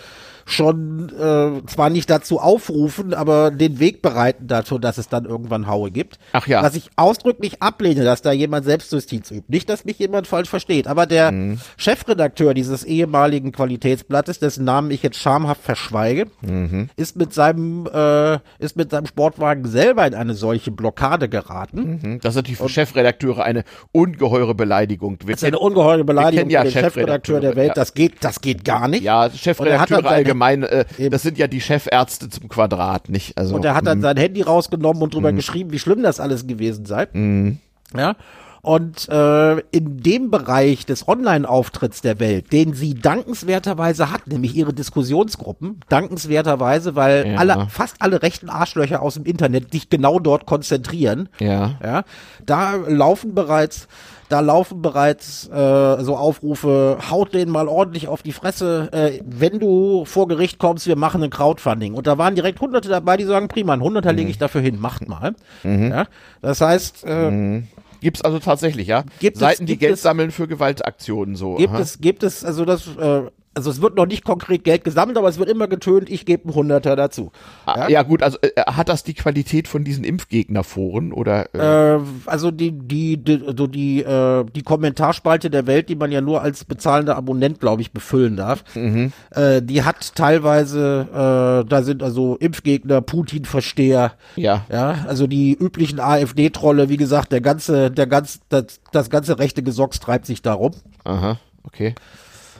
[0.50, 5.68] schon äh, zwar nicht dazu aufrufen, aber den Weg bereiten dazu, dass es dann irgendwann
[5.68, 6.18] Haue gibt.
[6.34, 6.62] Ach ja.
[6.64, 9.46] Was ich ausdrücklich ablehne, dass da jemand Selbstjustiz übt.
[9.48, 11.60] Nicht, dass mich jemand falsch versteht, aber der Mhm.
[11.78, 16.90] Chefredakteur dieses ehemaligen Qualitätsblattes, dessen Namen ich jetzt schamhaft verschweige, Mhm.
[16.96, 22.00] ist mit seinem äh, ist mit seinem Sportwagen selber in eine solche Blockade geraten.
[22.02, 25.18] Hm, Das ist natürlich für Chefredakteure eine ungeheure Beleidigung.
[25.24, 27.68] Wir Das ist eine ungeheure Beleidigung ja für den Chefredakteur der Welt.
[27.70, 27.74] ja.
[27.74, 29.04] Das geht, das geht gar nicht.
[29.04, 33.38] ja, Und Chefredakteure dann allgemein, äh, das sind ja die Chefärzte zum Quadrat, nicht?
[33.38, 36.48] Also, Und er hat dann sein Handy rausgenommen und drüber geschrieben, wie schlimm das alles
[36.48, 37.08] gewesen sei.
[37.14, 37.58] Mhm.
[37.96, 38.16] Ja.
[38.62, 44.74] Und äh, in dem Bereich des Online-Auftritts der Welt, den sie dankenswerterweise hat, nämlich ihre
[44.74, 47.38] Diskussionsgruppen, dankenswerterweise, weil Ja.
[47.38, 51.30] alle, fast alle rechten Arschlöcher aus dem Internet sich genau dort konzentrieren.
[51.40, 51.76] ja.
[51.82, 52.04] Ja,
[52.46, 53.88] da laufen bereits,
[54.30, 59.60] da laufen bereits äh, so Aufrufe, haut den mal ordentlich auf die Fresse, äh, wenn
[59.60, 61.94] du vor Gericht kommst, wir machen ein Crowdfunding.
[61.96, 64.18] Und da waren direkt Hunderte dabei, die sagen, prima, ein Hunderter Mhm.
[64.20, 65.36] lege ich dafür hin, macht mal.
[65.64, 66.06] Ja,
[66.42, 67.64] das heißt, äh,
[68.02, 69.04] Gibt's also tatsächlich, ja?
[69.20, 71.56] Gibt es- Seiten, die gibt Geld es- sammeln für Gewaltaktionen, so.
[71.56, 71.80] gibt aha.
[71.82, 73.24] es, gibt es, also das, äh,
[73.56, 76.46] also es wird noch nicht konkret Geld gesammelt, aber es wird immer getönt, ich gebe
[76.46, 77.32] einen Hunderter dazu.
[77.66, 78.04] Ah, ja?
[78.04, 81.54] gut, also äh, hat das die Qualität von diesen Impfgegnerforen oder?
[81.54, 86.12] Äh, Äh, also die die die, also die, äh, die Kommentarspalte der Welt, die man
[86.12, 89.12] ja nur als bezahlender Abonnent, glaube ich, befüllen darf, Mhm.
[89.32, 94.66] äh, die hat teilweise, äh, da sind also Impfgegner, Putin-Versteher, ja.
[94.72, 99.64] ja, also die üblichen AfD-Trolle, wie gesagt, der ganze, der ganz, das, das ganze rechte
[99.64, 100.74] Gesocks treibt sich darum.
[101.04, 101.96] Aha, okay.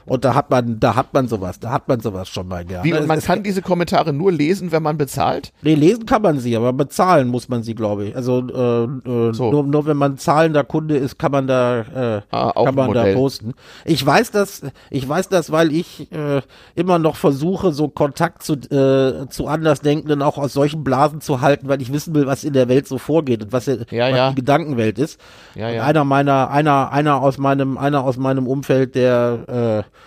[0.10, 2.84] Und da hat man, da hat man sowas, da hat man sowas schon mal gerne.
[2.84, 5.52] Wie, und man Es- kann diese Kommentare nur lesen, wenn man bezahlt?
[5.62, 8.16] Nee, lesen kann man sie, aber bezahlen muss man sie, glaube ich.
[8.16, 9.52] Also äh, äh, So.
[9.52, 11.80] nur, nur wenn man zahlender Kunde ist, kann man da
[12.18, 13.54] äh, Ah, kann man da posten.
[13.86, 16.42] Ich weiß das, ich weiß das, weil ich äh,
[16.76, 21.68] immer noch versuche, so Kontakt zu äh, zu Andersdenkenden auch aus solchen Blasen zu halten,
[21.68, 24.30] weil ich wissen will, was in der Welt so vorgeht und was, Ja, was ja.
[24.30, 25.20] die Gedankenwelt ist.
[25.56, 25.84] Ja, Und ja.
[25.84, 29.99] Einer meiner, einer, einer aus meinem, einer aus meinem Umfeld, der äh,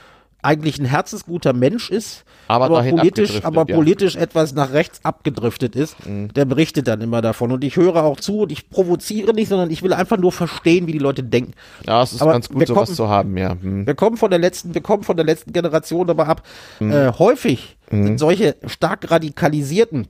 [0.42, 3.74] eigentlich ein herzensguter Mensch ist, Aber dahin politisch, aber ja.
[3.76, 6.32] politisch etwas nach rechts abgedriftet ist, Mhm.
[6.34, 7.52] der berichtet dann immer davon.
[7.52, 10.86] Und ich höre auch zu und ich provoziere nicht, sondern ich will einfach nur verstehen,
[10.88, 11.52] wie die Leute denken.
[11.86, 13.56] Ja, es ist Aber ganz gut, sowas kommen- zu haben, ja.
[13.60, 13.86] Hm.
[13.86, 16.42] Wir kommen von der letzten, wir kommen von der letzten Generation aber ab.
[16.80, 16.90] Mhm.
[16.92, 20.08] Äh, häufig sind solche stark radikalisierten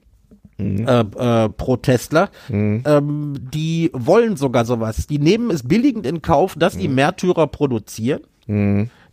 [0.57, 0.87] Mhm.
[0.87, 0.99] äh,
[1.45, 5.07] äh, Protestler, ähm, die wollen sogar sowas.
[5.07, 6.79] Die nehmen es billigend in Kauf, dass Mhm.
[6.79, 8.21] die Märtyrer produzieren.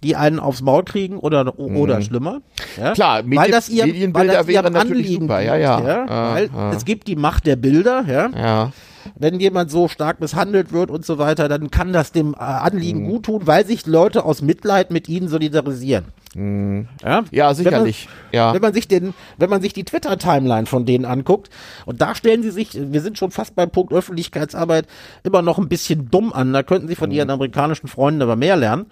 [0.03, 2.41] Die einen aufs Maul kriegen oder oder schlimmer.
[2.79, 2.93] Ja?
[2.93, 5.89] Klar, weil Medien- das ihr, Medienbilder weil das wären ihrem natürlich Anliegen super, ja, liegt,
[5.89, 6.07] ja.
[6.09, 6.73] Ah, weil ah.
[6.75, 8.31] es gibt die Macht der Bilder, ja.
[8.31, 8.73] Ja.
[9.17, 13.05] wenn jemand so stark misshandelt wird und so weiter, dann kann das dem äh, Anliegen
[13.07, 16.07] gut tun, weil sich Leute aus Mitleid mit ihnen solidarisieren.
[16.37, 18.07] Ja, Ja, sicherlich.
[18.07, 18.55] Wenn man, Ja.
[18.55, 21.51] wenn man sich den, wenn man sich die Twitter-Timeline von denen anguckt,
[21.87, 24.87] und da stellen sie sich, wir sind schon fast beim Punkt Öffentlichkeitsarbeit,
[25.25, 26.53] immer noch ein bisschen dumm an.
[26.53, 28.87] Da könnten sie von ihren amerikanischen Freunden aber mehr lernen.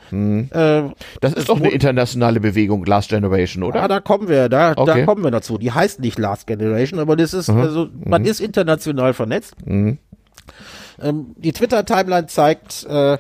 [0.51, 3.81] Äh, Das ist doch eine internationale Bewegung, Last Generation, oder?
[3.83, 5.05] ja, da kommen wir, da, da Okay.
[5.05, 5.59] kommen wir dazu.
[5.59, 9.55] Die heißt nicht Last Generation, aber das ist, also, man ist international vernetzt.
[9.67, 9.99] Ähm,
[11.37, 13.19] die Twitter-Timeline zeigt, äh,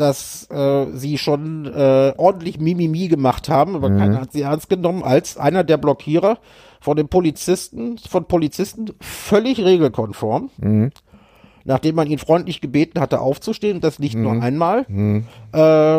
[0.00, 5.02] dass äh, sie schon äh, ordentlich Mimimi gemacht haben, aber keiner hat sie ernst genommen,
[5.02, 6.38] als einer der Blockierer
[6.80, 10.50] von den Polizisten, von Polizisten völlig regelkonform.
[11.64, 14.86] Nachdem man ihn freundlich gebeten hatte, aufzustehen, und das nicht nur einmal,
[15.52, 15.98] äh,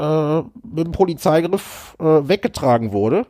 [0.00, 3.26] äh, mit dem Polizeigriff äh, weggetragen wurde.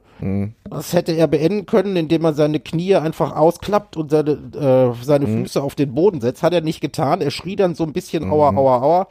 [0.68, 5.26] Das hätte er beenden können, indem er seine Knie einfach ausklappt und seine, äh, seine
[5.42, 6.42] Füße auf den Boden setzt.
[6.42, 7.20] Hat er nicht getan.
[7.20, 9.09] Er schrie dann so ein bisschen Aua, Aua, Aua.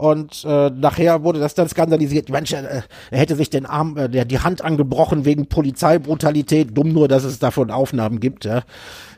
[0.00, 2.30] Und äh, nachher wurde das dann skandalisiert.
[2.30, 2.80] Mensch, äh,
[3.10, 6.74] er hätte sich den Arm, äh, der, die Hand angebrochen wegen Polizeibrutalität.
[6.74, 8.46] Dumm nur, dass es davon Aufnahmen gibt.
[8.46, 8.62] Ja.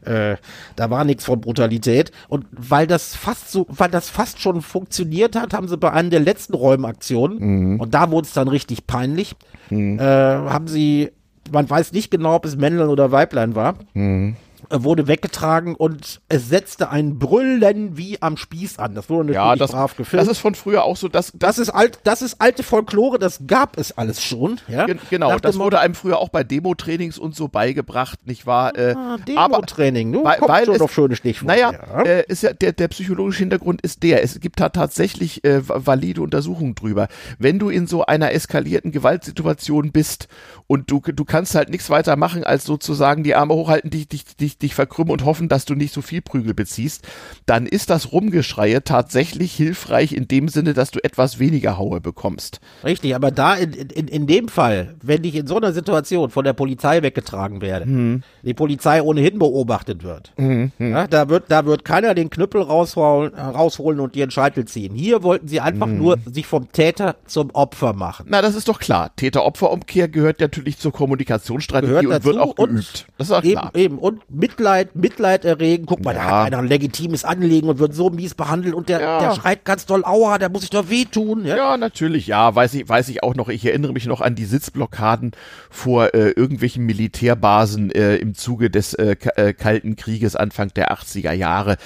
[0.04, 0.38] Äh,
[0.74, 2.10] da war nichts von Brutalität.
[2.28, 6.10] Und weil das fast so, weil das fast schon funktioniert hat, haben sie bei einer
[6.10, 9.36] der letzten Räumaktionen, und da wurde es dann richtig peinlich,
[9.70, 11.12] äh, haben sie,
[11.52, 14.32] man weiß nicht genau, ob es Männlein oder Weiblein war, äh,
[14.72, 18.94] wurde weggetragen und es setzte ein Brüllen wie am Spieß an.
[18.94, 20.22] Das wurde natürlich ja, das, brav gefilmt.
[20.22, 23.40] das ist von früher auch so, dass, Das ist alt, das ist alte Folklore, das
[23.46, 24.60] gab es alles schon.
[24.68, 24.86] Ja?
[24.86, 28.76] Gen- Genau, Nach das wurde einem früher auch bei Demo-Trainings und so beigebracht, nicht wahr?
[28.78, 31.46] Äh, Ah, Demo-Training, du weil- kommst weil schon es- auf schöne Stichworte.
[31.54, 32.02] Naja, ja.
[32.02, 34.22] äh, ist ja der, der psychologische Hintergrund ist der.
[34.22, 37.08] Es gibt da tatsächlich äh, va- valide Untersuchungen drüber.
[37.38, 40.28] Wenn du in so einer eskalierten Gewaltsituation bist
[40.66, 44.24] und du, du kannst halt nichts weiter machen, als sozusagen die Arme hochhalten, dich, dich,
[44.36, 47.06] dich, dich verkrümmen und hoffen, dass du nicht so viel Prügel beziehst,
[47.46, 52.60] dann ist das Rumgeschreie tatsächlich hilfreich in dem Sinne, dass du etwas weniger Haue bekommst.
[52.84, 56.44] Richtig, aber da in, in, in dem Fall, wenn ich in so einer Situation von
[56.44, 58.22] der Polizei weggetragen werde, Mhm.
[58.42, 60.32] die Polizei ohnehin beobachtet wird,
[60.78, 64.94] ja, da wird, da wird keiner den Knüppel rausholen, rausholen und ihren Scheitel ziehen.
[64.94, 65.98] Hier wollten sie einfach Mhm.
[65.98, 68.26] nur sich vom Täter zum Opfer machen.
[68.28, 69.10] Na, das ist doch klar.
[69.16, 73.06] Täter-Opfer-Umkehr gehört natürlich zur Kommunikationsstrategie und wird auch geübt.
[73.18, 73.70] Das ist auch eben, klar.
[73.74, 73.98] eben.
[73.98, 74.20] Und
[74.52, 75.86] Mitleid, Mitleid erregen.
[75.86, 76.30] Guck mal, da Ja.
[76.40, 79.18] hat einer ein legitimes Anliegen und wird so mies behandelt und der, Ja.
[79.20, 81.46] der schreit ganz doll, aua, der muss sich doch wehtun.
[81.46, 81.56] Ja?
[81.56, 83.48] Ja, natürlich, ja, weiß ich, weiß ich auch noch.
[83.48, 85.32] Ich erinnere mich noch an die Sitzblockaden
[85.70, 91.32] vor äh, irgendwelchen Militärbasen äh, im Zuge des äh, äh, Kalten Krieges Anfang der 80er
[91.32, 91.76] Jahre.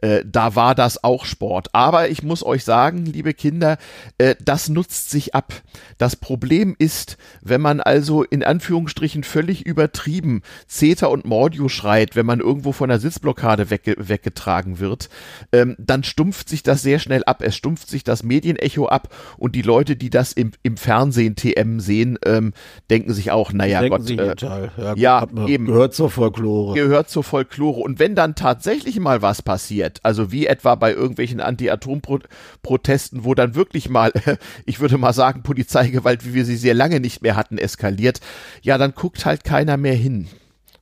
[0.00, 1.68] Äh, da war das auch Sport.
[1.72, 3.78] Aber ich muss euch sagen, liebe Kinder,
[4.18, 5.52] äh, das nutzt sich ab.
[5.98, 12.26] Das Problem ist, wenn man also in Anführungsstrichen völlig übertrieben Zeta und Mordio schreit, wenn
[12.26, 15.08] man irgendwo von der Sitzblockade wegge weggetragen wird,
[15.52, 17.42] ähm, dann stumpft sich das sehr schnell ab.
[17.42, 21.80] Es stumpft sich das Medienecho ab und die Leute, die das im, im Fernsehen TM
[21.80, 22.52] sehen, ähm,
[22.90, 25.66] denken sich auch, naja Denken Gott, äh, ja, ja, eben.
[25.66, 26.74] Gehört zur Folklore.
[26.74, 27.80] gehört zur Folklore.
[27.80, 33.54] Und wenn dann tatsächlich mal was passiert, also wie etwa bei irgendwelchen Anti-Atom-Protesten, wo dann
[33.54, 34.12] wirklich mal,
[34.66, 38.20] ich würde mal sagen, Polizeigewalt, wie wir sie sehr lange nicht mehr hatten, eskaliert,
[38.62, 40.28] ja, dann guckt halt keiner mehr hin.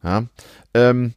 [0.02, 0.24] Ja,
[0.74, 1.14] ähm,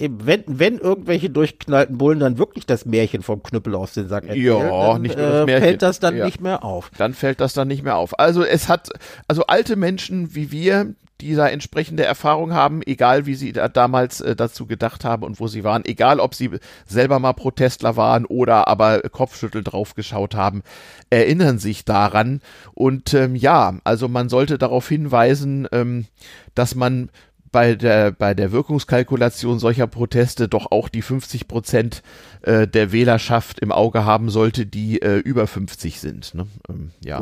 [0.00, 4.26] Eben, wenn, wenn irgendwelche durchknallten Bullen dann wirklich das Märchen vom Knüppel aus den Sack
[4.28, 5.62] erzählen, Ja, dann, nicht nur das äh, Märchen.
[5.64, 6.24] fällt das dann Ja.
[6.24, 6.92] nicht mehr auf.
[6.98, 8.16] dann fällt das dann nicht mehr auf.
[8.16, 8.90] Also es hat,
[9.26, 14.20] also alte Menschen wie wir, die da entsprechende Erfahrung haben, egal wie sie da damals
[14.20, 16.48] äh, dazu gedacht haben und wo sie waren, egal ob sie
[16.86, 20.62] selber mal Protestler waren oder aber Kopfschüttel draufgeschaut haben,
[21.10, 22.40] erinnern sich daran.
[22.72, 26.06] Und ähm, ja, also man sollte darauf hinweisen, ähm,
[26.54, 27.10] dass man
[27.50, 32.02] bei der, bei der Wirkungskalkulation solcher Proteste doch auch die 50 Prozent
[32.42, 36.34] äh, der Wählerschaft im Auge haben sollte, die äh, über 50 sind.
[36.34, 36.46] Ne?
[36.68, 37.20] Ähm, ja.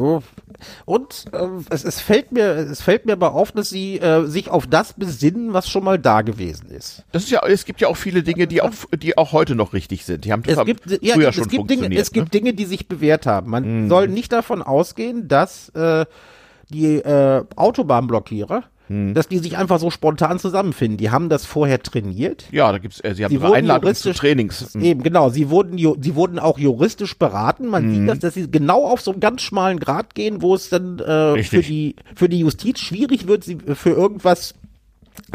[0.84, 4.48] Und äh, es, es fällt mir, es fällt mir aber auf, dass sie äh, sich
[4.50, 7.04] auf das besinnen, was schon mal da gewesen ist.
[7.12, 9.72] Das ist ja, es gibt ja auch viele Dinge, die auch, die auch heute noch
[9.72, 10.24] richtig sind.
[10.24, 12.88] Die haben Es gibt, früher ja, schon es gibt Dinge, es gibt Dinge, die sich
[12.88, 13.50] bewährt haben.
[13.50, 13.88] Man Mhm.
[13.88, 16.06] soll nicht davon ausgehen, dass äh,
[16.70, 19.14] die äh, Autobahnblockierer, Mhm.
[19.14, 20.96] dass die sich einfach so spontan zusammenfinden.
[20.96, 22.44] Die haben das vorher trainiert.
[22.52, 24.74] ja, da gibt's, äh, sie haben Sie sogar wurden Einladungen zu Trainings.
[24.76, 25.28] Eben, genau.
[25.30, 27.66] Sie wurden, sie wurden auch juristisch beraten.
[27.68, 27.94] Man Mhm.
[27.94, 30.98] sieht das, dass sie genau auf so einen ganz schmalen Grad gehen, wo es dann
[31.00, 34.54] äh, für die, für die Justiz schwierig wird, sie für irgendwas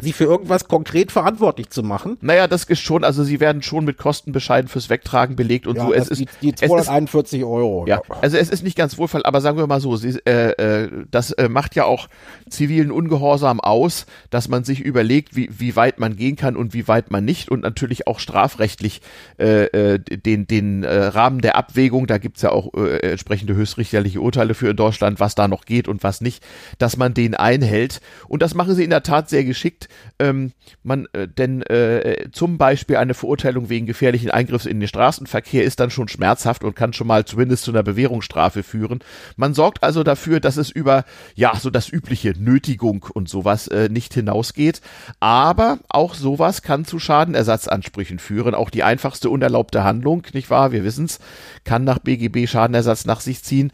[0.01, 2.17] sie für irgendwas konkret verantwortlich zu machen.
[2.21, 5.85] Naja, das ist schon, also sie werden schon mit Kostenbescheiden fürs Wegtragen belegt und Ja,
[5.85, 5.93] so.
[5.93, 7.85] Es ist, die, die es ist 241 Euro.
[7.87, 10.89] Ja, also es ist nicht ganz wohlfall, aber sagen wir mal so, sie, äh, äh,
[11.09, 12.07] das äh, macht ja auch
[12.49, 16.87] zivilen Ungehorsam aus, dass man sich überlegt, wie, wie weit man gehen kann und wie
[16.87, 19.01] weit man nicht und natürlich auch strafrechtlich
[19.37, 24.53] äh, äh, den, den äh, Rahmen der Abwägung, da gibt's ja auch entsprechende höchstrichterliche Urteile
[24.53, 26.43] für in Deutschland, was da noch geht und was nicht,
[26.77, 28.01] dass man den einhält.
[28.27, 29.70] Und das machen sie in der Tat sehr geschickt.
[30.19, 30.53] Ähm,
[30.83, 35.79] man, äh, denn äh, zum Beispiel eine Verurteilung wegen gefährlichen Eingriffs in den Straßenverkehr ist
[35.79, 38.99] dann schon schmerzhaft und kann schon mal zumindest zu einer Bewährungsstrafe führen.
[39.35, 41.05] Man sorgt also dafür, dass es über
[41.35, 44.81] ja so das übliche Nötigung und sowas äh, nicht hinausgeht.
[45.19, 48.55] Aber auch sowas kann zu Schadenersatzansprüchen führen.
[48.55, 50.71] Auch die einfachste unerlaubte Handlung, nicht wahr?
[50.71, 51.19] Wir wissen's,
[51.63, 53.71] kann nach BGB Schadenersatz nach sich ziehen.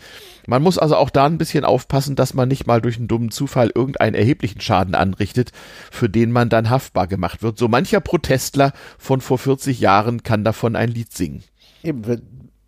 [0.47, 3.31] Man muss also auch da ein bisschen aufpassen, dass man nicht mal durch einen dummen
[3.31, 5.51] Zufall irgendeinen erheblichen Schaden anrichtet,
[5.91, 7.57] für den man dann haftbar gemacht wird.
[7.59, 11.43] So mancher Protestler von vor 40 Jahren kann davon ein Lied singen.
[11.83, 12.21] Eben,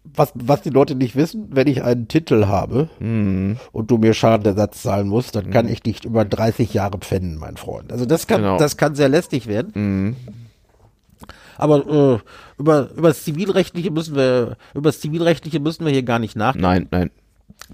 [0.04, 3.58] was, was die Leute nicht wissen, wenn ich einen Titel habe Mhm.
[3.72, 7.56] und du mir Schadenersatz zahlen musst, dann kann ich dich über 30 Jahre pfänden, mein
[7.58, 7.92] Freund.
[7.94, 8.58] Also das kann, Genau.
[8.58, 10.16] das kann sehr lästig werden.
[11.58, 12.20] Aber äh,
[12.58, 16.68] über, über das Zivilrechtliche müssen wir, über das Zivilrechtliche müssen wir hier gar nicht nachdenken.
[16.68, 17.12] Nein, nein.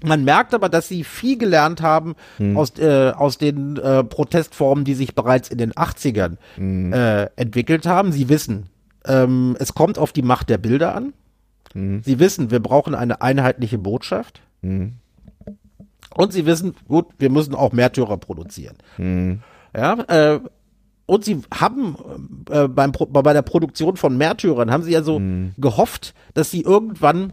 [0.04, 2.16] Man merkt aber, dass sie viel gelernt haben
[2.54, 6.36] aus, äh, aus den äh, Protestformen, die sich bereits in den 80ern
[6.92, 8.12] äh, entwickelt haben.
[8.12, 8.66] Sie wissen,
[9.06, 11.14] ähm, es kommt auf die Macht der Bilder an.
[12.04, 14.40] Sie wissen, wir brauchen eine einheitliche Botschaft.
[16.14, 18.76] Und sie wissen, gut, wir müssen auch Märtyrer produzieren.
[19.76, 20.40] Ja, äh,
[21.06, 21.96] und sie haben
[22.50, 25.18] äh, beim, bei der Produktion von Märtyrern haben sie ja so
[25.58, 27.32] gehofft, dass sie irgendwann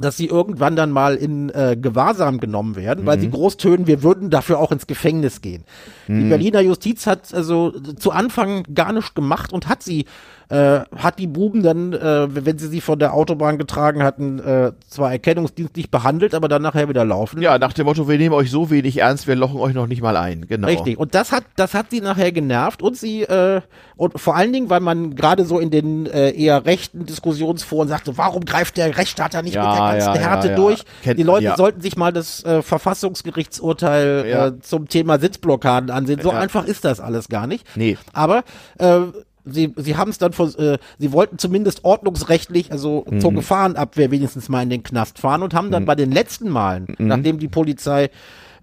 [0.00, 4.02] dass sie irgendwann dann mal in äh, Gewahrsam genommen werden, weil sie groß tönen, wir
[4.02, 5.64] würden dafür auch ins Gefängnis gehen.
[6.08, 10.04] Die Berliner Justiz hat also zu Anfang gar nichts gemacht und hat sie,
[10.48, 14.72] äh, hat die Buben dann, äh, wenn sie sie von der Autobahn getragen hatten, äh,
[14.88, 17.42] zwar erkennungsdienstlich behandelt, aber dann nachher wieder laufen.
[17.42, 20.02] Ja, nach dem Motto, wir nehmen euch so wenig ernst, wir lochen euch noch nicht
[20.02, 20.46] mal ein.
[20.46, 20.68] Genau.
[20.68, 20.98] Richtig.
[20.98, 23.60] Und das hat, das hat sie nachher genervt und sie, äh,
[23.96, 28.16] und vor allen Dingen, weil man gerade so in den äh, eher rechten Diskussionsforen sagte,
[28.16, 30.54] warum greift der Rechtsstaat da nicht Ja, mit der ganzen ja, Härte ja.
[30.54, 30.84] durch?
[31.02, 36.20] Kennt Die Leute sollten sich mal das äh, Verfassungsgerichtsurteil äh, zum Thema Sitzblockaden ansehen.
[36.22, 37.66] So einfach ist das alles gar nicht.
[37.76, 37.96] Nee.
[38.12, 38.44] Aber
[38.78, 39.00] äh,
[39.48, 43.20] Sie, sie haben es dann, vor, äh, sie wollten zumindest ordnungsrechtlich, also Mhm.
[43.20, 46.86] zur Gefahrenabwehr wenigstens mal in den Knast fahren und haben dann bei den letzten Malen,
[46.98, 47.06] Mhm.
[47.06, 48.10] nachdem die Polizei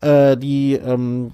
[0.01, 1.31] äh, die ähm,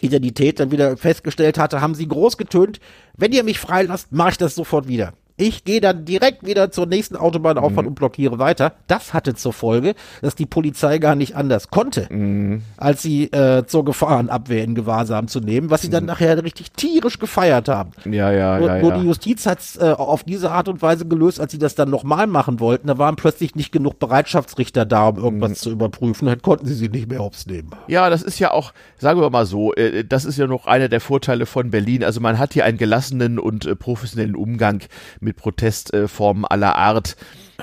[0.00, 2.78] Identität dann wieder festgestellt hatte, haben sie groß getönt,
[3.16, 5.12] wenn ihr mich freilasst, mache ich das sofort wieder.
[5.40, 8.74] Ich gehe dann direkt wieder zur nächsten Autobahnauffahrt und blockiere weiter.
[8.88, 12.08] Das hatte zur Folge, dass die Polizei gar nicht anders konnte,
[12.76, 17.18] als sie äh, zur Gefahrenabwehr in Gewahrsam zu nehmen, was sie dann nachher richtig tierisch
[17.18, 17.92] gefeiert haben.
[18.04, 18.98] Ja, ja, Nur, ja, nur ja.
[18.98, 21.88] die Justiz hat es äh, auf diese Art und Weise gelöst, als sie das dann
[21.88, 22.88] nochmal machen wollten.
[22.88, 25.54] Da waren plötzlich nicht genug Bereitschaftsrichter da, um irgendwas Mhm.
[25.54, 26.26] zu überprüfen.
[26.26, 27.70] Dann konnten sie sie nicht mehr hops nehmen.
[27.88, 30.88] Ja, das ist ja auch, sagen wir mal so, äh, das ist ja noch einer
[30.88, 32.04] der Vorteile von Berlin.
[32.04, 34.82] Also man hat hier einen gelassenen und äh, professionellen Umgang
[35.20, 37.16] mit Protestformen aller Art.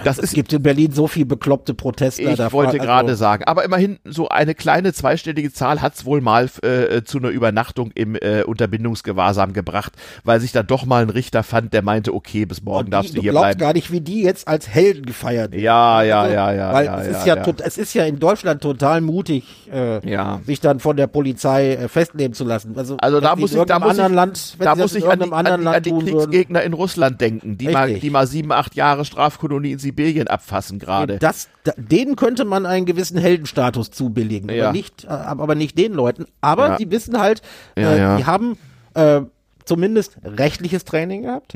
[0.04, 2.32] Das Es gibt in Berlin so viel bekloppte Protestler.
[2.32, 6.22] Ich wollte fra- gerade also, sagen, aber immerhin so eine kleine zweistellige Zahl hat's wohl
[6.22, 9.94] mal äh, zu einer Übernachtung im äh, Unterbindungsgewahrsam gebracht,
[10.24, 13.18] weil sich da doch mal ein Richter fand, der meinte, okay, bis morgen die, darfst
[13.18, 13.60] du hier bleiben.
[13.60, 15.64] gar nicht, wie die jetzt als Helden gefeiert werden.
[15.64, 16.74] Ja, ja, Also, ja, ja.
[16.74, 17.44] Weil ja, es, ist ja, ja.
[17.44, 20.40] tot- es ist ja in Deutschland total mutig, äh, Ja.
[20.46, 22.78] sich dann von der Polizei äh, festnehmen zu lassen.
[22.78, 25.32] Also, Also da muss ich, da muss ich, anderen Land, da muss ich an die,
[25.32, 26.18] an, an die tun würden.
[26.32, 30.80] Kriegsgegner in Russland denken, die mal, die mal sieben, acht Jahre Strafkolonie in Sibirien abfassen
[30.80, 31.18] gerade.
[31.20, 34.66] Das, da, denen könnte man einen gewissen Heldenstatus zubilligen, Ja.
[34.66, 36.26] aber nicht, äh, aber nicht den Leuten.
[36.42, 36.76] Aber Ja.
[36.78, 37.42] die wissen halt,
[37.78, 38.58] Ja, äh, die haben
[38.94, 39.22] äh,
[39.68, 41.56] zumindest rechtliches Training gehabt.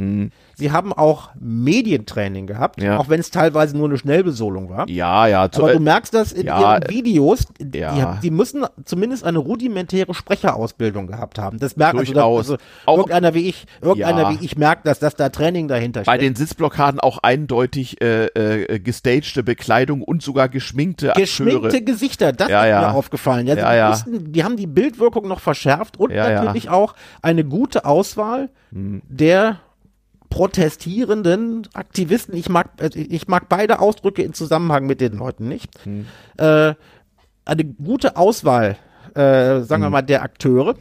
[0.56, 2.84] Sie haben auch Medientraining gehabt, Mhm.
[2.86, 2.98] Ja.
[2.98, 4.88] auch wenn es teilweise nur eine Schnellbesolung war.
[4.90, 5.44] Ja, ja.
[5.44, 8.20] Aber du merkst das in ja, ihren Videos, die, ja.
[8.22, 11.58] die müssen zumindest eine rudimentäre Sprecherausbildung gehabt haben.
[11.60, 12.38] Das merkt also, Durchaus.
[12.52, 14.40] also Auch- irgendeiner wie ich, irgendeiner Ja.
[14.40, 16.24] wie ich merkt, dass, dass da Training dahinter bei steckt.
[16.24, 21.82] den Sitzblockaden auch eindeutig äh, äh, gestagte Bekleidung und sogar geschminkte Geschminkte Akteure.
[21.82, 23.48] Gesichter, das ist mir aufgefallen.
[23.48, 23.90] Ja, Ja, die, ja.
[23.90, 29.02] Mussten, die haben die Bildwirkung noch verschärft und natürlich auch eine gute Auswahl Hm.
[29.08, 29.60] der
[30.30, 32.36] protestierenden Aktivisten.
[32.36, 35.70] Ich mag, äh, ich mag beide Ausdrücke in Zusammenhang mit den Leuten nicht.
[35.84, 36.06] Hm.
[36.38, 36.74] Äh,
[37.46, 38.78] eine gute Auswahl,
[39.14, 39.92] äh, sagen wir Hm.
[39.92, 40.76] mal, der Akteure.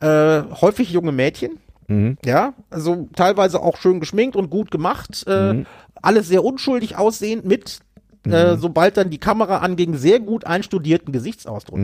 [0.00, 1.58] Äh, häufig junge Mädchen.
[1.88, 2.16] Mhm.
[2.24, 5.24] Ja, also teilweise auch schön geschminkt und gut gemacht.
[5.26, 5.66] Äh, Mhm.
[6.00, 7.80] Alles sehr unschuldig aussehend mit
[8.24, 11.78] äh, sobald dann die Kamera anging, sehr gut einstudierten Gesichtsausdruck.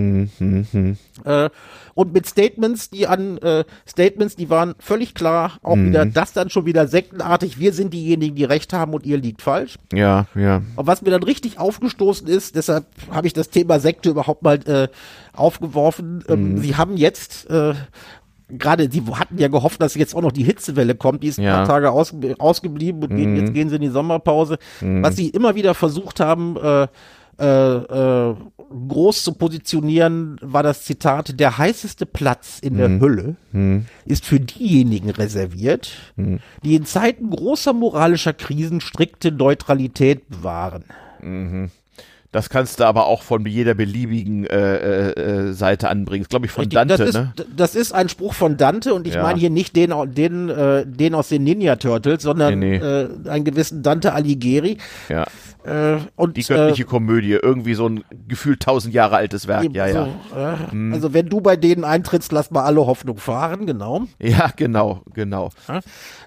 [1.24, 1.51] Äh,
[1.95, 6.49] und mit Statements, die an äh, Statements, die waren völlig klar, auch wieder das dann
[6.51, 9.78] schon wieder sektenartig, wir sind diejenigen, die recht haben und ihr liegt falsch.
[9.93, 10.62] Ja, ja.
[10.76, 14.59] Und was mir dann richtig aufgestoßen ist, deshalb habe ich das Thema Sekte überhaupt mal
[14.68, 14.89] äh,
[15.32, 16.24] aufgeworfen.
[16.28, 17.74] Ähm, Sie haben jetzt äh,
[18.49, 21.61] gerade, sie hatten ja gehofft, dass jetzt auch noch die Hitzewelle kommt, die ist Ja.
[21.61, 24.59] ein paar Tage aus, ausgeblieben und gehen, jetzt gehen sie in die Sommerpause.
[24.81, 26.87] Was sie immer wieder versucht haben, äh,
[27.41, 27.77] äh,
[28.31, 28.35] äh,
[28.89, 33.37] groß zu positionieren, war das Zitat, der heißeste Platz in der Hölle
[34.05, 40.85] ist für diejenigen reserviert, die in Zeiten großer moralischer Krisen strikte Neutralität bewahren.
[42.39, 46.22] Das kannst du aber auch von jeder beliebigen äh, äh, äh, Seite anbringen.
[46.22, 47.32] Das glaube ich von Dante, das, ist, ne?
[47.57, 49.24] das ist ein Spruch von Dante und ich Ja.
[49.24, 52.84] meine hier nicht den, den, äh, den aus den Ninja Turtles, sondern Nee, nee.
[52.86, 54.78] Äh, einen gewissen Dante Alighieri.
[55.09, 55.26] Ja.
[55.64, 59.64] Äh, und Die göttliche Komödie, irgendwie so ein gefühlt tausend Jahre altes Werk.
[59.64, 60.09] äh, Ja, ja.
[60.30, 64.05] so, äh, Also wenn du bei denen eintrittst, lass mal alle Hoffnung fahren, genau.
[64.20, 65.51] Ja, genau, genau.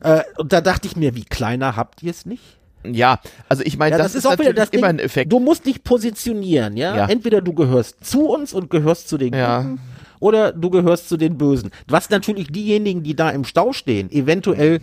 [0.02, 2.58] Äh, und da dachte ich mir, wie kleiner habt ihr es nicht?
[2.84, 3.20] Ja,
[3.50, 5.32] also ich meine, Ja, das, ist, natürlich das immer Ding, ein Effekt.
[5.32, 6.96] Du musst dich positionieren, ja?
[6.96, 7.06] Ja.
[7.08, 9.62] Entweder du gehörst zu uns und gehörst zu den Ja.
[9.62, 9.80] Guten
[10.20, 11.72] oder du gehörst zu den Bösen.
[11.88, 14.80] Was natürlich diejenigen, die da im Stau stehen, eventuell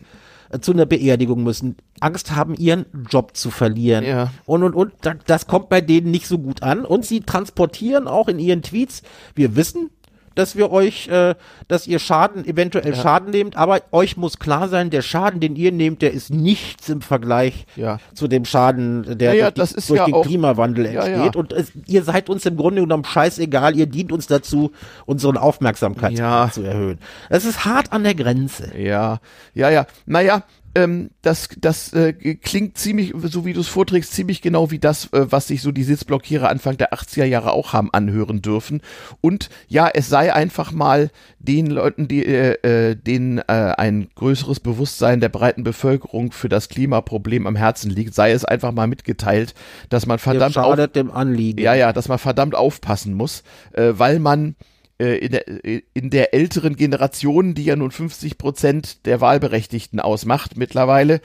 [0.50, 4.04] äh, zu einer Beerdigung müssen, Angst haben, ihren Job zu verlieren.
[4.04, 4.32] Ja.
[4.46, 6.84] Und, und, und, da- das kommt bei denen nicht so gut an.
[6.84, 9.02] Und sie transportieren auch in ihren Tweets,
[9.36, 9.90] wir wissen,
[10.38, 11.34] dass wir euch, äh,
[11.66, 15.72] dass ihr Schaden, eventuell Schaden nehmt, aber euch muss klar sein, der Schaden, den ihr
[15.72, 17.98] nehmt, der ist nichts im Vergleich Ja.
[18.14, 21.34] zu dem Schaden, der Ja, ja, durch, durch ja den auch- Klimawandel Ja, entsteht.
[21.34, 21.40] ja.
[21.40, 24.70] Und es, ihr seid uns im Grunde genommen scheißegal, ihr dient uns dazu,
[25.06, 26.48] unseren Aufmerksamkeit Ja.
[26.52, 26.98] zu erhöhen.
[27.28, 28.72] Es ist hart an der Grenze.
[28.78, 29.18] Ja,
[29.54, 29.86] ja, ja.
[30.06, 30.44] Naja,
[30.78, 35.12] ähm, das, das äh, klingt ziemlich, so wie du es vorträgst, ziemlich genau wie das,
[35.12, 38.80] äh, was sich so die Sitzblockierer Anfang der 80er Jahre auch haben anhören dürfen.
[39.20, 41.10] Und ja, es sei einfach mal
[41.40, 43.42] den Leuten, die, äh, äh, denen äh,
[43.76, 48.72] ein größeres Bewusstsein der breiten Bevölkerung für das Klimaproblem am Herzen liegt, sei es einfach
[48.72, 49.54] mal mitgeteilt,
[49.88, 51.60] dass man verdammt auf, schadet dem Anliegen.
[51.60, 54.54] ja, ja, dass man verdammt aufpassen muss, äh, weil man
[54.98, 60.56] in, der, äh, in der älteren Generation, die ja nun 50 Prozent der Wahlberechtigten ausmacht
[60.56, 61.20] mittlerweile,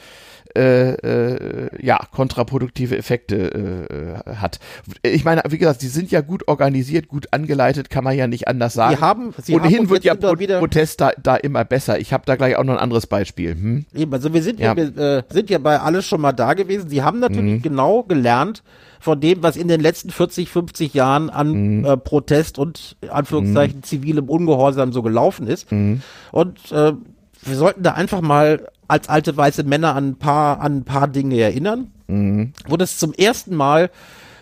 [0.55, 4.59] äh, äh, ja, kontraproduktive Effekte äh, hat.
[5.01, 8.47] Ich meine, wie gesagt, die sind ja gut organisiert, gut angeleitet, kann man ja nicht
[8.47, 8.95] anders sagen.
[8.95, 11.99] Sie haben, sie Ohnehin haben, wird ja Pro wieder, Protest da, da immer besser.
[11.99, 13.51] Ich habe da gleich auch noch ein anderes Beispiel.
[13.55, 13.85] Hm?
[13.95, 14.77] Eben, also wir sind ja, Ja.
[14.77, 16.87] wir, äh, sind ja bei alles schon mal da gewesen.
[16.89, 17.61] Sie haben natürlich Mhm.
[17.63, 18.61] genau gelernt
[19.03, 21.85] von dem, was in den letzten 40, 50 Jahren an Mhm.
[21.85, 25.69] äh, Protest und Anführungszeichen zivilem Ungehorsam so gelaufen ist.
[25.73, 26.01] Mhm.
[26.31, 26.93] Und äh,
[27.41, 31.09] wir sollten da einfach mal als alte weiße Männer an ein paar, an ein paar
[31.09, 31.91] Dinge erinnern.
[32.07, 32.53] Mhm.
[32.69, 33.89] Wo das zum ersten Mal,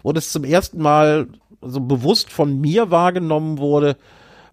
[0.04, 1.28] wo das zum ersten Mal
[1.64, 3.98] so bewusst von mir wahrgenommen wurde,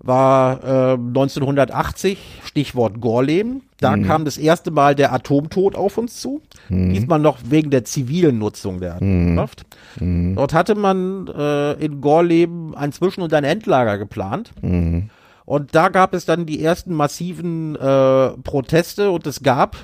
[0.00, 3.62] war äh, 1980, Stichwort Gorleben.
[3.80, 6.42] Da kam das erste Mal der Atomtod auf uns zu.
[6.92, 9.66] Diesmal noch wegen der zivilen Nutzung der Atomkraft.
[10.34, 14.52] Dort hatte man äh, in Gorleben ein Zwischen- und ein Endlager geplant.
[15.44, 19.76] Und da gab es dann die ersten massiven äh, Proteste und es gab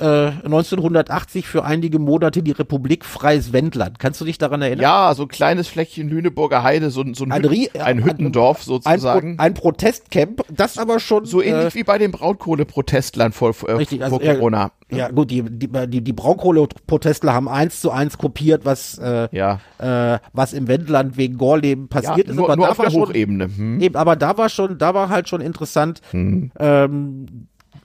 [0.00, 3.98] äh, 1980 für einige Monate die Republik Freies Wendland.
[3.98, 4.82] Kannst du dich daran erinnern?
[4.82, 8.04] Ja, so ein kleines Fleckchen Lüneburger Heide, so, ein- so ein, Ein Hüt- ein ein-
[8.04, 9.36] Hüttendorf Ein, sozusagen.
[9.36, 14.02] Pro, ein Protestcamp, das aber schon So ähnlich wie bei den Braunkohleprotestlern vor, äh, Richtig,
[14.02, 14.72] also, vor ja, Corona.
[14.90, 19.60] Ja, gut, die, die, die, die Braunkohle-Protestler haben eins zu eins kopiert, was, äh, Ja,
[19.78, 22.36] äh, was im Wendland wegen Gorleben ja passiert ist.
[22.36, 23.44] nur, aber nur da auf war der schon, Hochebene.
[23.54, 23.80] Hm?
[23.82, 26.00] Eben, aber da war schon, da war halt schon interessant.
[26.12, 27.26] Ähm,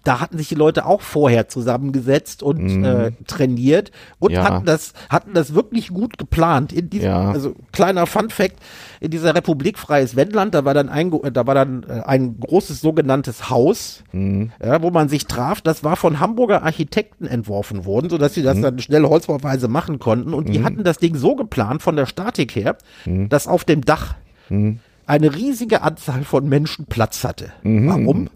[0.04, 4.44] da hatten sich die Leute auch vorher zusammengesetzt und äh, trainiert und Ja.
[4.44, 6.74] hatten das, hatten das wirklich gut geplant.
[6.74, 7.32] In diesem, Ja.
[7.32, 8.58] also kleiner Fun Fact,
[9.00, 12.82] in dieser Republik Freies Wendland, da war dann ein, da war dann äh, ein großes
[12.82, 15.62] sogenanntes Haus, ja, wo man sich traf.
[15.62, 20.34] Das war von Hamburger Architekten entworfen worden, sodass sie das dann schnell holzbauweise machen konnten.
[20.34, 24.16] Und die hatten das Ding so geplant von der Statik her, dass auf dem Dach
[25.06, 27.52] eine riesige Anzahl von Menschen Platz hatte.
[27.64, 28.30] Warum?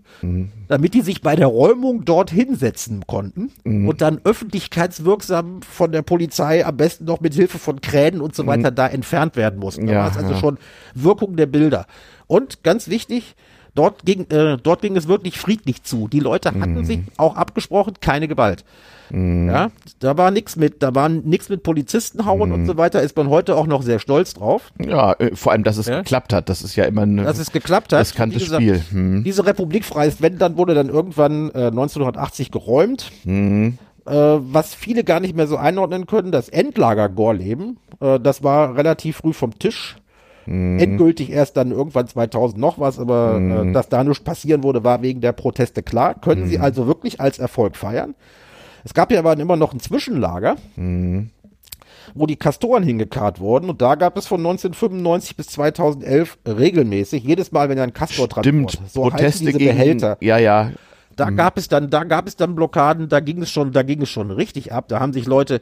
[0.68, 6.65] Damit die sich bei der Räumung dort hinsetzen konnten und dann öffentlichkeitswirksam von der Polizei
[6.65, 9.88] am besten noch mit Hilfe von Kränen und so weiter da entfernt werden mussten.
[9.88, 10.39] Da Ja, war es also ja.
[10.39, 10.57] schon
[10.95, 11.86] Wirkung der Bilder.
[12.26, 13.36] Und ganz wichtig,
[13.76, 16.07] dort ging, äh, dort ging es wirklich friedlich zu.
[16.07, 18.65] Die Leute hatten sich auch abgesprochen, keine Gewalt.
[19.12, 23.16] Ja, da war nichts mit, da war nichts mit Polizisten hauen und so weiter, ist
[23.16, 24.72] man heute auch noch sehr stolz drauf.
[24.80, 25.99] Ja, äh, vor allem, dass es Ja?
[25.99, 26.49] geklappt hat.
[26.49, 28.01] Das ist ja immer ein dass es geklappt hat.
[28.01, 28.82] riskantes Wie gesagt, Spiel.
[28.91, 29.24] Hm.
[29.24, 33.12] Diese Republik Freies Wendland wurde dann irgendwann äh, 1980 geräumt.
[33.24, 33.78] Hm.
[34.05, 38.76] Äh, was viele gar nicht mehr so einordnen können, das Endlager Gorleben Äh, das war
[38.78, 39.95] relativ früh vom Tisch.
[40.45, 40.80] Mhm.
[40.80, 43.70] Endgültig erst dann irgendwann 2000 noch was, aber Mhm.
[43.70, 46.16] äh, dass da nichts passieren würde, war wegen der Proteste klar.
[46.16, 46.47] Können Mhm.
[46.47, 48.16] sie also wirklich als Erfolg feiern.
[48.88, 51.29] Es gab ja aber immer noch ein Zwischenlager, Mhm.
[52.15, 57.51] wo die Kastoren hingekarrt wurden und da gab es von 1995 bis 2011 regelmäßig, jedes
[57.51, 60.71] Mal, wenn ein Kastor Stimmt, so Proteste diese gegen, Behälter, ja, ja,
[61.17, 64.01] da gab es dann, da gab es dann Blockaden, da ging es schon, da ging
[64.03, 64.85] es schon richtig ab.
[64.88, 65.61] Da haben sich Leute,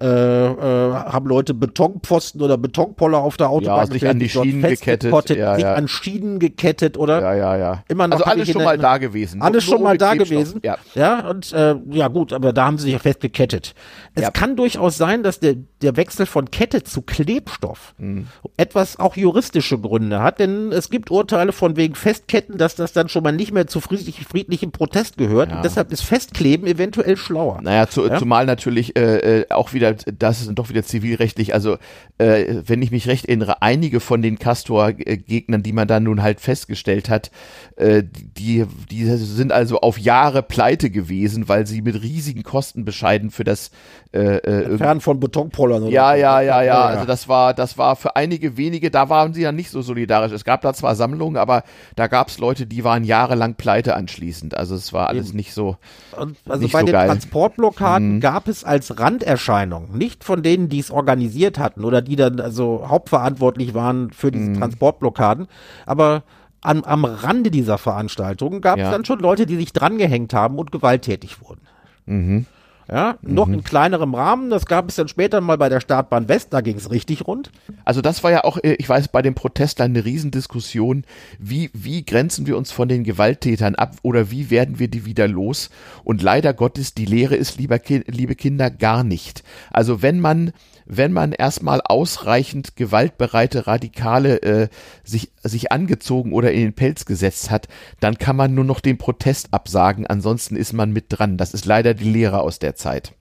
[0.00, 4.62] äh, äh, haben Leute Betonpfosten oder Betonpoller auf der Autobahn Ja, sich an die Schienen
[4.62, 5.74] gekettet, ja, sich ja.
[5.74, 7.84] an Schienen gekettet oder ja, ja, ja.
[7.88, 9.42] Immer noch also alles schon mal da gewesen.
[9.42, 10.28] alles schon mal da Klebstoff.
[10.38, 10.60] gewesen.
[10.62, 10.78] Ja.
[10.94, 13.74] ja, und äh, ja gut, aber da haben sie sich ja festgekettet.
[14.14, 18.26] Es kann durchaus sein, dass der, der Wechsel von Kette zu Klebstoff Mhm.
[18.56, 23.08] etwas auch juristische Gründe hat, denn es gibt Urteile von wegen Festketten, dass das dann
[23.08, 27.60] schon mal nicht mehr zu friedlich, friedlichem Protest gehört und deshalb ist Festkleben eventuell schlauer.
[27.62, 28.18] Naja, zu, Ja?
[28.18, 31.76] zumal natürlich äh, äh, auch wieder, das ist doch wieder zivilrechtlich, also
[32.18, 36.40] äh, wenn ich mich recht erinnere, einige von den Castor-Gegnern, die man dann nun halt
[36.40, 37.30] festgestellt hat,
[37.76, 43.42] die, die sind also auf Jahre pleite gewesen, weil sie mit riesigen Kosten bescheiden für
[43.42, 43.72] das
[44.12, 46.20] äh, äh, Fern von Betonpollern oder ja, so.
[46.20, 46.82] ja, ja, ja.
[46.84, 50.30] Also das war, das war für einige wenige, da waren sie ja nicht so solidarisch.
[50.30, 51.64] Es gab da zwar Sammlungen, aber
[51.96, 54.56] da gab es Leute, die waren jahrelang pleite anschließend.
[54.56, 55.76] Also es war alles nicht so.
[56.16, 57.06] Also bei so den geil.
[57.06, 57.10] Mhm.
[57.10, 62.38] Transportblockaden gab es als Randerscheinung, nicht von denen, die es organisiert hatten oder die dann
[62.38, 64.58] also hauptverantwortlich waren für diese Mhm.
[64.58, 65.48] Transportblockaden,
[65.86, 66.22] aber
[66.64, 68.90] am, am Rande dieser Veranstaltungen gab es Ja.
[68.90, 71.62] dann schon Leute, die sich drangehängt haben und gewalttätig wurden.
[72.06, 72.46] Mhm.
[72.86, 76.52] Ja, noch in kleinerem Rahmen, das gab es dann später mal bei der Startbahn West,
[76.52, 77.50] da ging es richtig rund.
[77.86, 81.04] Also das war ja auch, äh, ich weiß, bei den Protestlern eine Riesendiskussion.
[81.38, 85.26] Wie, wie grenzen wir uns von den Gewalttätern ab oder wie werden wir die wieder
[85.28, 85.70] los?
[86.04, 89.44] Und leider Gottes, die Lehre ist, lieber liebe Kinder, gar nicht.
[89.70, 90.52] Also wenn man
[90.86, 94.68] wenn man erstmal ausreichend gewaltbereite Radikale äh,
[95.02, 97.68] sich, sich angezogen oder in den Pelz gesetzt hat,
[98.00, 101.36] dann kann man nur noch den Protest absagen, ansonsten ist man mit dran.
[101.36, 103.12] Das ist leider die Lehre aus der Zeit.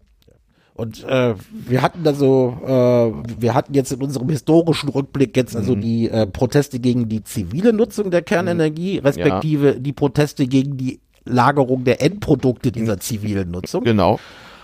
[0.76, 5.54] Und äh, wir hatten da so, äh, wir hatten jetzt in unserem historischen Rückblick jetzt
[5.54, 5.60] Mhm.
[5.60, 11.00] also die äh, Proteste gegen die zivile Nutzung der Kernenergie, respektive die Proteste gegen die
[11.26, 13.84] Lagerung der Endprodukte dieser zivilen Nutzung.
[13.84, 14.20] Genau.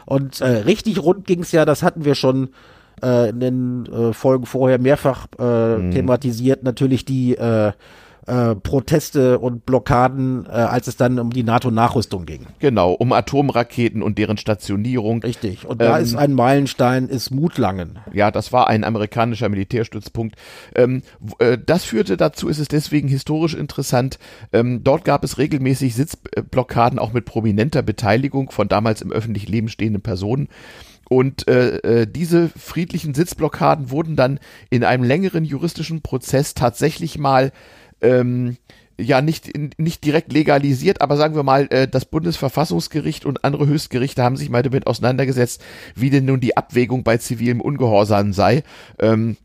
[0.05, 2.49] Und äh, richtig rund ging's ja, das hatten wir schon
[3.03, 5.91] äh, in den äh, Folgen vorher mehrfach äh, Mhm.
[5.91, 7.71] thematisiert, natürlich die äh,
[8.27, 12.45] äh, Proteste und Blockaden, äh, als es dann um die NATO-Nachrüstung ging.
[12.59, 15.23] Genau, um Atomraketen und deren Stationierung.
[15.23, 15.65] Richtig.
[15.65, 17.97] Und da Ähm, ist ein Meilenstein, ist Mutlangen.
[18.13, 20.35] Ja, das war ein amerikanischer Militärstützpunkt.
[20.75, 21.01] Ähm,
[21.39, 24.19] äh, das führte dazu, ist es deswegen historisch interessant.
[24.53, 29.69] Ähm, dort gab es regelmäßig Sitzblockaden auch mit prominenter Beteiligung von damals im öffentlichen Leben
[29.69, 30.49] stehenden Personen.
[31.09, 34.39] Und äh, äh, diese friedlichen Sitzblockaden wurden dann
[34.69, 37.51] in einem längeren juristischen Prozess tatsächlich mal
[37.99, 38.57] ähm,
[38.99, 44.23] ja nicht, nicht direkt legalisiert, aber sagen wir mal, äh, das Bundesverfassungsgericht und andere Höchstgerichte
[44.23, 45.63] haben sich mal damit auseinandergesetzt,
[45.95, 48.63] wie denn nun die Abwägung bei zivilem Ungehorsam sei.
[48.99, 49.37] Ähm,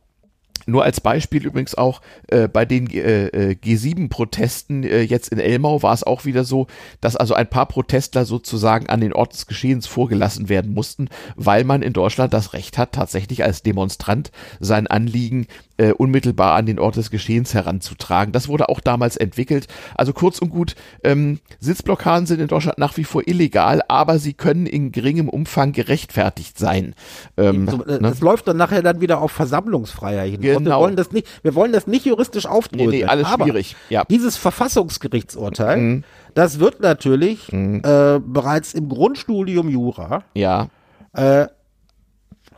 [0.66, 5.82] nur als Beispiel übrigens auch äh, bei den äh, äh, G7-Protesten äh, jetzt in Elmau
[5.82, 6.66] war es auch wieder so,
[7.00, 11.64] dass also ein paar Protestler sozusagen an den Ort des Geschehens vorgelassen werden mussten, weil
[11.64, 14.30] man in Deutschland das Recht hat, tatsächlich als Demonstrant
[14.61, 15.46] sein Anliegen
[15.77, 18.33] äh, unmittelbar an den Ort des Geschehens heranzutragen.
[18.33, 19.66] Das wurde auch damals entwickelt.
[19.95, 24.35] Also kurz und gut, ähm, Sitzblockaden sind in Deutschland nach wie vor illegal, aber sie
[24.35, 26.95] können in geringem Umfang gerechtfertigt sein.
[27.37, 27.99] Ähm, So, äh, ne?
[28.11, 30.37] Das läuft dann nachher dann wieder auf Versammlungsfreiheit hin.
[30.37, 30.81] Und wir Genau.
[30.81, 32.91] wollen das nicht, wir wollen das nicht juristisch aufdröseln.
[32.91, 34.03] Nee, nee, alles schwierig, ja.
[34.03, 34.07] Mhm.
[34.11, 36.03] Dieses Verfassungsgerichtsurteil,
[36.35, 40.68] das wird natürlich äh, bereits im Grundstudium Jura Ja,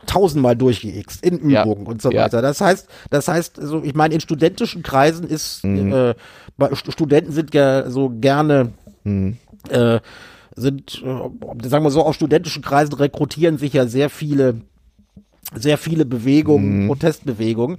[0.07, 1.63] tausendmal durchgeixt in Ja.
[1.63, 2.23] Übungen und so Ja.
[2.23, 2.41] weiter.
[2.41, 5.93] Das heißt, das heißt, also ich meine, in studentischen Kreisen ist, Mhm.
[5.93, 6.15] äh,
[6.75, 8.71] Studenten sind ja so gerne
[9.03, 9.37] Mhm.
[9.69, 9.99] äh,
[10.55, 14.61] sind, äh, sagen wir so, aus studentischen Kreisen rekrutieren sich ja sehr viele
[15.55, 16.87] sehr viele Bewegungen, Mhm.
[16.87, 17.77] Protestbewegungen.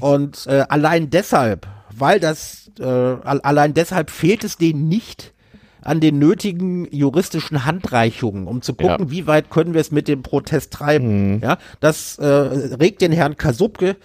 [0.00, 5.34] Und äh, allein deshalb, weil das, äh, al- allein deshalb fehlt es denen nicht
[5.82, 9.10] an den nötigen juristischen Handreichungen, um zu gucken, Ja.
[9.10, 11.40] wie weit können wir es mit dem Protest treiben.
[11.42, 13.96] Ja, das äh, regt den Herrn Kasubke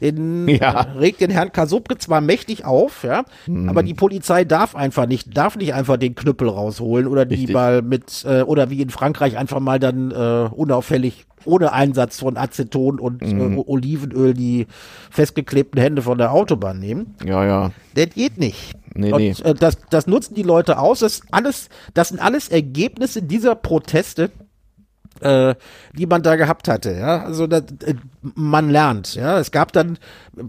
[0.00, 0.80] den Ja.
[0.82, 3.22] äh, regt den Herrn Kasubke zwar mächtig auf, ja,
[3.68, 7.54] aber die Polizei darf einfach nicht, darf nicht einfach den Knüppel rausholen oder die Richtig.
[7.54, 12.36] mal mit, äh, oder wie in Frankreich einfach mal dann äh, unauffällig ohne Einsatz von
[12.36, 14.66] Aceton und äh, O- Olivenöl die
[15.10, 17.14] festgeklebten Hände von der Autobahn nehmen.
[17.24, 17.70] ja, ja.
[17.94, 18.74] Das geht nicht.
[18.94, 19.34] Nee, und nee.
[19.42, 21.00] Äh, das, das nutzen die Leute aus.
[21.00, 24.30] Das, alles, das sind alles Ergebnisse dieser Proteste,
[25.20, 25.54] äh,
[25.92, 26.92] die man da gehabt hatte.
[26.92, 27.94] Ja, also das, äh,
[28.34, 29.14] man lernt.
[29.14, 29.98] Ja, es gab dann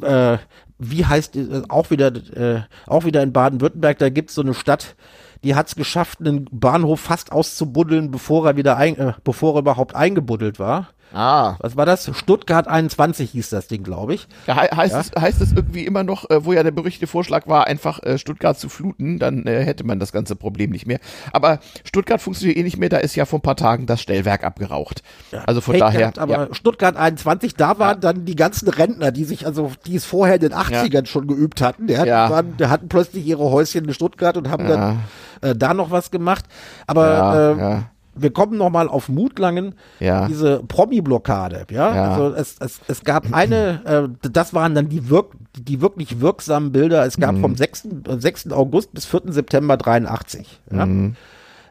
[0.01, 0.37] äh,
[0.79, 4.95] wie heißt äh, auch wieder äh, auch wieder in Baden-Württemberg, da gibt's so eine Stadt,
[5.43, 9.95] die hat's geschafft, einen Bahnhof fast auszubuddeln, bevor er wieder ein, äh, bevor er überhaupt
[9.95, 10.89] eingebuddelt war.
[11.13, 11.55] Ah.
[11.59, 12.09] Was war das?
[12.17, 14.27] Stuttgart 21 hieß das Ding, glaube ich.
[14.47, 15.01] Ja, he heißt, ja?
[15.01, 18.17] Es, heißt es irgendwie immer noch, äh, wo ja der berichte Vorschlag war, einfach äh,
[18.17, 20.99] Stuttgart zu fluten, dann äh, hätte man das ganze Problem nicht mehr.
[21.31, 24.43] Aber Stuttgart funktioniert eh nicht mehr, da ist ja vor ein paar Tagen das Stellwerk
[24.43, 25.03] abgeraucht.
[25.31, 25.43] Ja.
[25.45, 25.99] Also von daher.
[25.99, 26.53] Gehabt, aber ja.
[26.53, 30.41] Stuttgart 21, da waren dann die ganzen Rentner, die sich, also die es vorher in
[30.41, 34.35] den 80ern schon geübt hatten, die hatten, waren, die hatten plötzlich ihre Häuschen in Stuttgart
[34.35, 35.03] und haben dann
[35.41, 36.45] äh, da noch was gemacht.
[36.87, 40.27] Aber äh, wir kommen nochmal auf Mutlangen, ja.
[40.27, 41.95] diese Promi-Blockade, ja?
[41.95, 42.11] ja?
[42.11, 43.81] Also es, es, es gab eine,
[44.21, 47.05] äh, das waren dann die, wirk die wirklich wirksamen Bilder.
[47.05, 47.41] Es gab mhm.
[47.41, 47.87] vom 6.
[48.07, 48.51] 6.
[48.51, 49.21] August bis 4.
[49.27, 50.61] September 83.
[50.71, 50.85] Ja?
[50.85, 51.15] Mhm.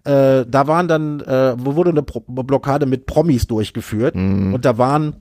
[0.05, 4.55] Äh, da waren dann, äh, wurde eine Pro Blockade mit Promis durchgeführt mhm.
[4.55, 5.17] und da waren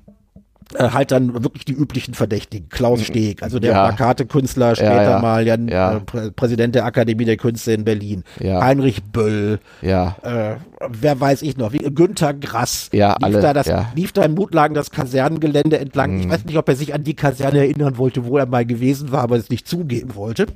[0.75, 2.69] äh, halt dann wirklich die üblichen Verdächtigen.
[2.69, 3.05] Klaus mhm.
[3.05, 3.87] Steg, also der ja.
[3.87, 5.19] Plakate-Künstler, später ja, ja.
[5.19, 5.97] mal ja, ja.
[5.97, 8.23] Äh, Prä Präsident der Akademie der Künste in Berlin.
[8.39, 8.61] Ja.
[8.61, 9.59] Heinrich Böll.
[9.81, 10.15] Ja.
[10.23, 10.55] Äh,
[10.89, 12.89] wer weiß ich noch, wie, Günther Grass.
[12.93, 16.15] Ja, lief alle, da das, lief da in Mutlagen das Kasernengelände entlang.
[16.15, 16.21] Mhm.
[16.21, 19.11] Ich weiß nicht, ob er sich an die Kaserne erinnern wollte, wo er mal gewesen
[19.11, 20.47] war, aber es nicht zugeben wollte.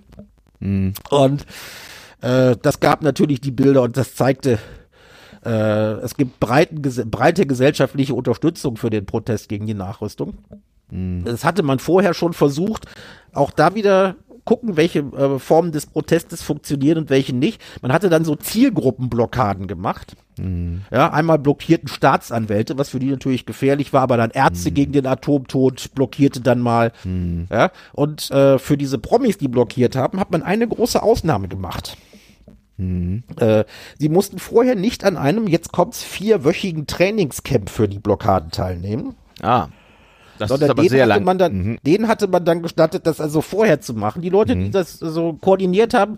[0.59, 0.93] Mhm.
[1.09, 1.45] Und
[2.21, 4.59] äh, das gab natürlich die Bilder und das zeigte
[5.45, 10.35] äh, es gibt breiten, breite gesellschaftliche Unterstützung für den Protest gegen die Nachrüstung.
[10.89, 11.23] Mhm.
[11.25, 12.85] Das hatte man vorher schon versucht.
[13.33, 14.15] Auch da wieder
[14.45, 17.61] gucken, welche äh, Formen des Protestes funktionieren und welche nicht.
[17.81, 20.15] Man hatte dann so Zielgruppenblockaden gemacht.
[20.37, 20.83] Mhm.
[20.91, 24.75] Ja, einmal blockierten Staatsanwälte, was für die natürlich gefährlich war, aber dann Ärzte mhm.
[24.75, 26.91] gegen den Atomtod blockierte dann mal.
[27.03, 27.47] Mhm.
[27.51, 31.97] Ja, und äh, für diese Promis, die blockiert haben, hat man eine große Ausnahme gemacht.
[32.77, 33.23] Mhm.
[33.39, 33.63] Äh,
[33.97, 39.15] sie mussten vorher nicht an einem, jetzt kommt's, vierwöchigen Trainingscamp für die Blockaden teilnehmen.
[39.41, 39.67] Ah.
[40.37, 41.23] Das Sondern ist aber sehr lang.
[41.23, 41.77] Man dann, mhm.
[41.85, 44.21] Den hatte man dann gestattet, das also vorher zu machen.
[44.21, 44.65] Die Leute, mhm.
[44.65, 46.17] die das so koordiniert haben,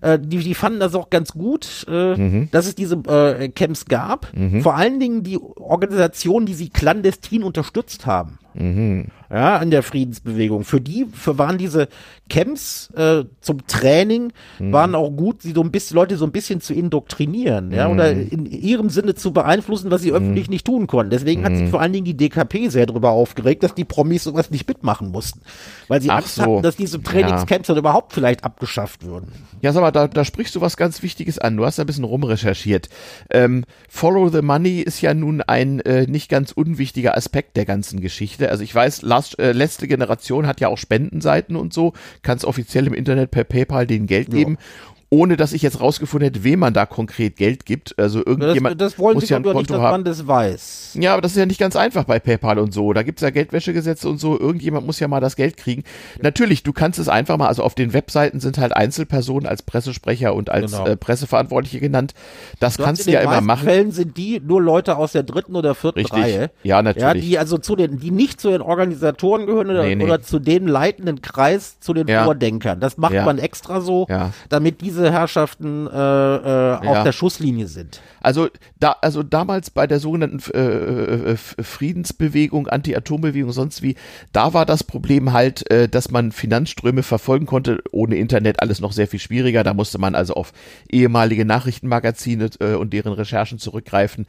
[0.00, 2.48] äh, die, die fanden das auch ganz gut, äh, mhm.
[2.50, 4.32] dass es diese äh, Camps gab.
[4.34, 4.62] Mhm.
[4.62, 8.38] Vor allen Dingen die Organisationen, die sie clandestin unterstützt haben.
[8.54, 9.06] Mhm.
[9.30, 10.64] Ja, an der Friedensbewegung.
[10.64, 11.88] Für die, für waren diese
[12.30, 14.72] Camps äh, zum Training, mhm.
[14.72, 18.14] waren auch gut, sie so ein bisschen, Leute so ein bisschen zu indoktrinieren, ja, oder
[18.14, 18.28] mhm.
[18.30, 20.52] in ihrem Sinne zu beeinflussen, was sie öffentlich mhm.
[20.52, 21.10] nicht tun konnten.
[21.10, 21.70] Deswegen hat sich mhm.
[21.70, 25.40] vor allen Dingen die DKP sehr darüber aufgeregt, dass die Promis sowas nicht mitmachen mussten.
[25.88, 26.42] Weil sie Ach Angst so.
[26.42, 27.74] hatten, dass diese Trainingscamps ja.
[27.74, 29.30] dann überhaupt vielleicht abgeschafft würden.
[29.60, 31.56] Ja, sag mal, da, da sprichst du was ganz Wichtiges an.
[31.56, 32.88] Du hast ein bisschen rumrecherchiert.
[33.30, 38.00] Ähm, Follow the Money ist ja nun ein äh, nicht ganz unwichtiger Aspekt der ganzen
[38.00, 38.37] Geschichte.
[38.46, 42.86] Also ich weiß, last, äh, letzte Generation hat ja auch Spendenseiten und so, kannst offiziell
[42.86, 44.58] im Internet per PayPal denen Geld geben.
[44.60, 47.98] Ja ohne dass ich jetzt rausgefunden hätte, wem man da konkret Geld gibt.
[47.98, 49.90] Also irgendjemand das, das wollen muss Sie ja ein Konto nicht, dass haben.
[49.90, 50.98] man das weiß.
[51.00, 52.92] Ja, aber das ist ja nicht ganz einfach bei PayPal und so.
[52.92, 54.38] Da gibt's ja Geldwäschegesetze und so.
[54.38, 55.84] Irgendjemand muss ja mal das Geld kriegen.
[56.16, 56.24] Ja.
[56.24, 60.34] Natürlich, du kannst es einfach mal, also auf den Webseiten sind halt Einzelpersonen als Pressesprecher
[60.34, 60.86] und als genau.
[60.86, 62.12] äh, Presseverantwortliche genannt.
[62.60, 63.60] Das du kannst du ja immer machen.
[63.60, 66.22] In Fällen sind die nur Leute aus der dritten oder vierten Richtig.
[66.22, 66.50] Reihe.
[66.62, 67.24] Ja, natürlich.
[67.24, 70.04] Ja, die also zu den, die nicht zu den Organisatoren gehören oder, nee, nee.
[70.04, 72.24] oder zu den leitenden Kreis, zu den ja.
[72.24, 72.78] Vordenkern.
[72.78, 74.06] Das macht man extra so,
[74.50, 77.04] damit diese Herrschaften äh, äh, auf ja.
[77.04, 78.00] der Schusslinie sind.
[78.20, 83.96] Also da, also damals bei der sogenannten äh, äh, Friedensbewegung, Anti-Atom-Bewegung, sonst wie,
[84.32, 87.82] da war das Problem halt, äh, dass man Finanzströme verfolgen konnte.
[87.92, 89.64] Ohne Internet alles noch sehr viel schwieriger.
[89.64, 90.52] Da musste man also auf
[90.90, 94.26] ehemalige Nachrichtenmagazine äh, und deren Recherchen zurückgreifen.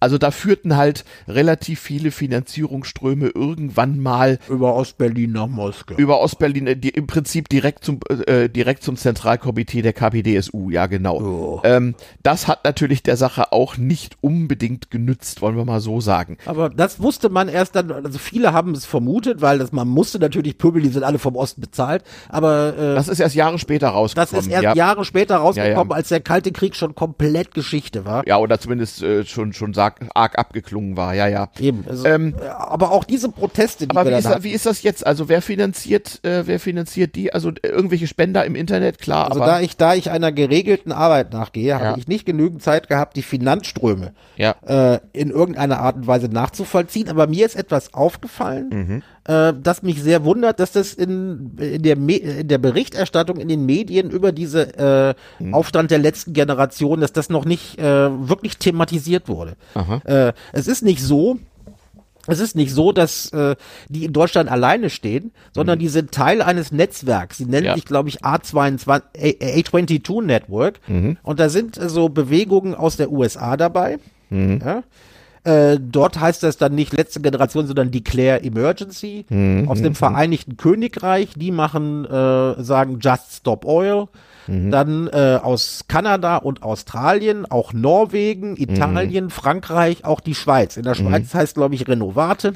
[0.00, 5.94] Also da führten halt relativ viele Finanzierungsströme irgendwann mal über Ostberlin nach Moskau.
[5.96, 10.86] Über Ostberlin, äh, die, im Prinzip direkt zum äh, direkt zum Zentralkomitee der KPDSU, ja
[10.86, 11.20] genau.
[11.20, 11.60] Oh.
[11.64, 16.38] Ähm, das hat natürlich der Sache auch nicht unbedingt genützt, wollen wir mal so sagen.
[16.46, 20.18] Aber das wusste man erst dann, also viele haben es vermutet, weil das man musste
[20.18, 23.88] natürlich Pöbel, die sind alle vom Osten bezahlt, aber äh, das ist erst Jahre später
[23.88, 24.30] rausgekommen.
[24.34, 24.74] Das ist erst ja.
[24.74, 25.96] Jahre später rausgekommen, ja, ja.
[25.96, 28.26] als der Kalte Krieg schon komplett Geschichte war.
[28.26, 31.48] Ja, oder zumindest äh, schon schon sagt arg, arg abgeklungen war, ja, ja.
[31.58, 31.84] Eben.
[31.88, 35.06] Also, ähm, aber auch diese Proteste, die aber wie ist, wie ist das jetzt?
[35.06, 37.32] Also wer finanziert, äh, wer finanziert die?
[37.32, 39.28] Also äh, irgendwelche Spender im Internet, klar.
[39.28, 41.80] Also da ich, da ich einer geregelten Arbeit nachgehe, ja.
[41.80, 44.54] habe ich nicht genügend Zeit gehabt, die Finanzströme ja.
[44.66, 47.08] äh, in irgendeiner Art und Weise nachzuvollziehen.
[47.08, 49.02] Aber mir ist etwas aufgefallen, mhm.
[49.30, 53.46] Äh, das mich sehr wundert, dass das in, in, der, Me in der Berichterstattung in
[53.46, 55.54] den Medien über diese äh, mhm.
[55.54, 59.54] Aufstand der letzten Generation, dass das noch nicht äh, wirklich thematisiert wurde.
[60.04, 61.38] Äh, es ist nicht so,
[62.26, 63.54] es ist nicht so, dass äh,
[63.88, 65.80] die in Deutschland alleine stehen, sondern mhm.
[65.80, 67.38] die sind Teil eines Netzwerks.
[67.38, 67.74] Sie nennen ja.
[67.74, 70.80] sich, glaube ich, A22, A22 Network.
[70.88, 71.18] Mhm.
[71.22, 73.98] Und da sind äh, so Bewegungen aus der USA dabei.
[74.28, 74.60] Mhm.
[74.64, 74.82] Ja?
[75.44, 79.24] Äh, dort heißt das dann nicht letzte Generation, sondern Declare Emergency.
[79.30, 84.08] Mhm, Aus dem Vereinigten Königreich, die machen, äh, sagen Just Stop Oil.
[84.46, 84.70] Mhm.
[84.70, 89.30] Dann äh, aus Kanada und Australien, auch Norwegen, Italien, Mhm.
[89.30, 90.76] Frankreich, auch die Schweiz.
[90.76, 92.54] In der Schweiz heißt, glaube ich, Renovate.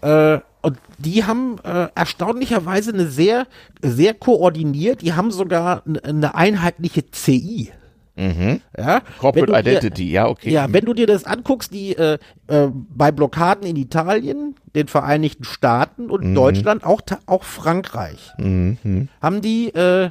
[0.00, 3.46] Äh, und die haben äh, erstaunlicherweise eine sehr,
[3.82, 7.70] sehr koordiniert, die haben sogar eine einheitliche CI.
[8.16, 8.22] Ja?
[8.26, 8.60] Mhm.
[9.18, 10.50] Corporate Wenn du dir- Identity, ja, okay.
[10.50, 12.18] Ja, wenn du dir das anguckst, die äh,
[12.48, 19.68] äh, bei Blockaden in Italien, den Vereinigten Staaten und Deutschland, auch, auch Frankreich, haben die
[19.74, 20.10] äh,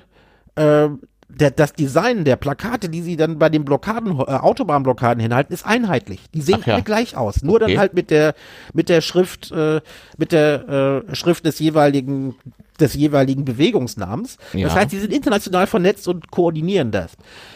[0.56, 0.90] äh,
[1.28, 5.66] der, das Design der Plakate, die sie dann bei den Blockaden, äh, Autobahnblockaden hinhalten, ist
[5.66, 6.22] einheitlich.
[6.34, 6.74] Die sehen Ach ja.
[6.76, 7.42] alle gleich aus.
[7.44, 7.72] Nur Okay.
[7.72, 8.36] dann halt mit der
[8.74, 9.82] mit der Schrift äh,
[10.18, 12.36] mit der äh, Schrift des jeweiligen
[12.80, 14.38] des jeweiligen Bewegungsnamens.
[14.54, 14.68] Ja.
[14.68, 17.12] Das heißt, die sind international vernetzt und koordinieren das.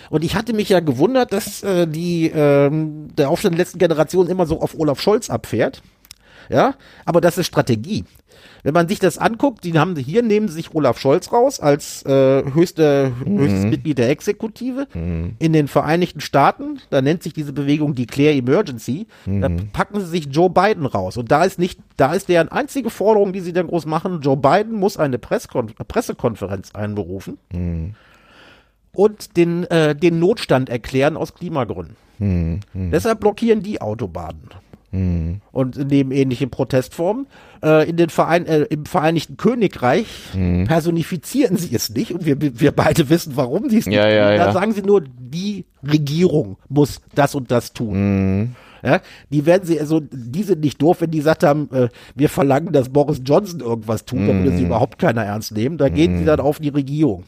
[0.09, 4.27] Und ich hatte mich ja gewundert, dass äh, die ähm, der Aufstand der letzten Generation
[4.27, 5.81] immer so auf Olaf Scholz abfährt.
[6.49, 8.05] Ja, aber das ist Strategie.
[8.63, 12.03] Wenn man sich das anguckt, die haben hier nehmen sie sich Olaf Scholz raus als
[12.05, 14.88] äh, höchste, höchstes Mitglied der Exekutive.
[15.39, 20.26] In den Vereinigten Staaten, da nennt sich diese Bewegung Declare Emergency, da packen sie sich
[20.27, 21.17] Joe Biden raus.
[21.17, 24.38] Und da ist nicht, da ist deren einzige Forderung, die sie dann groß machen, Joe
[24.38, 27.38] Biden muss eine Presskon Pressekonferenz einberufen
[28.93, 31.95] und den, äh, den Notstand erklären aus Klimagründen.
[32.91, 34.49] Deshalb blockieren die Autobahnen.
[35.52, 37.28] Und nehmen ähnliche Protestformen.
[37.64, 40.07] Äh, in den Verein, äh, Im Vereinigten Königreich
[40.66, 44.30] personifizieren sie es nicht und wir, wir beide wissen, warum sie es nicht Ja, ja,
[44.30, 44.38] tun.
[44.38, 44.52] Da ja.
[44.52, 48.56] sagen sie nur, die Regierung muss das und das tun.
[48.84, 52.30] Ja, die werden sie, also die sind nicht doof, wenn die gesagt haben, äh, wir
[52.30, 55.78] verlangen, dass Boris Johnson irgendwas tut, da würde sie überhaupt keiner ernst nehmen.
[55.78, 57.26] Da gehen sie dann auf die Regierung.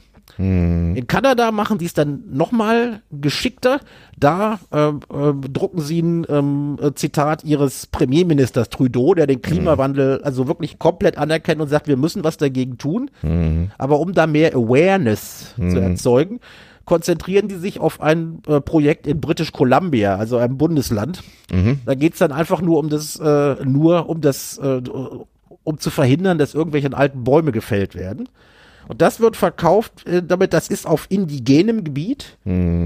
[0.95, 3.79] In Kanada machen sie es dann nochmal geschickter.
[4.17, 10.47] Da ähm, ähm, drucken sie ein äh, Zitat ihres Premierministers Trudeau, der den Klimawandel also
[10.47, 13.09] wirklich komplett anerkennt und sagt, wir müssen was dagegen tun.
[13.77, 16.39] Aber um da mehr Awareness zu erzeugen,
[16.85, 21.23] konzentrieren die sich auf ein äh, Projekt in British Columbia, also einem Bundesland.
[21.85, 24.81] Da geht's dann einfach nur um das, äh, nur um das, äh,
[25.63, 28.27] um zu verhindern, dass irgendwelche alten Bäume gefällt werden.
[28.91, 32.37] Und das wird verkauft, äh, damit das ist auf indigenem Gebiet.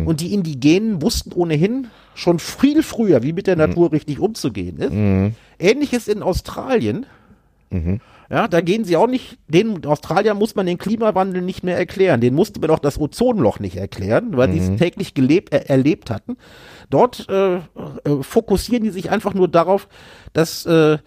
[0.06, 4.92] Und die Indigenen wussten ohnehin schon viel früher, wie mit der Natur richtig umzugehen ist.
[5.60, 7.08] Ähnliches in Australien.
[8.30, 12.22] Ja, da gehen sie auch nicht, den Australiern muss man den Klimawandel nicht mehr erklären.
[12.22, 16.10] Den musste man auch das Ozonloch nicht erklären, weil die es täglich gelebt, äh, erlebt
[16.10, 16.38] hatten.
[16.90, 17.62] Dort äh, äh,
[18.22, 19.88] fokussieren die sich einfach nur darauf,
[20.34, 20.98] dass äh,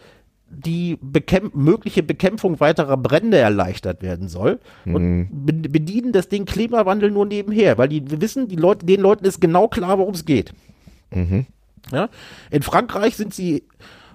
[0.51, 4.61] die bekämp mögliche Bekämpfung weiterer Brände erleichtert werden soll
[4.95, 9.25] und be bedienen das Ding Klimawandel nur nebenher, weil die wissen, die Leute, den Leuten
[9.25, 10.53] ist genau klar, worum es geht.
[11.93, 12.09] Ja?
[12.51, 13.65] In Frankreich sind sie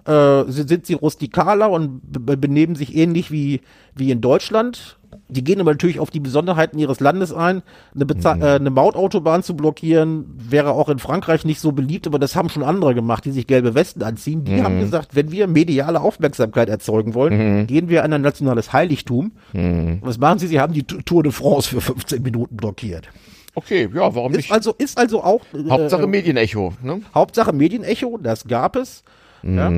[0.06, 3.62] äh, sind, sie rustikaler und be benehmen sich ähnlich wie,
[3.96, 4.98] wie in Deutschland.
[5.30, 7.62] Die gehen aber natürlich auf die Besonderheiten ihres Landes ein.
[7.96, 12.20] Eine, Beza äh, eine Mautautobahn zu blockieren wäre auch in Frankreich nicht so beliebt, aber
[12.20, 14.44] das haben schon andere gemacht, die sich gelbe Westen anziehen.
[14.44, 19.32] Die haben gesagt, wenn wir mediale Aufmerksamkeit erzeugen wollen, gehen wir an ein nationales Heiligtum.
[19.54, 20.48] Und was machen sie?
[20.48, 23.10] Sie haben die Tour de France für 15 Minuten blockiert.
[23.56, 24.52] Okay, ja, warum Ist nicht?
[24.52, 27.02] also, ist also auch äh, Hauptsache Medienecho, ne?
[27.14, 29.04] Hauptsache Medienecho, das gab es.
[29.44, 29.70] Ja.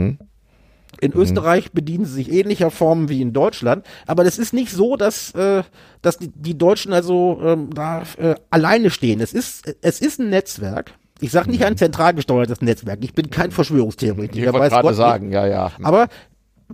[1.02, 4.96] In Österreich bedienen sie sich ähnlicher Formen wie in Deutschland, aber das ist nicht so,
[4.96, 5.64] dass, äh,
[6.02, 9.20] dass die, die Deutschen also ähm, da äh, alleine stehen.
[9.20, 10.94] Es ist, es ist ein Netzwerk.
[11.20, 13.00] Ich sage nicht ein zentral gesteuertes Netzwerk.
[13.02, 14.54] Ich bin kein Ich Verschwörungstheoretiker.
[14.54, 14.98] wollte weiß gerade nicht.
[14.98, 15.72] sagen, ja, ja.
[15.84, 16.08] Aber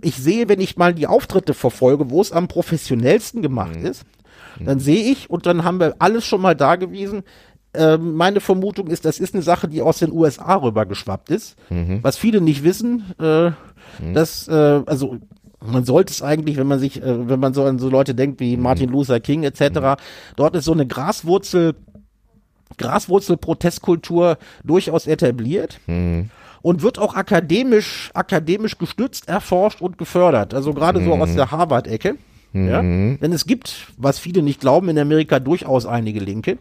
[0.00, 4.04] ich sehe, wenn ich mal die Auftritte verfolge, wo es am professionellsten gemacht ist,
[4.60, 7.22] dann sehe ich, und dann haben wir alles schon mal dargewiesen,
[7.74, 11.56] ähm, meine Vermutung ist, das ist eine Sache, die aus den USA rübergeschwappt ist.
[12.02, 13.52] Was viele nicht wissen, äh,
[14.12, 15.16] dass, äh, also
[15.64, 18.40] man sollte es eigentlich, wenn man sich, äh, wenn man so an so Leute denkt
[18.40, 19.96] wie Martin Luther King etc.,
[20.36, 21.74] dort ist so eine Graswurzel,
[22.78, 25.78] Graswurzel-Protestkultur durchaus etabliert
[26.62, 30.54] und wird auch akademisch, akademisch gestützt, erforscht und gefördert.
[30.54, 32.16] Also gerade so aus der Harvard-Ecke.
[32.52, 32.82] Ja?
[32.82, 36.58] Denn es gibt, was viele nicht glauben, in Amerika durchaus einige Linke.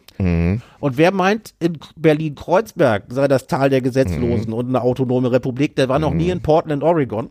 [0.80, 5.90] Und wer meint, in Berlin-Kreuzberg sei das Tal der Gesetzlosen und eine autonome Republik, der
[5.90, 7.30] war noch nie in Portland, Oregon.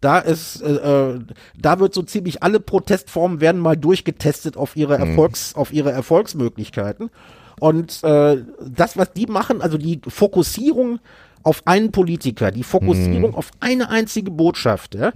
[0.00, 1.20] Da ist, äh, äh,
[1.58, 7.08] da wird so ziemlich alle Protestformen werden mal durchgetestet auf ihre Erfolgs, auf ihre Erfolgsmöglichkeiten.
[7.58, 10.98] Und äh, das, was die machen, also die Fokussierung
[11.44, 15.12] auf einen Politiker, die Fokussierung auf eine einzige Botschaft, ja?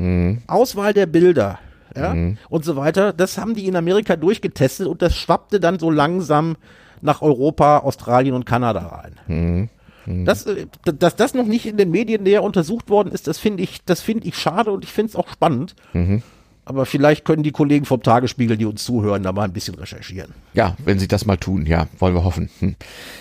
[0.46, 1.58] Auswahl der Bilder,
[1.96, 2.14] ja,
[2.48, 6.56] und so weiter, das haben die in Amerika durchgetestet und das schwappte dann so langsam
[7.00, 9.14] nach Europa, Australien und Kanada rein.
[9.26, 10.24] Mhm.
[10.24, 13.62] Das, äh, dass das noch nicht in den Medien näher untersucht worden ist, das finde
[13.62, 15.74] ich, das finde ich schade und ich finde es auch spannend.
[15.92, 16.22] Mhm.
[16.64, 20.34] Aber vielleicht können die Kollegen vom Tagesspiegel, die uns zuhören, da mal ein bisschen recherchieren.
[20.52, 22.50] Ja, wenn sie das mal tun, ja, wollen wir hoffen.
[22.60, 22.76] Hm.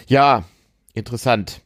[0.08, 0.44] Ja,
[0.94, 1.62] interessant.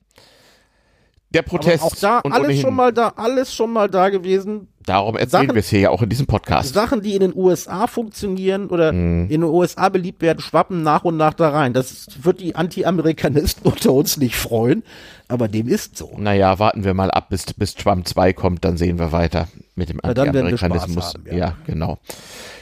[1.34, 1.84] Der Protest.
[1.84, 2.62] Aber auch da alles ohnehin.
[2.62, 4.68] schon mal da, alles schon mal da gewesen.
[4.86, 6.74] Darum erzählen wir es hier ja auch in diesem Podcast.
[6.74, 9.24] Sachen, die in den USA funktionieren oder mm.
[9.24, 11.74] in den USA beliebt werden, schwappen nach und nach da rein.
[11.74, 14.84] Das wird die Anti-Amerikanisten unter uns nicht freuen,
[15.28, 16.12] aber dem ist so.
[16.18, 19.90] Naja, warten wir mal ab, bis, bis Trump 2 kommt, dann sehen wir weiter mit
[19.90, 21.14] dem Anti-Amerikanismus.
[21.26, 21.34] Ja.
[21.34, 22.00] ja, genau.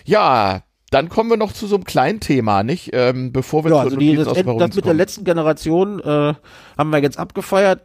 [0.03, 2.89] Ja, dann kommen wir noch zu so einem kleinen Thema, nicht?
[2.93, 4.71] Ähm, bevor wir ja, also die, das, das mit kommen.
[4.83, 6.33] der letzten Generation äh,
[6.77, 7.81] haben wir jetzt abgefeiert.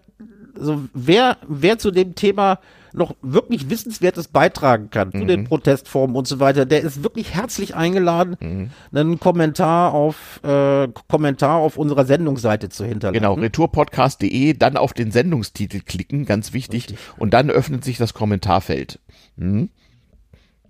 [0.59, 2.59] Also wer, wer zu dem Thema
[2.95, 5.21] noch wirklich Wissenswertes beitragen kann mhm.
[5.21, 5.45] zu den mhm.
[5.45, 8.71] Protestformen und so weiter, der ist wirklich herzlich eingeladen, mhm.
[8.93, 13.21] einen Kommentar auf äh, Kommentar auf unserer Sendungsseite zu hinterlassen.
[13.21, 16.99] Genau, retourpodcast.de, dann auf den Sendungstitel klicken, ganz wichtig, Richtig.
[17.19, 19.01] und dann öffnet sich das Kommentarfeld.
[19.37, 19.71] Mhm.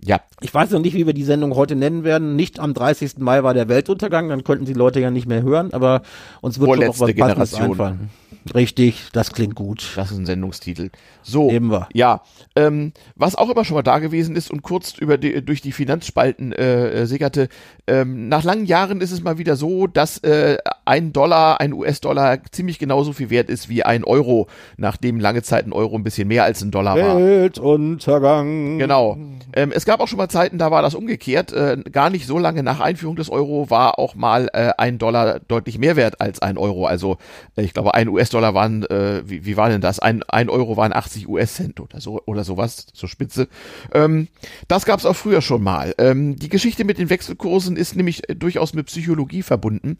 [0.03, 0.21] Ja.
[0.41, 2.35] Ich weiß noch nicht, wie wir die Sendung heute nennen werden.
[2.35, 3.17] Nicht am 30.
[3.19, 6.03] Mai war der Weltuntergang, dann könnten die Leute ja nicht mehr hören, aber
[6.41, 7.71] uns wird Vorletzte schon noch was Generation.
[7.71, 8.09] einfallen.
[8.53, 9.93] Richtig, das klingt gut.
[9.95, 10.89] Das ist ein Sendungstitel.
[11.23, 11.89] So, Nehmen wir.
[11.93, 12.21] ja,
[12.55, 15.71] ähm, was auch immer schon mal da gewesen ist und kurz über die, durch die
[15.71, 17.49] Finanzspalten äh, äh sickerte,
[17.87, 22.39] ähm, nach langen Jahren ist es mal wieder so, dass äh, ein Dollar, ein US-Dollar
[22.51, 24.47] ziemlich genauso viel wert ist wie ein Euro,
[24.77, 27.17] nachdem lange Zeit ein Euro ein bisschen mehr als ein Dollar war.
[27.17, 28.77] Weltuntergang.
[28.77, 29.17] Genau.
[29.53, 31.51] Ähm, es gab auch schon mal Zeiten, da war das umgekehrt.
[31.51, 35.39] Äh, gar nicht so lange nach Einführung des Euro war auch mal äh, ein Dollar
[35.39, 36.85] deutlich mehr wert als ein Euro.
[36.85, 37.17] Also
[37.55, 39.99] äh, ich glaube, ein US-Dollar waren, äh, wie, wie war denn das?
[39.99, 43.47] Ein, ein Euro waren 80 US-Cent oder so oder sowas, so spitze.
[43.93, 44.27] Ähm,
[44.67, 45.93] das gab es auch früher schon mal.
[45.97, 49.97] Ähm, die Geschichte mit den Wechselkursen ist nämlich äh, durchaus mit Psychologie verbunden.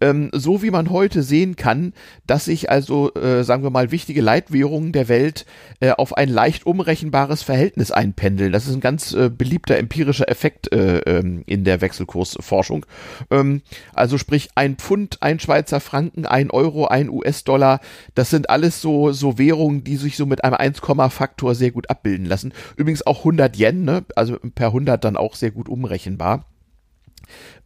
[0.00, 1.92] Ähm, so wie man heute sehen kann,
[2.26, 5.46] dass sich also, äh, sagen wir mal, wichtige Leitwährungen der Welt
[5.80, 8.52] äh, auf ein leicht umrechenbares Verhältnis einpendeln.
[8.52, 12.86] Das ist ein ganz äh, beliebter empirischer Effekt äh, ähm, in der Wechselkursforschung.
[13.30, 13.62] Ähm,
[13.92, 17.73] also sprich ein Pfund, ein Schweizer Franken, ein Euro, ein US-Dollar,
[18.14, 20.80] das sind alles so, so Währungen, die sich so mit einem 1,
[21.10, 22.52] Faktor sehr gut abbilden lassen.
[22.76, 24.04] Übrigens auch 100 Yen, ne?
[24.16, 26.46] also per 100 dann auch sehr gut umrechenbar.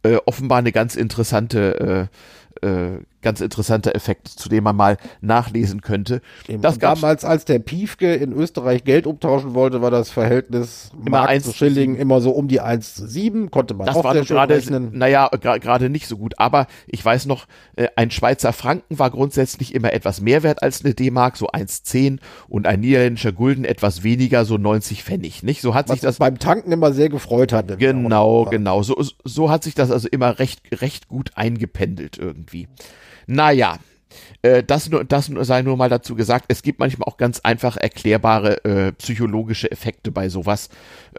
[0.03, 2.09] Äh, offenbar eine ganz interessante
[2.63, 6.21] äh, äh, ganz interessanter Effekt, zu dem man mal nachlesen könnte.
[6.47, 6.61] Eben.
[6.61, 11.29] Das damals, als der Piefke in Österreich Geld umtauschen wollte, war das Verhältnis immer Mark
[11.29, 14.13] 1 zu Schilling immer so um die 1 zu 7, konnte man das auch war
[14.13, 14.91] sehr gerade, rechnen.
[14.93, 19.75] Naja, gerade nicht so gut, aber ich weiß noch, äh, ein Schweizer Franken war grundsätzlich
[19.75, 24.45] immer etwas mehr wert als eine D-Mark, so 1,10 und ein niederländischer Gulden etwas weniger,
[24.45, 25.61] so 90 Pfennig, nicht?
[25.61, 27.77] So hat Was sich das beim Tanken immer sehr gefreut hatte.
[27.77, 32.67] Genau, genau, so, so hat sich das also immer recht, recht gut eingependelt irgendwie.
[33.31, 33.77] Naja,
[34.41, 36.45] äh, das, nur, das sei nur mal dazu gesagt.
[36.47, 40.69] Es gibt manchmal auch ganz einfach erklärbare äh, psychologische Effekte bei sowas.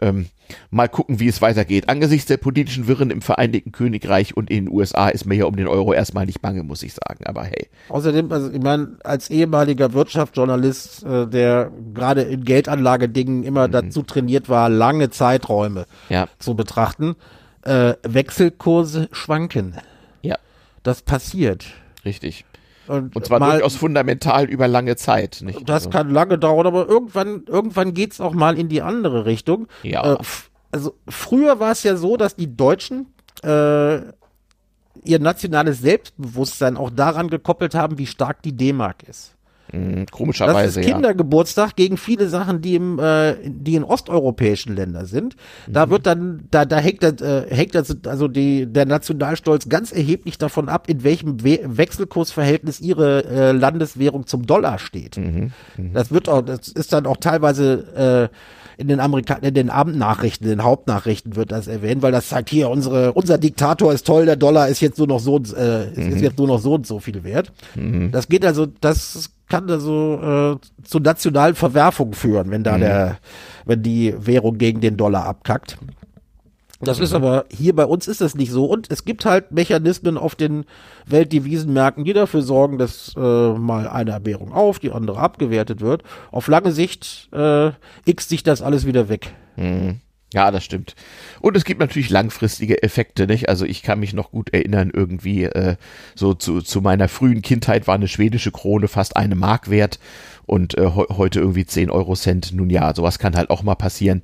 [0.01, 0.27] Ähm,
[0.71, 1.87] mal gucken, wie es weitergeht.
[1.87, 5.55] Angesichts der politischen Wirren im Vereinigten Königreich und in den USA ist mir ja um
[5.55, 7.25] den Euro erstmal nicht bange, muss ich sagen.
[7.25, 7.69] Aber hey.
[7.87, 13.71] Außerdem, also ich meine, als ehemaliger Wirtschaftsjournalist, äh, der gerade in Geldanlagedingen immer mhm.
[13.71, 16.27] dazu trainiert war, lange Zeiträume ja.
[16.39, 17.15] zu betrachten,
[17.61, 19.75] äh, Wechselkurse schwanken.
[20.23, 20.35] Ja.
[20.83, 21.67] Das passiert.
[22.05, 22.45] Richtig.
[22.87, 25.41] Und, und zwar mal, durchaus fundamental über lange Zeit.
[25.43, 25.69] Nicht?
[25.69, 25.89] Das also.
[25.91, 29.67] kann lange dauern, aber irgendwann, irgendwann geht's auch mal in die andere Richtung.
[29.83, 30.15] Ja.
[30.15, 30.17] Äh,
[30.71, 33.07] also früher war es ja so, dass die Deutschen
[33.43, 33.97] äh,
[35.03, 39.35] ihr nationales Selbstbewusstsein auch daran gekoppelt haben, wie stark die D-Mark ist.
[39.71, 40.79] Mhm, komischerweise.
[40.79, 41.73] Das ist Kindergeburtstag ja.
[41.75, 45.35] gegen viele Sachen, die im, äh, die in osteuropäischen Ländern sind.
[45.67, 45.89] Da mhm.
[45.91, 50.37] wird dann, da, da hängt, das, äh, hängt das, also die, der Nationalstolz ganz erheblich
[50.37, 55.17] davon ab, in welchem We Wechselkursverhältnis ihre äh, Landeswährung zum Dollar steht.
[55.17, 55.51] Mhm.
[55.77, 55.93] Mhm.
[55.93, 58.35] Das wird auch, das ist dann auch teilweise äh,
[58.81, 62.49] in den Amerikanern, in den Abendnachrichten, in den Hauptnachrichten wird das erwähnt, weil das sagt
[62.49, 65.97] hier, unsere, unser Diktator ist toll, der Dollar ist jetzt nur noch so, äh, ist,
[65.97, 66.17] mhm.
[66.17, 67.51] jetzt nur noch so und so viel wert.
[67.75, 68.11] Mhm.
[68.11, 72.81] Das geht also, das kann also äh, zu nationalen Verwerfungen führen, wenn da mhm.
[72.81, 73.17] der,
[73.65, 75.77] wenn die Währung gegen den Dollar abkackt.
[76.79, 78.65] Das ist aber, hier bei uns ist das nicht so.
[78.65, 80.65] Und es gibt halt Mechanismen auf den
[81.05, 86.01] Weltdevisenmärkten, die dafür sorgen, dass äh, mal eine Währung auf, die andere abgewertet wird.
[86.31, 87.71] Auf lange Sicht äh,
[88.05, 89.33] x sich das alles wieder weg.
[89.57, 89.99] Mhm.
[90.33, 90.95] Ja, das stimmt.
[91.41, 93.49] Und es gibt natürlich langfristige Effekte, nicht?
[93.49, 95.75] Also ich kann mich noch gut erinnern, irgendwie äh,
[96.15, 99.99] so zu, zu meiner frühen Kindheit war eine schwedische Krone fast eine Mark wert
[100.45, 102.53] und äh, heute irgendwie 10 Euro Cent.
[102.53, 104.21] Nun ja, sowas kann halt auch mal passieren.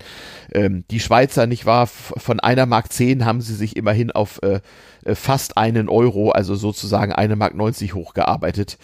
[0.54, 4.62] Ähm, die Schweizer, nicht wahr, von einer Mark 10 haben sie sich immerhin auf äh,
[5.04, 8.78] äh, fast einen Euro, also sozusagen eine Mark 90 hochgearbeitet.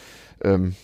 [0.44, 0.76] Ähm,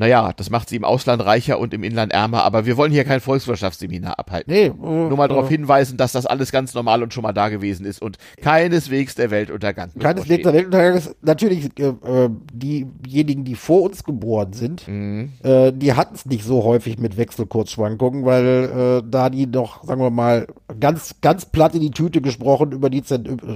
[0.00, 3.04] Naja, das macht sie im Ausland reicher und im Inland ärmer, aber wir wollen hier
[3.04, 4.50] kein Volkswirtschaftsseminar abhalten.
[4.50, 7.34] Nee, äh, Nur mal darauf äh, hinweisen, dass das alles ganz normal und schon mal
[7.34, 9.90] da gewesen ist und keineswegs der Weltuntergang.
[9.98, 15.34] Keineswegs der Weltuntergang ist natürlich äh, äh, diejenigen, die vor uns geboren sind, mhm.
[15.42, 20.00] äh, die hatten es nicht so häufig mit Wechselkursschwankungen, weil äh, da die doch, sagen
[20.00, 20.46] wir mal,
[20.80, 23.02] ganz, ganz platt in die Tüte gesprochen über die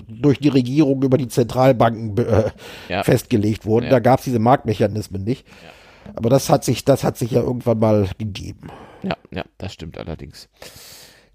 [0.09, 2.51] durch die Regierung über die Zentralbanken äh,
[2.91, 3.03] ja.
[3.03, 3.87] festgelegt wurden.
[3.87, 3.93] Ja.
[3.93, 5.47] Da gab es diese Marktmechanismen nicht.
[5.47, 5.71] Ja.
[6.15, 8.69] Aber das hat sich, das hat sich ja irgendwann mal gegeben.
[9.03, 10.49] Ja, ja, das stimmt allerdings.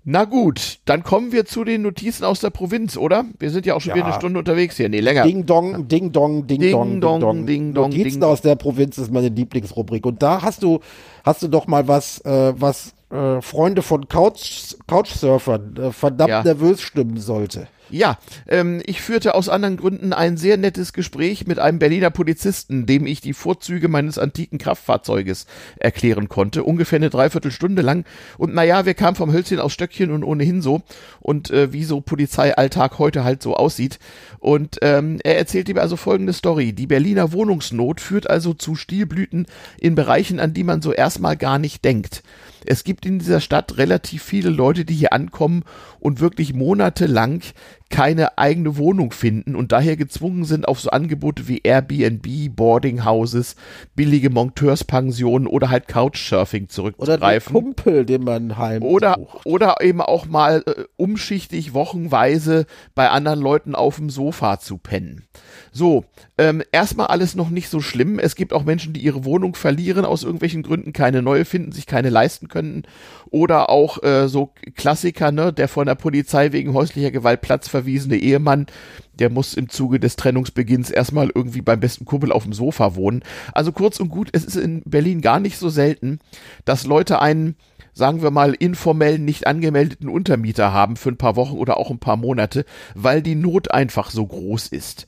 [0.06, 3.26] Na gut, dann kommen wir zu den Notizen aus der Provinz, oder?
[3.38, 3.96] Wir sind ja auch schon ja.
[3.98, 4.88] wieder eine Stunde unterwegs hier.
[4.88, 5.24] Nee, länger.
[5.24, 7.46] Ding Dong, Ding Dong, Ding, Ding Dong, Ding Dong.
[7.46, 10.06] Ding Dong Notizen Ding aus der Provinz ist meine Lieblingsrubrik.
[10.06, 10.80] Und da hast du,
[11.24, 16.44] hast du doch mal was, äh, was äh, Freunde von Couch, Couchsurfern äh, verdammt ja.
[16.44, 17.68] nervös stimmen sollte.
[17.92, 22.86] Ja, ähm, ich führte aus anderen Gründen ein sehr nettes Gespräch mit einem Berliner Polizisten,
[22.86, 25.48] dem ich die Vorzüge meines antiken Kraftfahrzeuges
[25.78, 28.06] erklären konnte, ungefähr eine Dreiviertelstunde lang.
[28.38, 30.82] Und naja, wir kamen vom Hölzchen aus Stöckchen und ohnehin so.
[31.20, 34.00] Und äh, wie so Polizeialltag heute halt so aussieht.
[34.40, 36.74] Und ähm, er erzählte mir also folgende Story.
[36.74, 39.48] Die Berliner Wohnungsnot führt also zu Stilblüten
[39.80, 42.24] in Bereichen, an die man so erstmal gar nicht denkt.
[42.66, 45.64] Es gibt in dieser Stadt relativ viele Leute, die hier ankommen
[46.00, 47.42] und wirklich monatelang
[47.90, 53.56] keine eigene Wohnung finden und daher gezwungen sind, auf so Angebote wie Airbnb, Boardinghouses,
[53.96, 57.56] billige Monteurspensionen oder halt Couchsurfing zurückzugreifen.
[57.56, 63.42] Oder Kumpel, den man heim oder, oder eben auch mal äh, umschichtig wochenweise bei anderen
[63.42, 65.28] Leuten auf dem Sofa zu pennen.
[65.72, 66.06] So,
[66.38, 68.20] ähm, erstmal alles noch nicht so schlimm.
[68.20, 71.86] Es gibt auch Menschen, die ihre Wohnung verlieren, aus irgendwelchen Gründen keine neue finden, sich
[71.86, 72.84] keine leisten können.
[73.30, 77.42] Oder auch äh, so Klassiker, ne, der von der Polizei wegen häuslicher Gewalt
[77.80, 78.68] platzverwiesene Ehemann,
[79.14, 83.24] der muss im Zuge des Trennungsbeginns erstmal irgendwie beim besten Kumpel auf dem Sofa wohnen.
[83.54, 86.20] Also kurz und gut, es ist in Berlin gar nicht so selten,
[86.66, 87.56] dass Leute einen
[87.92, 92.00] sagen wir mal, informell nicht angemeldeten Untermieter haben für ein paar Wochen oder auch ein
[92.00, 92.64] paar Monate,
[92.96, 95.06] weil die Not einfach so groß ist.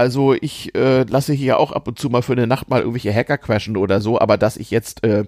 [0.00, 3.12] Also ich äh, lasse hier auch ab und zu mal für eine Nacht mal irgendwelche
[3.12, 5.26] Hacker crashen oder so, aber dass ich jetzt äh,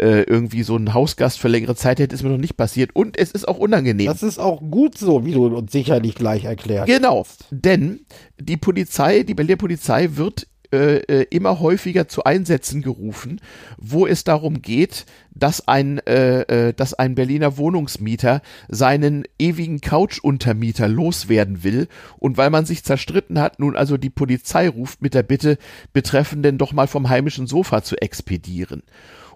[0.00, 2.90] äh, irgendwie so einen Hausgast für längere Zeit hätte, ist mir noch nicht passiert.
[2.92, 4.08] Und es ist auch unangenehm.
[4.08, 6.88] Das ist auch gut so, wie du uns sicherlich gleich erklärst.
[6.88, 8.00] Genau, denn
[8.36, 13.40] die Polizei, die Berliner Polizei wird äh, äh, immer häufiger zu Einsätzen gerufen,
[13.76, 20.86] wo es darum geht, dass ein, äh, äh, dass ein Berliner Wohnungsmieter seinen ewigen Couchuntermieter
[20.86, 21.88] loswerden will
[22.18, 25.58] und weil man sich zerstritten hat, nun also die Polizei ruft mit der Bitte,
[25.92, 28.82] Betreffenden doch mal vom heimischen Sofa zu expedieren.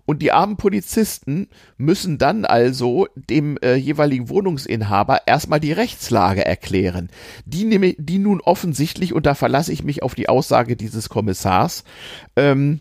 [0.06, 1.48] Und die armen Polizisten
[1.78, 7.08] müssen dann also dem äh, jeweiligen Wohnungsinhaber erstmal die Rechtslage erklären,
[7.46, 11.84] die, die nun offensichtlich, und da verlasse ich mich auf die Aussage dieses Kommissars,
[12.36, 12.80] ähm,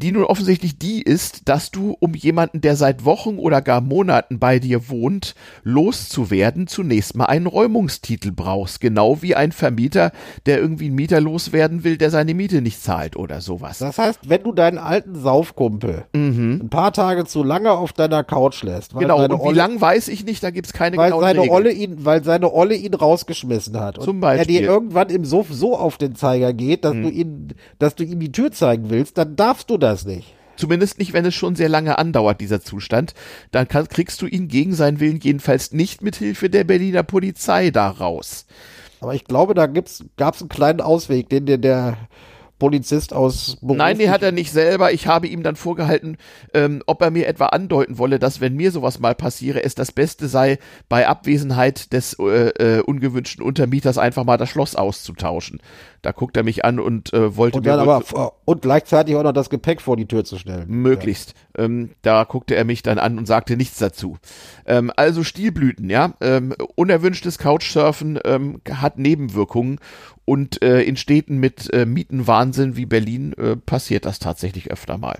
[0.00, 4.38] die nun offensichtlich die ist, dass du, um jemanden, der seit Wochen oder gar Monaten
[4.38, 8.80] bei dir wohnt, loszuwerden, zunächst mal einen Räumungstitel brauchst.
[8.80, 10.12] Genau wie ein Vermieter,
[10.46, 13.78] der irgendwie einen Mieter loswerden will, der seine Miete nicht zahlt oder sowas.
[13.78, 16.60] Das heißt, wenn du deinen alten Saufkumpel mhm.
[16.62, 18.94] ein paar Tage zu lange auf deiner Couch lässt.
[18.94, 21.50] genau, und wie lang weiß ich nicht, da gibt's keine weil seine Regeln.
[21.50, 23.98] Olle ihn, Weil seine Olle ihn rausgeschmissen hat.
[23.98, 24.56] Und Zum Beispiel.
[24.56, 27.02] er dir irgendwann im Suff so auf den Zeiger geht, dass mhm.
[27.02, 27.48] du ihn,
[27.78, 30.34] dass du ihm die Tür zeigen willst, dann darfst du das das nicht.
[30.56, 33.14] Zumindest nicht, wenn es schon sehr lange andauert, dieser Zustand.
[33.50, 37.70] Dann kann, kriegst du ihn gegen seinen Willen jedenfalls nicht mit Hilfe der Berliner Polizei
[37.70, 38.46] da raus.
[39.00, 41.96] Aber ich glaube, da gab es einen kleinen Ausweg, den dir der
[42.60, 44.92] Polizist aus Beruf Nein, den hat er nicht selber.
[44.92, 46.16] Ich habe ihm dann vorgehalten,
[46.54, 49.90] ähm, ob er mir etwa andeuten wolle, dass wenn mir sowas mal passiere, es das
[49.90, 50.58] Beste sei,
[50.88, 55.60] bei Abwesenheit des äh, äh, ungewünschten Untermieters einfach mal das Schloss auszutauschen.
[56.02, 59.32] Da guckt er mich an und äh, wollte und mir aber und gleichzeitig auch noch
[59.32, 60.68] das Gepäck vor die Tür zu stellen.
[60.68, 61.34] Möglichst.
[61.56, 61.64] Ja.
[61.64, 64.16] Ähm, da guckte er mich dann an und sagte nichts dazu.
[64.64, 66.14] Ähm, also Stilblüten, ja.
[66.20, 69.78] Ähm, unerwünschtes Couchsurfen ähm, hat Nebenwirkungen
[70.24, 75.18] und äh, in Städten mit äh, Mietenwahnsinn wie Berlin äh, passiert das tatsächlich öfter mal.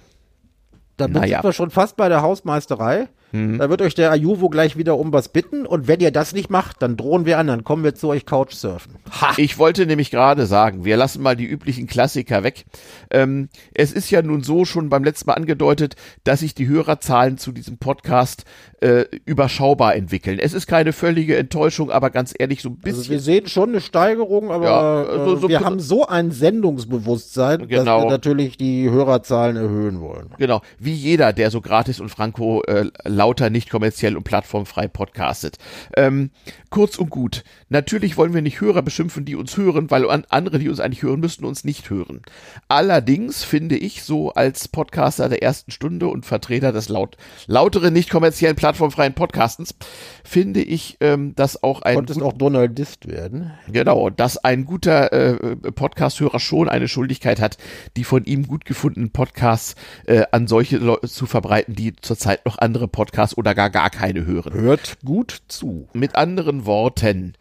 [0.96, 1.38] Dann naja.
[1.38, 3.08] sind wir schon fast bei der Hausmeisterei.
[3.32, 3.58] Mhm.
[3.58, 6.50] Da wird euch der Ajuvo gleich wieder um was bitten und wenn ihr das nicht
[6.50, 8.96] macht, dann drohen wir an, dann kommen wir zu euch Couchsurfen.
[9.20, 9.34] Ha.
[9.36, 12.64] Ich wollte nämlich gerade sagen, wir lassen mal die üblichen Klassiker weg.
[13.10, 17.38] Ähm, es ist ja nun so schon beim letzten Mal angedeutet, dass sich die Hörerzahlen
[17.38, 18.44] zu diesem Podcast
[18.80, 20.38] äh, überschaubar entwickeln.
[20.38, 23.00] Es ist keine völlige Enttäuschung, aber ganz ehrlich, so ein bisschen.
[23.00, 27.68] Also wir sehen schon eine Steigerung, aber ja, so, so, wir haben so ein Sendungsbewusstsein,
[27.68, 27.84] genau.
[27.84, 30.30] dass wir natürlich die Hörerzahlen erhöhen wollen.
[30.38, 32.86] Genau, wie jeder, der so gratis und franko äh,
[33.20, 35.58] lauter nicht kommerziell und plattformfrei podcastet.
[35.94, 36.30] Ähm,
[36.70, 40.68] kurz und gut, natürlich wollen wir nicht Hörer beschimpfen, die uns hören, weil andere, die
[40.68, 42.22] uns eigentlich hören, müssten uns nicht hören.
[42.68, 47.16] Allerdings finde ich so als Podcaster der ersten Stunde und Vertreter des laut,
[47.46, 49.74] lauteren, nicht kommerziellen, plattformfreien Podcastens,
[50.22, 51.96] finde ich, ähm, dass auch ein...
[51.96, 53.52] Konntest auch Donaldist werden.
[53.72, 57.56] Genau, dass ein guter äh, Podcast-Hörer schon eine Schuldigkeit hat,
[57.96, 59.76] die von ihm gut gefundenen Podcasts
[60.06, 64.26] äh, an solche Leute zu verbreiten, die zurzeit noch andere Podcasts oder gar gar keine
[64.26, 64.52] hören.
[64.52, 65.88] Hört gut zu.
[65.92, 67.34] Mit anderen Worten,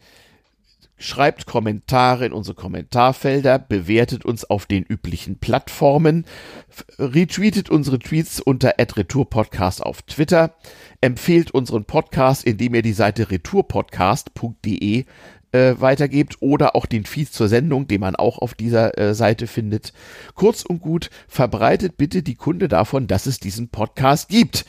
[1.00, 6.26] schreibt Kommentare in unsere Kommentarfelder, bewertet uns auf den üblichen Plattformen,
[6.98, 10.54] retweetet unsere Tweets unter @retourpodcast auf Twitter,
[11.00, 15.06] empfehlt unseren Podcast, indem ihr die Seite retourpodcast.de
[15.52, 19.46] äh, weitergebt oder auch den Feed zur Sendung, den man auch auf dieser äh, Seite
[19.46, 19.92] findet.
[20.34, 24.64] Kurz und gut, verbreitet bitte die Kunde davon, dass es diesen Podcast gibt.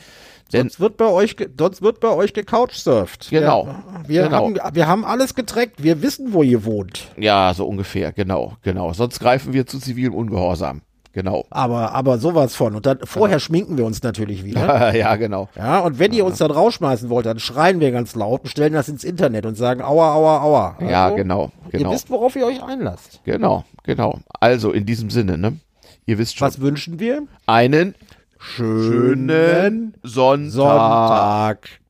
[0.52, 3.30] Denn sonst wird bei euch, sonst wird bei euch gecouchsurft.
[3.30, 3.74] Genau.
[4.06, 4.36] Wir, wir genau.
[4.36, 5.82] haben, wir haben alles getrackt.
[5.82, 7.08] Wir wissen, wo ihr wohnt.
[7.16, 8.12] Ja, so ungefähr.
[8.12, 8.92] Genau, genau.
[8.92, 10.82] Sonst greifen wir zu zivilem Ungehorsam.
[11.12, 11.44] Genau.
[11.50, 12.74] Aber, aber sowas von.
[12.74, 13.44] Und dann vorher genau.
[13.44, 14.94] schminken wir uns natürlich wieder.
[14.96, 15.48] ja, genau.
[15.56, 18.72] Ja, und wenn ihr uns dann rausschmeißen wollt, dann schreien wir ganz laut und stellen
[18.72, 20.76] das ins Internet und sagen Aua, Aua, Aua.
[20.78, 21.90] Also, ja, genau, genau.
[21.90, 23.20] Ihr wisst, worauf ihr euch einlasst.
[23.24, 24.20] Genau, genau.
[24.40, 25.58] Also in diesem Sinne, ne?
[26.06, 26.48] Ihr wisst schon.
[26.48, 27.24] Was wünschen wir?
[27.46, 27.94] Einen
[28.42, 30.50] schönen Sonntag.
[30.50, 31.81] Sonntag.